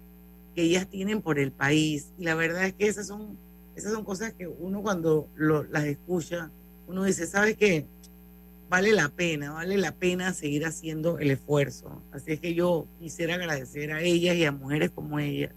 que 0.54 0.64
ellas 0.64 0.90
tienen 0.90 1.22
por 1.22 1.40
el 1.40 1.54
país. 1.54 2.12
Y 2.18 2.26
la 2.26 2.36
verdad 2.36 2.66
es 2.66 2.74
que 2.74 2.88
esas 2.88 3.08
son, 3.08 3.38
esas 3.74 3.94
son 3.94 4.04
cosas 4.04 4.34
que 4.34 4.48
uno 4.48 4.82
cuando 4.82 5.30
las 5.38 5.86
escucha, 5.86 6.52
uno 6.88 7.06
dice, 7.06 7.26
¿sabe 7.26 7.56
qué? 7.56 7.86
Vale 8.72 8.94
la 8.94 9.10
pena, 9.10 9.52
vale 9.52 9.78
la 9.78 9.92
pena 9.92 10.34
seguir 10.34 10.66
haciendo 10.66 11.20
el 11.20 11.32
esfuerzo. 11.32 12.02
Así 12.14 12.32
es 12.32 12.40
que 12.40 12.54
yo 12.54 12.88
quisiera 13.02 13.36
agradecer 13.36 13.92
a 13.92 14.02
ellas 14.02 14.38
y 14.38 14.46
a 14.46 14.54
mujeres 14.54 14.92
como 14.92 15.20
ella 15.20 15.52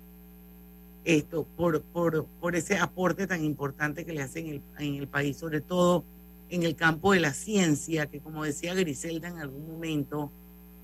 esto 1.04 1.46
por, 1.56 1.80
por, 1.80 2.26
por 2.40 2.56
ese 2.56 2.76
aporte 2.76 3.28
tan 3.28 3.44
importante 3.44 4.04
que 4.04 4.14
le 4.14 4.22
hacen 4.22 4.48
en 4.48 4.54
el, 4.54 4.62
en 4.84 4.94
el 4.96 5.06
país, 5.06 5.36
sobre 5.36 5.60
todo 5.60 6.02
en 6.50 6.64
el 6.64 6.74
campo 6.74 7.12
de 7.12 7.20
la 7.20 7.32
ciencia, 7.34 8.06
que 8.06 8.18
como 8.18 8.42
decía 8.42 8.74
Griselda 8.74 9.28
en 9.28 9.38
algún 9.38 9.64
momento, 9.70 10.32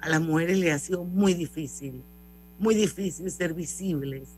a 0.01 0.09
las 0.09 0.21
mujeres 0.21 0.57
les 0.57 0.73
ha 0.73 0.79
sido 0.79 1.03
muy 1.03 1.35
difícil, 1.35 2.01
muy 2.61 2.77
difícil 2.77 3.29
ser 3.33 3.55
visibles 3.55 4.29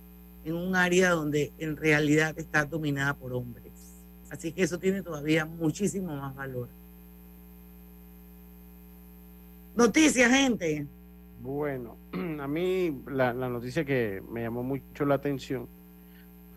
en 0.46 0.54
un 0.54 0.76
área 0.76 1.10
donde 1.10 1.52
en 1.58 1.76
realidad 1.76 2.38
está 2.38 2.64
dominada 2.64 3.12
por 3.12 3.34
hombres. 3.34 3.70
Así 4.30 4.50
que 4.50 4.62
eso 4.62 4.78
tiene 4.78 5.02
todavía 5.02 5.44
muchísimo 5.44 6.16
más 6.16 6.34
valor. 6.34 6.70
Noticias, 9.76 10.30
gente. 10.30 10.86
Bueno, 11.40 11.96
a 12.40 12.46
mí 12.46 13.02
la, 13.06 13.32
noticia 13.32 13.84
que 13.84 14.22
me 14.30 14.42
llamó 14.42 14.62
mucho 14.62 15.04
la 15.04 15.16
atención 15.16 15.68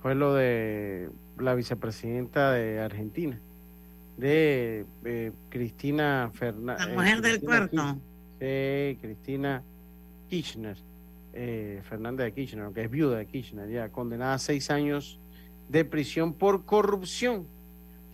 fue 0.02 0.16
lo 0.16 0.34
de 0.34 1.10
la 1.40 1.56
vicepresidenta 1.56 2.52
de 2.52 2.80
Argentina, 2.80 3.40
de 4.18 4.86
eh, 5.06 5.32
Cristina 5.50 6.30
Fernández. 6.34 6.88
La 6.88 6.94
mujer 6.94 7.22
del 7.22 7.40
cuarto. 7.42 7.98
Sí, 8.40 8.98
Cristina 9.02 9.64
Kirchner, 10.30 10.78
eh, 11.34 11.82
Fernández 11.88 12.26
de 12.26 12.34
Kirchner, 12.34 12.72
que 12.74 12.84
es 12.84 12.92
viuda 12.92 13.18
de 13.18 13.26
Kirchner, 13.26 13.70
ya 13.70 13.90
condenada 13.90 14.36
a 14.36 14.40
seis 14.40 14.70
años 14.70 15.20
de 15.70 15.86
prisión 15.86 16.34
por 16.34 16.66
corrupción 16.66 17.48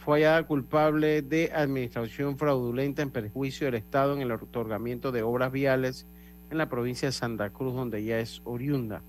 fue 0.04 0.18
hallada 0.18 0.44
culpable 0.44 1.22
de 1.22 1.52
administración 1.54 2.38
fraudulenta 2.38 3.04
en 3.04 3.12
perjuicio 3.12 3.66
del 3.66 3.76
Estado 3.76 4.16
en 4.16 4.22
el 4.22 4.32
otorgamiento 4.32 5.12
de 5.12 5.22
obras 5.22 5.52
viales 5.52 6.08
en 6.50 6.58
la 6.58 6.70
provincia 6.70 7.08
de 7.08 7.12
Santa 7.12 7.52
Cruz, 7.52 7.76
donde 7.76 8.00
ella 8.00 8.20
es 8.20 8.42
oriunda. 8.44 9.04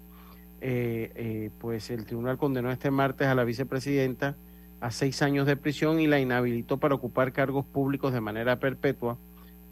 Eh, 0.61 1.11
eh, 1.15 1.51
pues 1.59 1.91
el 1.91 2.05
tribunal 2.05 2.37
condenó 2.37 2.71
este 2.71 2.91
martes 2.91 3.27
a 3.27 3.35
la 3.35 3.45
vicepresidenta 3.45 4.37
a 4.81 4.91
seis 4.91 5.23
años 5.23 5.47
de 5.47 5.57
prisión 5.57 5.99
y 5.99 6.07
la 6.07 6.21
inhabilitó 6.21 6.77
para 6.77 6.95
ocupar 6.95 7.33
cargos 7.33 7.65
públicos 7.65 8.13
de 8.13 8.21
manera 8.21 8.61
perpetua 8.61 9.17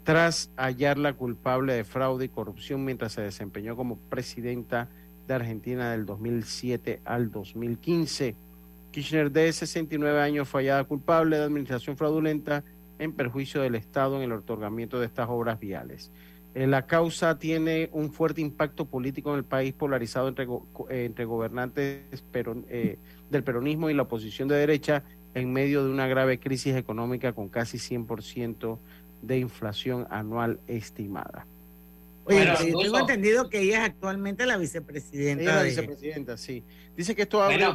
tras 0.03 0.49
hallarla 0.57 1.13
culpable 1.13 1.73
de 1.73 1.83
fraude 1.83 2.25
y 2.25 2.29
corrupción 2.29 2.83
mientras 2.83 3.11
se 3.11 3.21
desempeñó 3.21 3.75
como 3.75 3.97
presidenta 3.97 4.89
de 5.27 5.33
Argentina 5.35 5.91
del 5.91 6.07
2007 6.07 7.01
al 7.05 7.29
2015. 7.29 8.35
Kirchner, 8.91 9.31
de 9.31 9.51
69 9.51 10.19
años, 10.19 10.47
fue 10.47 10.61
hallada 10.61 10.83
culpable 10.83 11.37
de 11.37 11.43
administración 11.43 11.97
fraudulenta 11.97 12.63
en 12.99 13.13
perjuicio 13.13 13.61
del 13.61 13.75
Estado 13.75 14.17
en 14.17 14.23
el 14.23 14.31
otorgamiento 14.33 14.99
de 14.99 15.07
estas 15.07 15.27
obras 15.29 15.59
viales. 15.59 16.11
Eh, 16.53 16.67
la 16.67 16.85
causa 16.85 17.39
tiene 17.39 17.89
un 17.93 18.11
fuerte 18.11 18.41
impacto 18.41 18.85
político 18.85 19.31
en 19.31 19.37
el 19.37 19.45
país 19.45 19.73
polarizado 19.73 20.27
entre, 20.27 20.45
eh, 20.45 21.05
entre 21.05 21.23
gobernantes 21.25 22.01
eh, 22.33 22.97
del 23.29 23.43
peronismo 23.43 23.89
y 23.89 23.93
la 23.93 24.03
oposición 24.03 24.49
de 24.49 24.55
derecha 24.55 25.03
en 25.33 25.53
medio 25.53 25.85
de 25.85 25.89
una 25.89 26.07
grave 26.07 26.39
crisis 26.39 26.75
económica 26.75 27.31
con 27.31 27.47
casi 27.47 27.77
100% 27.77 28.77
de 29.21 29.39
inflación 29.39 30.07
anual 30.09 30.59
estimada. 30.67 31.45
Oye, 32.25 32.45
tengo 32.59 32.99
entendido 32.99 33.49
que 33.49 33.61
ella 33.61 33.79
es 33.79 33.89
actualmente 33.91 34.45
la 34.45 34.57
vicepresidenta. 34.57 35.43
Ella 35.43 35.55
la 35.55 35.63
vicepresidenta, 35.63 36.37
sí. 36.37 36.63
Dice 36.95 37.15
que 37.15 37.23
esto 37.23 37.41
abre, 37.41 37.65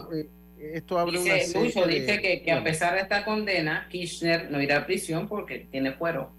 esto 0.74 0.98
abre 0.98 1.18
una 1.18 1.38
serie 1.38 1.86
dice 1.86 2.20
que, 2.20 2.42
que 2.42 2.52
a 2.52 2.62
pesar 2.62 2.94
de 2.94 3.00
esta 3.00 3.24
condena, 3.24 3.86
Kirchner 3.90 4.50
no 4.50 4.60
irá 4.60 4.78
a 4.78 4.86
prisión 4.86 5.28
porque 5.28 5.66
tiene 5.70 5.92
fuero. 5.92 6.30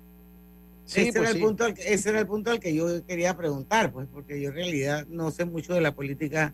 Ese, 0.86 1.10
era 1.10 1.20
pues 1.20 1.32
el 1.32 1.42
punto 1.42 1.66
al, 1.66 1.74
ese 1.78 2.10
era 2.10 2.20
el 2.22 2.28
punto 2.28 2.52
al 2.52 2.60
que 2.60 2.74
yo 2.74 3.06
quería 3.06 3.36
preguntar, 3.36 3.92
pues, 3.92 4.08
porque 4.12 4.40
yo 4.42 4.50
en 4.50 4.56
realidad 4.56 5.06
no 5.08 5.32
sé 5.32 5.46
mucho 5.46 5.74
de 5.74 5.82
la 5.82 5.94
política 5.94 6.54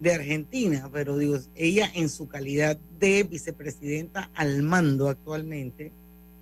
de 0.00 0.14
Argentina, 0.14 0.88
pero 0.92 1.16
digo, 1.16 1.38
ella 1.54 1.90
en 1.94 2.08
su 2.08 2.28
calidad 2.28 2.76
de 2.98 3.24
vicepresidenta 3.24 4.30
al 4.34 4.62
mando 4.62 5.08
actualmente, 5.08 5.92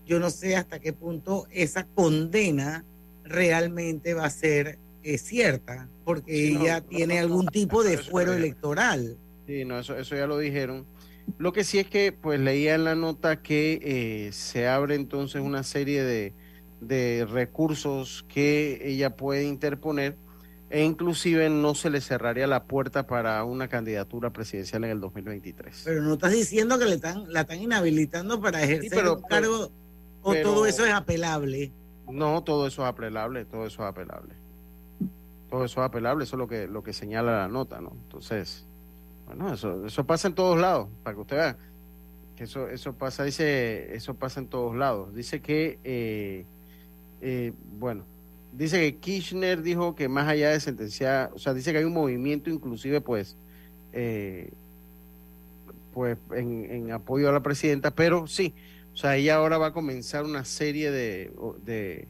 yo 0.06 0.18
no 0.18 0.30
sé 0.30 0.56
hasta 0.56 0.78
qué 0.78 0.92
punto 0.92 1.46
esa 1.50 1.84
condena 1.84 2.84
realmente 3.24 4.14
va 4.14 4.26
a 4.26 4.30
ser 4.30 4.78
eh, 5.02 5.18
cierta, 5.18 5.88
porque 6.04 6.48
ella 6.48 6.80
tiene 6.80 7.18
algún 7.18 7.46
tipo 7.46 7.82
de 7.82 7.98
fuero 7.98 8.32
electoral. 8.32 9.16
Sí, 9.46 9.64
no, 9.64 9.78
eso, 9.78 9.96
eso 9.96 10.16
ya 10.16 10.26
lo 10.26 10.38
dijeron. 10.38 10.86
Lo 11.38 11.52
que 11.52 11.64
sí 11.64 11.78
es 11.78 11.88
que, 11.88 12.12
pues 12.12 12.40
leía 12.40 12.74
en 12.74 12.84
la 12.84 12.94
nota 12.94 13.42
que 13.42 13.80
eh, 13.82 14.32
se 14.32 14.68
abre 14.68 14.94
entonces 14.94 15.40
una 15.40 15.62
serie 15.62 16.04
de, 16.04 16.34
de 16.80 17.26
recursos 17.28 18.24
que 18.28 18.80
ella 18.84 19.16
puede 19.16 19.44
interponer 19.44 20.16
e 20.68 20.82
inclusive 20.82 21.48
no 21.48 21.74
se 21.74 21.90
le 21.90 22.00
cerraría 22.00 22.46
la 22.46 22.64
puerta 22.64 23.06
para 23.06 23.42
una 23.44 23.68
candidatura 23.68 24.30
presidencial 24.30 24.84
en 24.84 24.90
el 24.90 25.00
2023. 25.00 25.82
Pero 25.84 26.02
no 26.02 26.14
estás 26.14 26.32
diciendo 26.32 26.78
que 26.78 26.86
le 26.86 26.94
están, 26.94 27.32
la 27.32 27.42
están 27.42 27.60
inhabilitando 27.60 28.40
para 28.40 28.62
ejercer 28.62 29.04
el 29.04 29.16
cargo 29.28 29.70
o 30.22 30.34
todo 30.34 30.66
eso 30.66 30.84
es 30.84 30.92
apelable. 30.92 31.72
No, 32.10 32.42
todo 32.42 32.66
eso 32.66 32.82
es 32.82 32.88
apelable, 32.88 33.44
todo 33.44 33.66
eso 33.66 33.82
es 33.82 33.88
apelable. 33.88 34.34
Todo 35.48 35.64
eso 35.64 35.80
es 35.80 35.86
apelable, 35.86 36.24
eso 36.24 36.34
es 36.34 36.38
lo 36.38 36.48
que, 36.48 36.66
lo 36.66 36.82
que 36.82 36.92
señala 36.92 37.38
la 37.38 37.48
nota, 37.48 37.80
¿no? 37.80 37.92
Entonces, 37.92 38.66
bueno, 39.26 39.52
eso, 39.52 39.84
eso 39.86 40.04
pasa 40.06 40.28
en 40.28 40.34
todos 40.34 40.58
lados, 40.58 40.88
para 41.02 41.14
que 41.14 41.20
usted 41.20 41.36
vea 41.36 41.56
eso, 42.38 42.68
eso 42.68 42.92
pasa, 42.92 43.24
dice, 43.24 43.94
eso 43.94 44.14
pasa 44.14 44.40
en 44.40 44.48
todos 44.48 44.76
lados. 44.76 45.14
Dice 45.14 45.40
que 45.40 45.78
eh, 45.84 46.44
eh, 47.20 47.52
bueno, 47.78 48.04
dice 48.52 48.78
que 48.80 48.96
Kirchner 48.96 49.62
dijo 49.62 49.94
que 49.94 50.08
más 50.08 50.28
allá 50.28 50.50
de 50.50 50.60
sentenciar, 50.60 51.30
o 51.34 51.38
sea, 51.38 51.54
dice 51.54 51.72
que 51.72 51.78
hay 51.78 51.84
un 51.84 51.94
movimiento 51.94 52.50
inclusive 52.50 53.00
pues, 53.00 53.36
eh, 53.92 54.50
pues 55.94 56.18
en, 56.34 56.90
apoyo 56.92 57.28
a 57.28 57.32
la 57.32 57.42
presidenta, 57.42 57.90
pero 57.90 58.26
sí, 58.26 58.54
o 58.92 58.96
sea, 58.96 59.16
ella 59.16 59.36
ahora 59.36 59.58
va 59.58 59.68
a 59.68 59.72
comenzar 59.72 60.24
una 60.24 60.44
serie 60.44 60.90
de, 60.90 61.32
de 61.64 62.06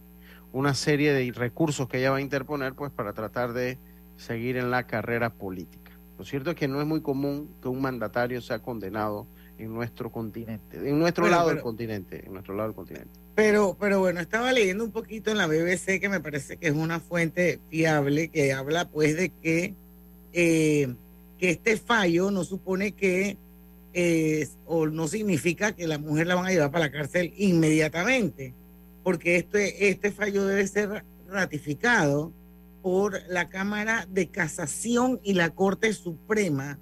una 0.52 0.74
serie 0.74 1.12
de 1.12 1.30
recursos 1.32 1.88
que 1.88 1.98
ella 1.98 2.10
va 2.10 2.16
a 2.16 2.20
interponer 2.20 2.74
pues 2.74 2.90
para 2.90 3.12
tratar 3.12 3.52
de 3.52 3.78
seguir 4.16 4.56
en 4.56 4.70
la 4.70 4.86
carrera 4.86 5.30
política. 5.30 5.86
Lo 6.18 6.24
cierto 6.24 6.50
es 6.50 6.56
que 6.56 6.68
no 6.68 6.80
es 6.80 6.86
muy 6.86 7.02
común 7.02 7.50
que 7.60 7.68
un 7.68 7.80
mandatario 7.80 8.40
sea 8.40 8.58
condenado 8.60 9.26
en 9.58 9.72
nuestro 9.72 10.10
continente, 10.10 10.76
en 10.76 10.98
nuestro 10.98 11.28
lado 11.28 11.48
del 11.48 11.60
continente, 11.60 12.24
en 12.26 12.32
nuestro 12.32 12.54
lado 12.54 12.68
del 12.68 12.76
continente. 12.76 13.10
Pero, 13.34 13.76
pero 13.78 14.00
bueno, 14.00 14.20
estaba 14.20 14.52
leyendo 14.52 14.84
un 14.84 14.92
poquito 14.92 15.30
en 15.30 15.38
la 15.38 15.46
BBC 15.46 16.00
que 16.00 16.08
me 16.08 16.20
parece 16.20 16.56
que 16.56 16.68
es 16.68 16.74
una 16.74 17.00
fuente 17.00 17.60
fiable 17.70 18.28
que 18.28 18.52
habla 18.52 18.88
pues 18.88 19.16
de 19.16 19.30
que, 19.30 19.74
eh, 20.32 20.94
que 21.38 21.50
este 21.50 21.76
fallo 21.76 22.30
no 22.30 22.44
supone 22.44 22.92
que 22.92 23.36
eh, 23.92 24.46
o 24.66 24.86
no 24.86 25.08
significa 25.08 25.72
que 25.72 25.86
la 25.86 25.98
mujer 25.98 26.26
la 26.26 26.34
van 26.34 26.46
a 26.46 26.50
llevar 26.50 26.70
para 26.70 26.86
la 26.86 26.92
cárcel 26.92 27.32
inmediatamente, 27.36 28.52
porque 29.02 29.36
este, 29.36 29.88
este 29.88 30.12
fallo 30.12 30.44
debe 30.46 30.66
ser 30.66 31.02
ratificado 31.28 32.32
por 32.87 33.20
la 33.28 33.49
Cámara 33.49 34.07
de 34.09 34.28
Casación 34.28 35.18
y 35.24 35.34
la 35.34 35.51
Corte 35.51 35.93
Suprema 35.93 36.78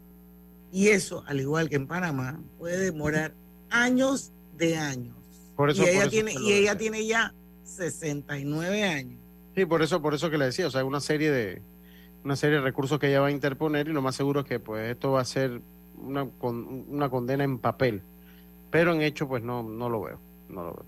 y 0.71 0.89
eso, 0.89 1.25
al 1.27 1.41
igual 1.41 1.71
que 1.71 1.77
en 1.77 1.87
Panamá, 1.87 2.39
puede 2.59 2.77
demorar 2.77 3.33
años 3.71 4.31
de 4.59 4.77
años. 4.77 5.17
Por 5.57 5.71
eso, 5.71 5.83
y 5.83 5.87
ella, 5.87 6.11
tiene, 6.11 6.35
y 6.35 6.53
ella 6.53 6.77
tiene 6.77 7.07
ya 7.07 7.33
69 7.65 8.83
años. 8.83 9.19
Sí, 9.55 9.65
por 9.65 9.81
eso, 9.81 10.03
por 10.03 10.13
eso 10.13 10.29
que 10.29 10.37
le 10.37 10.45
decía, 10.45 10.67
o 10.67 10.71
sea, 10.71 10.85
una 10.85 11.01
serie 11.01 11.31
de 11.31 11.63
una 12.23 12.37
serie 12.37 12.57
de 12.57 12.63
recursos 12.63 12.99
que 12.99 13.09
ella 13.09 13.21
va 13.21 13.29
a 13.29 13.31
interponer 13.31 13.89
y 13.89 13.93
lo 13.95 14.03
más 14.03 14.15
seguro 14.15 14.41
es 14.41 14.47
que 14.47 14.61
pues 14.61 14.91
esto 14.91 15.13
va 15.13 15.23
a 15.23 15.25
ser 15.25 15.63
una, 15.97 16.29
una 16.43 17.09
condena 17.09 17.45
en 17.45 17.59
papel, 17.59 18.03
pero 18.71 18.93
en 18.93 19.01
hecho 19.01 19.27
pues 19.27 19.43
no, 19.43 19.63
no 19.63 19.89
lo 19.89 20.03
veo, 20.03 20.19
no 20.51 20.65
lo 20.65 20.75
veo. 20.75 20.85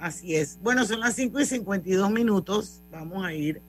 Así 0.00 0.34
es. 0.34 0.58
Bueno, 0.60 0.84
son 0.84 0.98
las 0.98 1.14
5 1.14 1.38
y 1.38 1.44
52 1.46 2.10
minutos, 2.10 2.80
vamos 2.90 3.24
a 3.24 3.32
ir 3.32 3.62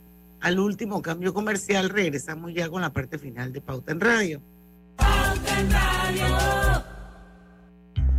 al 0.43 0.59
último 0.59 1.01
cambio 1.01 1.33
comercial, 1.33 1.89
regresamos 1.89 2.53
ya 2.53 2.69
con 2.69 2.81
la 2.81 2.91
parte 2.91 3.17
final 3.17 3.53
de 3.53 3.61
Pauta 3.61 3.93
en 3.93 4.01
Radio. 4.01 4.41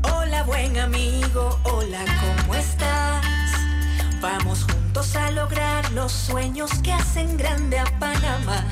Hola 0.03 0.43
buen 0.45 0.77
amigo, 0.79 1.61
hola, 1.65 2.03
¿cómo 2.23 2.55
estás? 2.55 3.27
Vamos 4.23 4.65
juntos 4.65 5.15
a 5.17 5.31
lograr 5.33 5.93
los 5.93 6.13
sueños 6.13 6.71
que 6.83 6.93
hacen 6.93 7.37
grande 7.37 7.79
a 7.79 7.85
Panamá. 7.99 8.65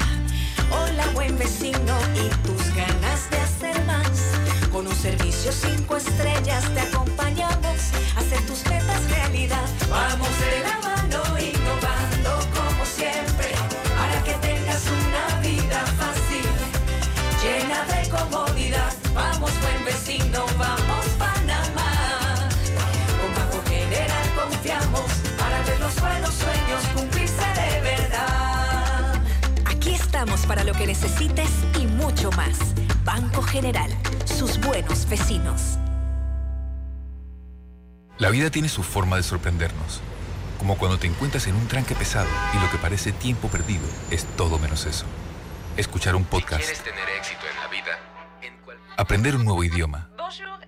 Hola 0.71 1.07
buen 1.13 1.37
vecino 1.37 1.95
y 2.15 2.31
tus 2.47 2.75
ganas 2.75 3.31
de 3.31 3.37
hacer 3.37 3.85
más. 3.85 4.33
Con 4.73 4.87
un 4.87 4.95
servicio 4.95 5.53
cinco 5.53 5.99
estrellas 5.99 6.65
te 6.73 6.81
acompañamos 6.81 7.93
a 8.17 8.21
hacer 8.21 8.47
tus 8.47 8.65
metas 8.65 9.11
realidad. 9.11 9.69
Vamos 9.91 10.29
de 10.41 10.61
la 10.63 10.79
mano 10.79 11.39
innovando 11.39 12.12
como 12.12 12.12
estamos 30.23 30.47
para 30.47 30.63
lo 30.63 30.73
que 30.73 30.87
necesites 30.87 31.51
y 31.81 31.85
mucho 31.85 32.31
más. 32.33 32.57
Banco 33.05 33.43
General, 33.43 33.91
sus 34.25 34.57
buenos 34.61 35.09
vecinos. 35.09 35.79
La 38.19 38.31
vida 38.31 38.49
tiene 38.49 38.69
su 38.69 38.85
forma 38.85 39.17
de 39.17 39.25
sorprendernos. 39.25 40.01
Como 40.61 40.79
cuando 40.79 40.97
te 40.97 41.09
encuentras 41.09 41.49
en 41.49 41.57
un 41.57 41.67
tranque 41.67 41.97
pesado 41.97 42.29
y 42.55 42.65
lo 42.65 42.71
que 42.71 42.79
parece 42.79 43.11
tiempo 43.11 43.49
perdido 43.49 43.83
es 44.13 44.25
todo 44.37 44.61
menos 44.61 44.87
eso. 44.87 45.07
Escuchar 45.77 46.15
un 46.15 46.25
podcast. 46.25 46.63
¿Quieres 46.63 46.85
tener 46.85 47.09
éxito 47.19 47.41
en 47.53 47.61
la 47.61 47.67
vida? 47.67 47.99
Aprender 48.97 49.35
un 49.35 49.45
nuevo 49.45 49.65
idioma. 49.65 50.12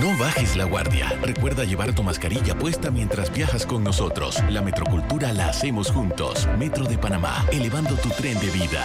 No 0.00 0.16
bajes 0.18 0.56
la 0.56 0.64
guardia. 0.64 1.12
Recuerda 1.22 1.64
llevar 1.64 1.94
tu 1.94 2.02
mascarilla 2.02 2.54
puesta 2.54 2.90
mientras 2.90 3.32
viajas 3.32 3.66
con 3.66 3.84
nosotros. 3.84 4.42
La 4.48 4.62
metrocultura 4.62 5.32
la 5.32 5.48
hacemos 5.48 5.90
juntos. 5.90 6.48
Metro 6.58 6.84
de 6.84 6.98
Panamá, 6.98 7.46
elevando 7.52 7.94
tu 7.96 8.08
tren 8.10 8.38
de 8.40 8.50
vida. 8.50 8.84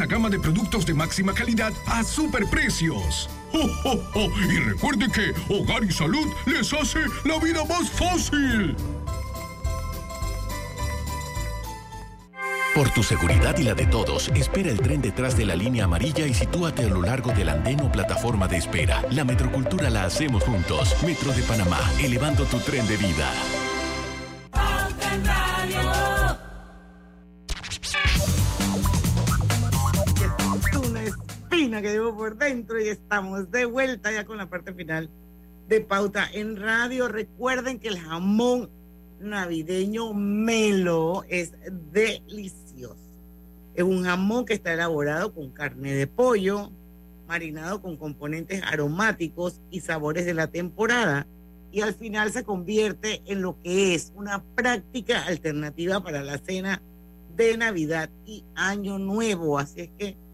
gama 0.05 0.29
de 0.29 0.39
productos 0.39 0.85
de 0.85 0.93
máxima 0.93 1.33
calidad 1.33 1.73
a 1.85 2.03
superprecios. 2.03 3.29
¡Oh, 3.53 3.69
oh, 3.85 3.99
oh! 4.15 4.29
Y 4.49 4.57
recuerde 4.59 5.07
que 5.11 5.33
Hogar 5.53 5.83
y 5.83 5.91
Salud 5.91 6.27
les 6.45 6.71
hace 6.73 6.99
la 7.25 7.37
vida 7.39 7.63
más 7.65 7.89
fácil. 7.89 8.75
Por 12.73 12.89
tu 12.91 13.03
seguridad 13.03 13.57
y 13.57 13.63
la 13.63 13.73
de 13.73 13.85
todos, 13.85 14.29
espera 14.29 14.69
el 14.71 14.79
tren 14.79 15.01
detrás 15.01 15.35
de 15.35 15.45
la 15.45 15.55
línea 15.55 15.83
amarilla 15.83 16.25
y 16.25 16.33
sitúate 16.33 16.85
a 16.85 16.87
lo 16.87 17.01
largo 17.01 17.31
del 17.33 17.49
andén 17.49 17.81
o 17.81 17.91
plataforma 17.91 18.47
de 18.47 18.57
espera. 18.57 19.03
La 19.11 19.25
metrocultura 19.25 19.89
la 19.89 20.05
hacemos 20.05 20.43
juntos. 20.43 20.95
Metro 21.05 21.33
de 21.33 21.43
Panamá, 21.43 21.79
elevando 21.99 22.45
tu 22.45 22.59
tren 22.59 22.87
de 22.87 22.95
vida. 22.95 23.29
Espina 31.51 31.81
que 31.81 31.91
llevo 31.91 32.15
por 32.15 32.37
dentro 32.37 32.79
y 32.79 32.87
estamos 32.87 33.51
de 33.51 33.65
vuelta 33.65 34.09
ya 34.11 34.25
con 34.25 34.37
la 34.37 34.49
parte 34.49 34.73
final 34.73 35.09
de 35.67 35.81
Pauta 35.81 36.25
en 36.31 36.55
Radio. 36.55 37.09
Recuerden 37.09 37.77
que 37.77 37.89
el 37.89 37.99
jamón 37.99 38.69
navideño 39.19 40.13
melo 40.13 41.25
es 41.27 41.51
delicioso. 41.91 42.95
Es 43.73 43.83
un 43.83 44.03
jamón 44.03 44.45
que 44.45 44.53
está 44.53 44.73
elaborado 44.73 45.33
con 45.33 45.51
carne 45.51 45.93
de 45.93 46.07
pollo, 46.07 46.71
marinado 47.27 47.81
con 47.81 47.97
componentes 47.97 48.63
aromáticos 48.63 49.59
y 49.69 49.81
sabores 49.81 50.25
de 50.25 50.33
la 50.33 50.47
temporada 50.47 51.27
y 51.69 51.81
al 51.81 51.93
final 51.93 52.31
se 52.31 52.45
convierte 52.45 53.21
en 53.25 53.41
lo 53.41 53.59
que 53.61 53.93
es 53.93 54.13
una 54.15 54.41
práctica 54.55 55.25
alternativa 55.25 56.01
para 56.01 56.23
la 56.23 56.37
cena 56.37 56.81
de 57.35 57.57
Navidad 57.57 58.09
y 58.25 58.45
Año 58.55 58.99
Nuevo. 58.99 59.59
Así 59.59 59.81
es 59.81 59.89
que 59.97 60.30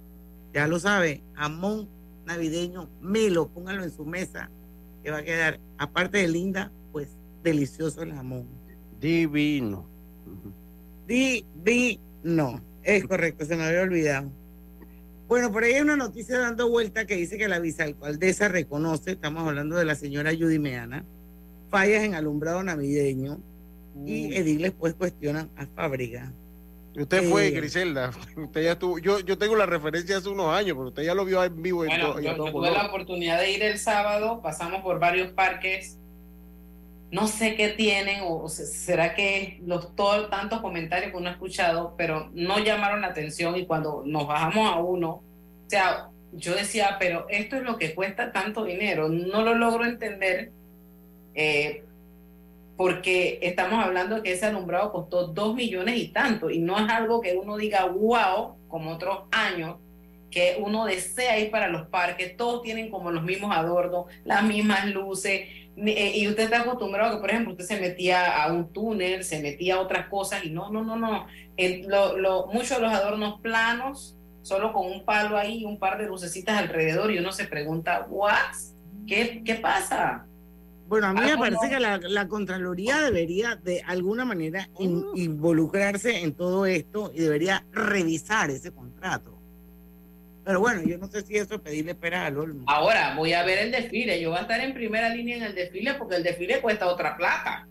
ya 0.57 0.67
lo 0.67 0.79
sabe, 0.79 1.21
jamón 1.35 1.87
navideño, 2.25 2.89
melo, 2.99 3.47
póngalo 3.47 3.83
en 3.83 3.91
su 3.91 4.05
mesa, 4.05 4.49
que 5.03 5.11
va 5.11 5.19
a 5.19 5.23
quedar, 5.23 5.59
aparte 5.77 6.17
de 6.17 6.27
linda, 6.27 6.71
pues 6.91 7.09
delicioso 7.43 8.01
el 8.01 8.11
jamón. 8.11 8.47
Divino. 8.99 9.87
Divino. 11.05 12.59
Es 12.81 13.05
correcto, 13.05 13.45
se 13.45 13.55
me 13.55 13.65
había 13.65 13.83
olvidado. 13.83 14.31
Bueno, 15.27 15.51
por 15.51 15.63
ahí 15.63 15.73
hay 15.73 15.81
una 15.81 15.95
noticia 15.95 16.39
dando 16.39 16.67
vuelta 16.71 17.05
que 17.05 17.17
dice 17.17 17.37
que 17.37 17.47
la 17.47 17.59
vicealcaldesa 17.59 18.47
reconoce, 18.47 19.11
estamos 19.11 19.47
hablando 19.47 19.75
de 19.75 19.85
la 19.85 19.93
señora 19.93 20.31
Judy 20.31 20.57
Meana, 20.57 21.05
fallas 21.69 22.03
en 22.03 22.15
alumbrado 22.15 22.63
navideño 22.63 23.39
y 24.07 24.33
ediles 24.33 24.71
pues 24.71 24.95
cuestionan 24.95 25.51
a 25.55 25.67
Fábrica. 25.67 26.33
Usted 26.97 27.29
fue, 27.29 27.47
Eh, 27.47 27.51
Griselda. 27.51 28.11
Usted 28.37 28.63
ya 28.63 28.71
estuvo. 28.73 28.97
Yo, 28.99 29.19
yo 29.19 29.37
tengo 29.37 29.55
la 29.55 29.65
referencia 29.65 30.17
hace 30.17 30.29
unos 30.29 30.49
años, 30.53 30.75
pero 30.75 30.87
usted 30.89 31.03
ya 31.03 31.13
lo 31.13 31.25
vio 31.25 31.43
en 31.43 31.61
vivo. 31.61 31.83
en 31.83 31.89
Bueno, 31.89 32.07
todo- 32.13 32.19
yo, 32.21 32.29
en 32.31 32.37
todo 32.37 32.45
yo 32.47 32.51
tuve 32.53 32.71
la 32.71 32.87
oportunidad 32.87 33.39
de 33.39 33.51
ir 33.51 33.63
el 33.63 33.77
sábado, 33.77 34.41
pasamos 34.41 34.81
por 34.81 34.99
varios 34.99 35.31
parques. 35.33 35.99
No 37.09 37.27
sé 37.27 37.55
qué 37.55 37.69
tienen, 37.69 38.21
o, 38.23 38.43
o 38.43 38.49
se- 38.49 38.65
será 38.65 39.13
que 39.15 39.59
los 39.65 39.95
to- 39.95 40.27
tantos 40.29 40.59
comentarios 40.61 41.11
que 41.11 41.17
uno 41.17 41.29
ha 41.29 41.33
escuchado, 41.33 41.93
pero 41.97 42.29
no 42.33 42.59
llamaron 42.59 43.01
la 43.01 43.07
atención. 43.07 43.55
Y 43.55 43.65
cuando 43.65 44.03
nos 44.05 44.27
bajamos 44.27 44.69
a 44.73 44.77
uno, 44.79 45.09
o 45.09 45.23
sea, 45.69 46.09
yo 46.33 46.53
decía, 46.55 46.97
pero 46.99 47.25
esto 47.29 47.55
es 47.55 47.63
lo 47.63 47.77
que 47.77 47.95
cuesta 47.95 48.31
tanto 48.33 48.65
dinero. 48.65 49.07
No 49.07 49.41
lo 49.43 49.53
logro 49.55 49.85
entender, 49.85 50.51
eh, 51.35 51.83
porque 52.77 53.39
estamos 53.41 53.83
hablando 53.83 54.21
que 54.23 54.33
ese 54.33 54.45
alumbrado 54.45 54.91
costó 54.91 55.27
dos 55.27 55.55
millones 55.55 55.97
y 55.97 56.09
tanto, 56.09 56.49
y 56.49 56.59
no 56.59 56.77
es 56.77 56.89
algo 56.89 57.19
que 57.21 57.35
uno 57.35 57.57
diga, 57.57 57.85
wow, 57.85 58.55
como 58.67 58.91
otros 58.91 59.23
años 59.31 59.77
que 60.29 60.57
uno 60.59 60.85
desea 60.85 61.39
ir 61.39 61.49
para 61.51 61.69
los 61.69 61.87
parques, 61.87 62.35
todos 62.37 62.61
tienen 62.61 62.89
como 62.91 63.11
los 63.11 63.23
mismos 63.23 63.55
adornos, 63.55 64.05
las 64.25 64.43
mismas 64.43 64.85
luces, 64.85 65.41
eh, 65.77 66.11
y 66.15 66.27
usted 66.27 66.43
está 66.43 66.61
acostumbrado 66.61 67.11
a 67.11 67.15
que, 67.15 67.21
por 67.21 67.29
ejemplo, 67.29 67.51
usted 67.53 67.65
se 67.65 67.79
metía 67.79 68.43
a 68.43 68.51
un 68.51 68.71
túnel, 68.73 69.23
se 69.23 69.41
metía 69.41 69.75
a 69.75 69.79
otras 69.79 70.07
cosas, 70.07 70.43
y 70.43 70.49
no, 70.49 70.69
no, 70.69 70.83
no, 70.83 70.95
no. 70.97 71.27
El- 71.55 71.87
lo- 71.87 72.17
lo- 72.17 72.47
muchos 72.47 72.71
de 72.77 72.81
los 72.83 72.91
adornos 72.93 73.39
planos, 73.41 74.17
solo 74.41 74.73
con 74.73 74.85
un 74.91 75.05
palo 75.05 75.37
ahí 75.37 75.59
y 75.59 75.65
un 75.65 75.79
par 75.79 75.97
de 75.97 76.07
lucecitas 76.07 76.57
alrededor, 76.57 77.11
y 77.11 77.19
uno 77.19 77.31
se 77.31 77.45
pregunta, 77.47 78.05
¿what? 78.09 78.33
¿Qué, 79.07 79.41
qué 79.45 79.55
pasa? 79.55 80.27
Bueno, 80.87 81.07
a 81.07 81.13
mí 81.13 81.19
me 81.19 81.31
Algo 81.31 81.41
parece 81.41 81.65
no- 81.65 81.69
que 81.69 81.79
la, 81.79 81.97
la 81.97 82.27
Contraloría 82.27 83.01
debería 83.01 83.55
de 83.57 83.81
alguna 83.81 84.23
manera 84.25 84.69
in- 84.79 85.03
involucrarse 85.15 86.19
en 86.21 86.33
todo 86.33 86.65
esto 86.65 87.11
y 87.13 87.19
debería 87.19 87.65
revisar 87.71 88.49
ese 88.49 88.71
contrato. 88.71 89.33
Pero 90.45 90.61
bueno, 90.61 90.81
yo 90.83 90.97
no 90.97 91.07
sé 91.09 91.23
si 91.23 91.35
eso 91.35 91.55
es 91.55 91.61
pedirle 91.61 91.93
peras 91.93 92.27
al 92.27 92.37
olmo. 92.37 92.63
Ahora 92.67 93.13
voy 93.15 93.33
a 93.33 93.43
ver 93.43 93.59
el 93.59 93.71
desfile, 93.71 94.21
yo 94.21 94.29
voy 94.29 94.37
a 94.39 94.43
estar 94.43 94.61
en 94.61 94.73
primera 94.73 95.09
línea 95.09 95.35
en 95.37 95.43
el 95.43 95.53
desfile 95.55 95.95
porque 95.95 96.15
el 96.15 96.23
desfile 96.23 96.61
cuesta 96.61 96.87
otra 96.87 97.17
plata. 97.17 97.67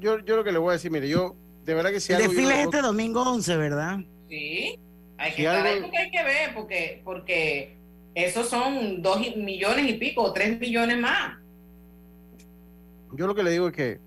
Yo, 0.00 0.18
yo 0.20 0.36
lo 0.36 0.44
que 0.44 0.52
le 0.52 0.58
voy 0.58 0.70
a 0.70 0.72
decir, 0.74 0.90
mire, 0.90 1.08
yo, 1.08 1.36
de 1.64 1.74
verdad 1.74 1.90
que 1.90 2.00
si 2.00 2.12
El 2.12 2.22
algo 2.22 2.32
desfile 2.32 2.54
es 2.60 2.64
este 2.66 2.80
domingo 2.80 3.22
11, 3.22 3.56
¿verdad? 3.56 3.98
Sí, 4.28 4.78
hay 5.18 5.30
que 5.30 5.36
Si 5.36 5.42
estar 5.46 5.66
ahí 5.66 5.72
algo- 5.74 5.82
porque 5.86 5.98
hay 5.98 6.10
que 6.10 6.22
ver, 6.24 6.54
porque, 6.54 7.00
porque 7.04 7.76
esos 8.14 8.48
son 8.48 9.02
dos 9.02 9.18
millones 9.36 9.88
y 9.88 9.94
pico, 9.94 10.22
o 10.22 10.32
tres 10.32 10.58
millones 10.60 10.98
más. 10.98 11.38
Yo 13.16 13.26
lo 13.26 13.34
que 13.34 13.42
le 13.42 13.50
digo 13.50 13.68
es 13.68 13.72
que, 13.72 14.00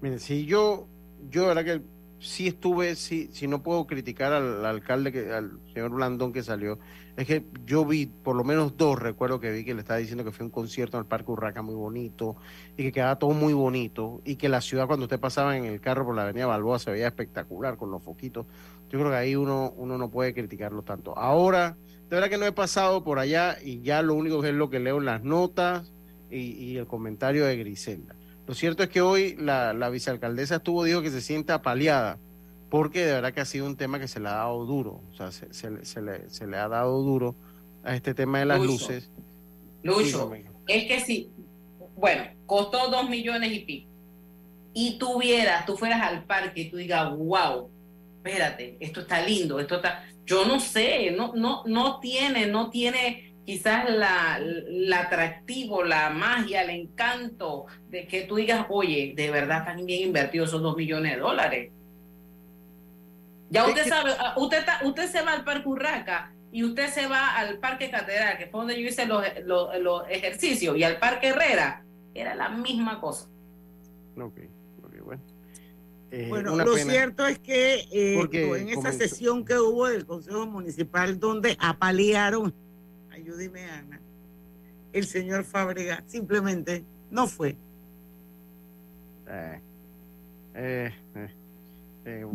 mire, 0.00 0.18
si 0.18 0.46
yo, 0.46 0.86
yo 1.28 1.42
de 1.42 1.48
verdad 1.48 1.64
que 1.64 1.82
sí 2.22 2.46
estuve, 2.46 2.94
sí, 2.94 3.28
si 3.32 3.48
no 3.48 3.62
puedo 3.64 3.84
criticar 3.86 4.32
al, 4.32 4.64
alcalde, 4.64 5.10
que, 5.10 5.32
al 5.32 5.58
señor 5.74 5.90
Blandón 5.90 6.32
que 6.32 6.44
salió, 6.44 6.78
es 7.16 7.26
que 7.26 7.44
yo 7.66 7.84
vi 7.84 8.06
por 8.06 8.36
lo 8.36 8.44
menos 8.44 8.76
dos, 8.76 8.98
recuerdo 8.98 9.40
que 9.40 9.50
vi 9.50 9.64
que 9.64 9.74
le 9.74 9.80
estaba 9.80 9.98
diciendo 9.98 10.24
que 10.24 10.30
fue 10.30 10.46
un 10.46 10.52
concierto 10.52 10.96
en 10.96 11.02
el 11.02 11.08
Parque 11.08 11.32
Urraca 11.32 11.62
muy 11.62 11.74
bonito 11.74 12.36
y 12.76 12.84
que 12.84 12.92
quedaba 12.92 13.18
todo 13.18 13.32
muy 13.32 13.52
bonito 13.52 14.22
y 14.24 14.36
que 14.36 14.48
la 14.48 14.60
ciudad 14.60 14.86
cuando 14.86 15.06
usted 15.06 15.18
pasaba 15.18 15.56
en 15.56 15.64
el 15.64 15.80
carro 15.80 16.06
por 16.06 16.14
la 16.14 16.22
avenida 16.22 16.46
Balboa 16.46 16.78
se 16.78 16.92
veía 16.92 17.08
espectacular 17.08 17.76
con 17.76 17.90
los 17.90 18.02
foquitos. 18.02 18.46
Yo 18.88 18.98
creo 19.00 19.10
que 19.10 19.16
ahí 19.16 19.34
uno, 19.34 19.74
uno 19.76 19.98
no 19.98 20.08
puede 20.08 20.32
criticarlo 20.32 20.82
tanto. 20.82 21.18
Ahora, 21.18 21.76
de 22.08 22.16
verdad 22.16 22.30
que 22.30 22.38
no 22.38 22.46
he 22.46 22.52
pasado 22.52 23.02
por 23.02 23.18
allá 23.18 23.56
y 23.60 23.82
ya 23.82 24.00
lo 24.00 24.14
único 24.14 24.40
que 24.40 24.50
es 24.50 24.54
lo 24.54 24.70
que 24.70 24.78
leo 24.78 24.98
en 24.98 25.06
las 25.06 25.24
notas 25.24 25.92
y 26.30 26.78
el 26.78 26.86
comentario 26.86 27.44
de 27.44 27.58
Griselda. 27.58 28.14
Lo 28.52 28.56
cierto 28.56 28.82
es 28.82 28.90
que 28.90 29.00
hoy 29.00 29.34
la, 29.38 29.72
la 29.72 29.88
vicealcaldesa 29.88 30.56
estuvo, 30.56 30.84
dijo 30.84 31.00
que 31.00 31.08
se 31.08 31.22
siente 31.22 31.54
apaleada, 31.54 32.18
porque 32.68 33.02
de 33.06 33.12
verdad 33.14 33.32
que 33.32 33.40
ha 33.40 33.46
sido 33.46 33.64
un 33.64 33.78
tema 33.78 33.98
que 33.98 34.06
se 34.06 34.20
le 34.20 34.28
ha 34.28 34.32
dado 34.32 34.66
duro, 34.66 35.00
o 35.10 35.14
sea, 35.16 35.32
se, 35.32 35.54
se 35.54 35.70
le- 35.70 35.86
se 35.86 36.02
le, 36.02 36.28
se 36.28 36.46
le 36.46 36.58
ha 36.58 36.68
dado 36.68 37.00
duro 37.00 37.34
a 37.82 37.96
este 37.96 38.12
tema 38.12 38.40
de 38.40 38.44
las 38.44 38.58
Lucho. 38.58 38.72
luces. 38.72 39.10
Lucho, 39.82 40.30
Dígame. 40.30 40.44
es 40.68 40.84
que 40.84 41.00
si, 41.00 41.30
bueno, 41.96 42.24
costó 42.44 42.90
dos 42.90 43.08
millones 43.08 43.50
y 43.54 43.60
pico, 43.60 43.88
y 44.74 44.98
tuvieras, 44.98 45.64
tú 45.64 45.78
fueras 45.78 46.02
al 46.02 46.24
parque 46.24 46.60
y 46.60 46.70
tú 46.70 46.76
digas, 46.76 47.10
wow, 47.16 47.70
espérate, 48.18 48.76
esto 48.80 49.00
está 49.00 49.26
lindo, 49.26 49.60
esto 49.60 49.76
está, 49.76 50.04
yo 50.26 50.44
no 50.44 50.60
sé, 50.60 51.10
no, 51.16 51.32
no, 51.34 51.62
no 51.64 52.00
tiene, 52.00 52.48
no 52.48 52.68
tiene 52.68 53.31
quizás 53.44 53.90
la, 53.90 54.38
el 54.38 54.92
atractivo, 54.92 55.82
la 55.82 56.10
magia, 56.10 56.62
el 56.62 56.70
encanto 56.70 57.66
de 57.90 58.06
que 58.06 58.22
tú 58.22 58.36
digas, 58.36 58.66
oye, 58.68 59.12
de 59.16 59.30
verdad 59.30 59.58
están 59.68 59.84
bien 59.84 60.08
invertidos 60.08 60.48
esos 60.50 60.62
dos 60.62 60.76
millones 60.76 61.14
de 61.14 61.20
dólares. 61.20 61.72
Ya 63.50 63.66
usted 63.66 63.86
sabe, 63.86 64.12
ah, 64.18 64.34
usted, 64.38 64.58
está- 64.60 64.80
usted 64.84 65.06
se 65.10 65.22
va 65.22 65.32
al 65.34 65.44
Parque 65.44 65.68
Urraca 65.68 66.32
y 66.50 66.64
usted 66.64 66.88
se 66.88 67.06
va 67.06 67.36
al 67.36 67.58
Parque 67.58 67.90
Catedral, 67.90 68.38
que 68.38 68.46
fue 68.46 68.60
donde 68.60 68.80
yo 68.80 68.88
hice 68.88 69.06
los, 69.06 69.24
los- 69.44 69.78
los 69.80 70.02
ejercicios, 70.08 70.76
y 70.76 70.84
al 70.84 70.98
Parque 70.98 71.28
Herrera, 71.28 71.84
era 72.14 72.34
la 72.34 72.48
misma 72.48 73.00
cosa. 73.00 73.28
Ok, 74.18 74.38
ok, 74.84 74.94
bueno. 75.04 75.22
Eh, 76.10 76.26
Bueno, 76.28 76.52
una 76.52 76.64
lo 76.64 76.74
pena. 76.74 76.92
cierto 76.92 77.26
es 77.26 77.38
que 77.38 77.86
eh, 77.90 78.14
Porque 78.18 78.44
en 78.58 78.68
esa 78.68 78.76
comenzó- 78.82 78.98
sesión 78.98 79.44
que 79.46 79.58
hubo 79.58 79.88
del 79.88 80.04
Consejo 80.04 80.46
Municipal 80.46 81.18
donde 81.18 81.56
apalearon 81.58 82.54
a 83.22 83.30
Judy 83.30 83.48
Meana, 83.48 84.00
el 84.92 85.06
señor 85.06 85.44
Fábrega 85.44 86.02
simplemente 86.06 86.84
no 87.10 87.26
fue. 87.26 87.56
Eh, 89.28 89.60
eh, 90.54 90.92
eh, 92.04 92.26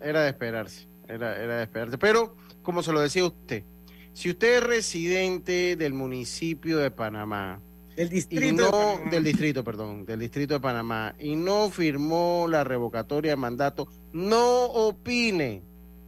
era 0.00 0.22
de 0.22 0.30
esperarse, 0.30 0.86
era, 1.08 1.36
era 1.42 1.56
de 1.58 1.62
esperarse. 1.64 1.98
Pero, 1.98 2.36
como 2.62 2.82
se 2.82 2.92
lo 2.92 3.00
decía 3.00 3.24
usted, 3.24 3.64
si 4.12 4.30
usted 4.30 4.58
es 4.58 4.62
residente 4.62 5.76
del 5.76 5.92
municipio 5.92 6.78
de 6.78 6.90
Panamá, 6.90 7.60
del 7.96 8.08
distrito, 8.08 9.00
del 9.10 9.24
distrito, 9.24 9.62
perdón, 9.62 10.04
del 10.04 10.20
distrito 10.20 10.54
de 10.54 10.60
Panamá, 10.60 11.14
y 11.18 11.36
no 11.36 11.70
firmó 11.70 12.46
la 12.48 12.64
revocatoria 12.64 13.32
de 13.32 13.36
mandato, 13.36 13.88
no 14.12 14.64
opine. 14.64 15.62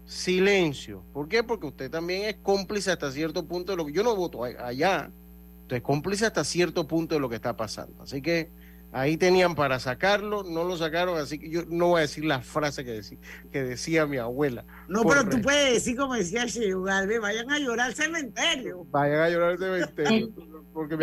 Silencio. 0.06 1.02
¿Por 1.12 1.28
qué? 1.28 1.42
Porque 1.42 1.66
usted 1.66 1.90
también 1.90 2.24
es 2.24 2.36
cómplice 2.42 2.90
hasta 2.90 3.10
cierto 3.10 3.46
punto 3.46 3.72
de 3.72 3.76
lo 3.76 3.86
que 3.86 3.92
yo 3.92 4.02
no 4.02 4.16
voto 4.16 4.44
allá. 4.44 5.10
Usted 5.62 5.76
es 5.76 5.82
cómplice 5.82 6.26
hasta 6.26 6.44
cierto 6.44 6.86
punto 6.86 7.14
de 7.16 7.20
lo 7.20 7.28
que 7.28 7.36
está 7.36 7.56
pasando. 7.56 8.02
Así 8.02 8.22
que 8.22 8.50
Ahí 8.96 9.18
tenían 9.18 9.54
para 9.54 9.78
sacarlo, 9.78 10.42
no 10.42 10.64
lo 10.64 10.76
sacaron, 10.76 11.18
así 11.18 11.38
que 11.38 11.50
yo 11.50 11.64
no 11.68 11.88
voy 11.88 11.98
a 11.98 12.00
decir 12.02 12.24
la 12.24 12.40
frase 12.40 12.82
que, 12.82 12.92
decía, 12.92 13.18
que 13.52 13.62
decía 13.62 14.06
mi 14.06 14.16
abuela. 14.16 14.64
No, 14.88 15.02
pero 15.02 15.28
tú 15.28 15.42
puedes 15.42 15.74
decir 15.74 15.98
como 15.98 16.14
decía 16.14 16.46
Galvez, 16.46 17.20
vayan 17.20 17.50
a 17.50 17.58
llorar 17.58 17.88
al 17.88 17.94
cementerio. 17.94 18.86
Vayan 18.90 19.20
a 19.20 19.28
llorar 19.28 19.50
al 19.50 19.58
cementerio, 19.58 20.32
porque 20.72 20.96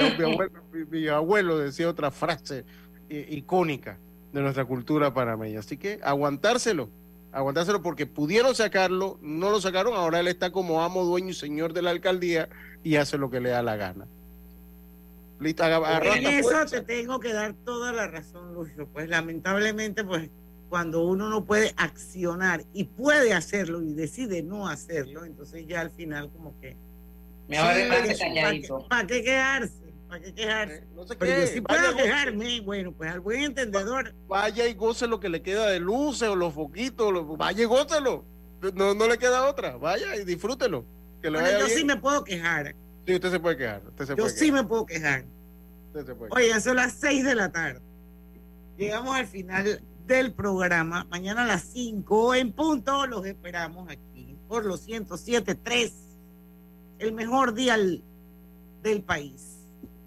mi, 0.90 1.08
abuelo, 1.08 1.60
decía 1.60 1.88
otra 1.88 2.10
frase 2.10 2.66
icónica 3.10 4.00
de 4.32 4.42
nuestra 4.42 4.66
cultura 4.66 5.14
panameña. 5.14 5.60
Así 5.60 5.78
que 5.78 6.00
aguantárselo, 6.02 6.90
aguantárselo 7.34 7.82
porque 7.82 8.06
pudieron 8.06 8.56
sacarlo, 8.56 9.18
no 9.22 9.50
lo 9.50 9.60
sacaron, 9.60 9.96
ahora 9.96 10.20
él 10.22 10.28
está 10.28 10.52
como 10.52 10.84
amo, 10.84 11.04
dueño 11.04 11.30
y 11.30 11.34
señor 11.34 11.74
de 11.74 11.82
la 11.82 11.90
alcaldía 11.90 12.48
y 12.84 12.96
hace 12.96 13.18
lo 13.18 13.30
que 13.30 13.40
le 13.40 13.50
da 13.50 13.62
la 13.62 13.76
gana 13.76 14.08
en 15.44 16.26
eso 16.28 16.66
te 16.70 16.82
tengo 16.82 17.20
que 17.20 17.34
dar 17.34 17.54
toda 17.66 17.92
la 17.92 18.08
razón, 18.08 18.54
Lucio. 18.54 18.88
Pues 18.88 19.10
lamentablemente, 19.10 20.04
pues 20.04 20.30
cuando 20.70 21.06
uno 21.06 21.30
no 21.30 21.46
puede 21.46 21.74
accionar 21.78 22.64
y 22.74 22.86
puede 22.86 23.34
hacerlo 23.34 23.82
y 23.82 23.94
decide 23.94 24.42
no 24.42 24.68
hacerlo, 24.68 25.26
entonces 25.26 25.66
ya 25.68 25.82
al 25.82 25.92
final 25.92 26.32
como 26.32 26.60
que... 26.60 26.76
Mejor 27.48 28.88
¿Para 28.88 29.06
qué 29.06 29.22
quejarse? 29.22 29.83
¿Para 30.14 30.26
qué 30.26 30.34
quejarse? 30.36 30.76
Eh, 30.76 30.88
no 30.94 31.08
sé 31.08 31.16
Pero 31.16 31.42
yo 31.42 31.48
sí 31.48 31.60
puedo 31.60 31.96
quejarme, 31.96 32.62
bueno, 32.62 32.92
pues 32.92 33.12
al 33.12 33.20
buen 33.20 33.42
entendedor. 33.42 34.14
Vaya 34.28 34.68
y 34.68 34.76
goce 34.76 35.08
lo 35.08 35.20
que 35.20 35.28
le 35.28 35.42
queda 35.42 35.68
de 35.72 35.80
luces 35.80 36.30
o 36.30 36.36
los 36.36 36.54
foquitos, 36.54 37.36
vaya 37.36 37.64
y 37.64 37.66
gócelo. 37.66 38.24
No, 38.76 38.94
no 38.94 39.08
le 39.08 39.18
queda 39.18 39.50
otra, 39.50 39.76
vaya 39.76 40.16
y 40.16 40.24
disfrútelo. 40.24 40.86
Que 41.20 41.32
yo 41.32 41.68
sí 41.68 41.84
me 41.84 41.96
puedo 41.96 42.24
quejar. 42.24 42.76
Sí, 43.08 43.16
usted 43.16 43.32
se 43.32 43.40
puede 43.40 43.58
quejar. 43.58 43.82
Yo 44.16 44.30
sí 44.30 44.52
me 44.52 44.64
puedo 44.64 44.86
quejar. 44.86 45.26
Oye, 46.30 46.62
son 46.62 46.76
las 46.76 46.94
6 46.94 47.26
de 47.26 47.34
la 47.34 47.52
tarde. 47.52 47.82
Llegamos 48.78 49.16
al 49.16 49.26
final 49.26 49.82
del 50.06 50.32
programa. 50.32 51.08
Mañana 51.10 51.42
a 51.42 51.48
las 51.48 51.64
5 51.64 52.36
en 52.36 52.52
punto 52.52 53.08
los 53.08 53.26
esperamos 53.26 53.90
aquí 53.90 54.38
por 54.48 54.64
los 54.64 54.88
107.3. 54.88 55.92
El 57.00 57.14
mejor 57.14 57.56
día 57.56 57.78
del 58.84 59.02
país. 59.02 59.53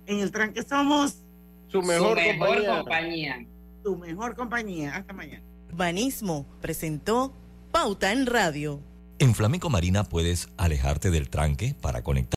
En 0.07 0.21
el 0.21 0.31
tranque 0.31 0.63
somos 0.63 1.25
su 1.69 1.83
mejor, 1.83 2.17
compañía. 2.17 2.77
compañía. 2.77 3.47
Su 3.83 3.97
mejor 3.97 4.37
compañía. 4.37 4.97
Hasta 4.97 5.13
mañana. 5.13 5.43
Urbanismo 5.69 6.47
presentó 6.61 7.35
Pauta 7.73 8.13
en 8.13 8.27
Radio. 8.27 8.81
En 9.19 9.35
Flamenco 9.35 9.71
Marina 9.71 10.05
puedes 10.05 10.49
alejarte 10.57 11.11
del 11.11 11.29
tranque 11.31 11.75
para 11.81 12.03
conectar 12.03 12.35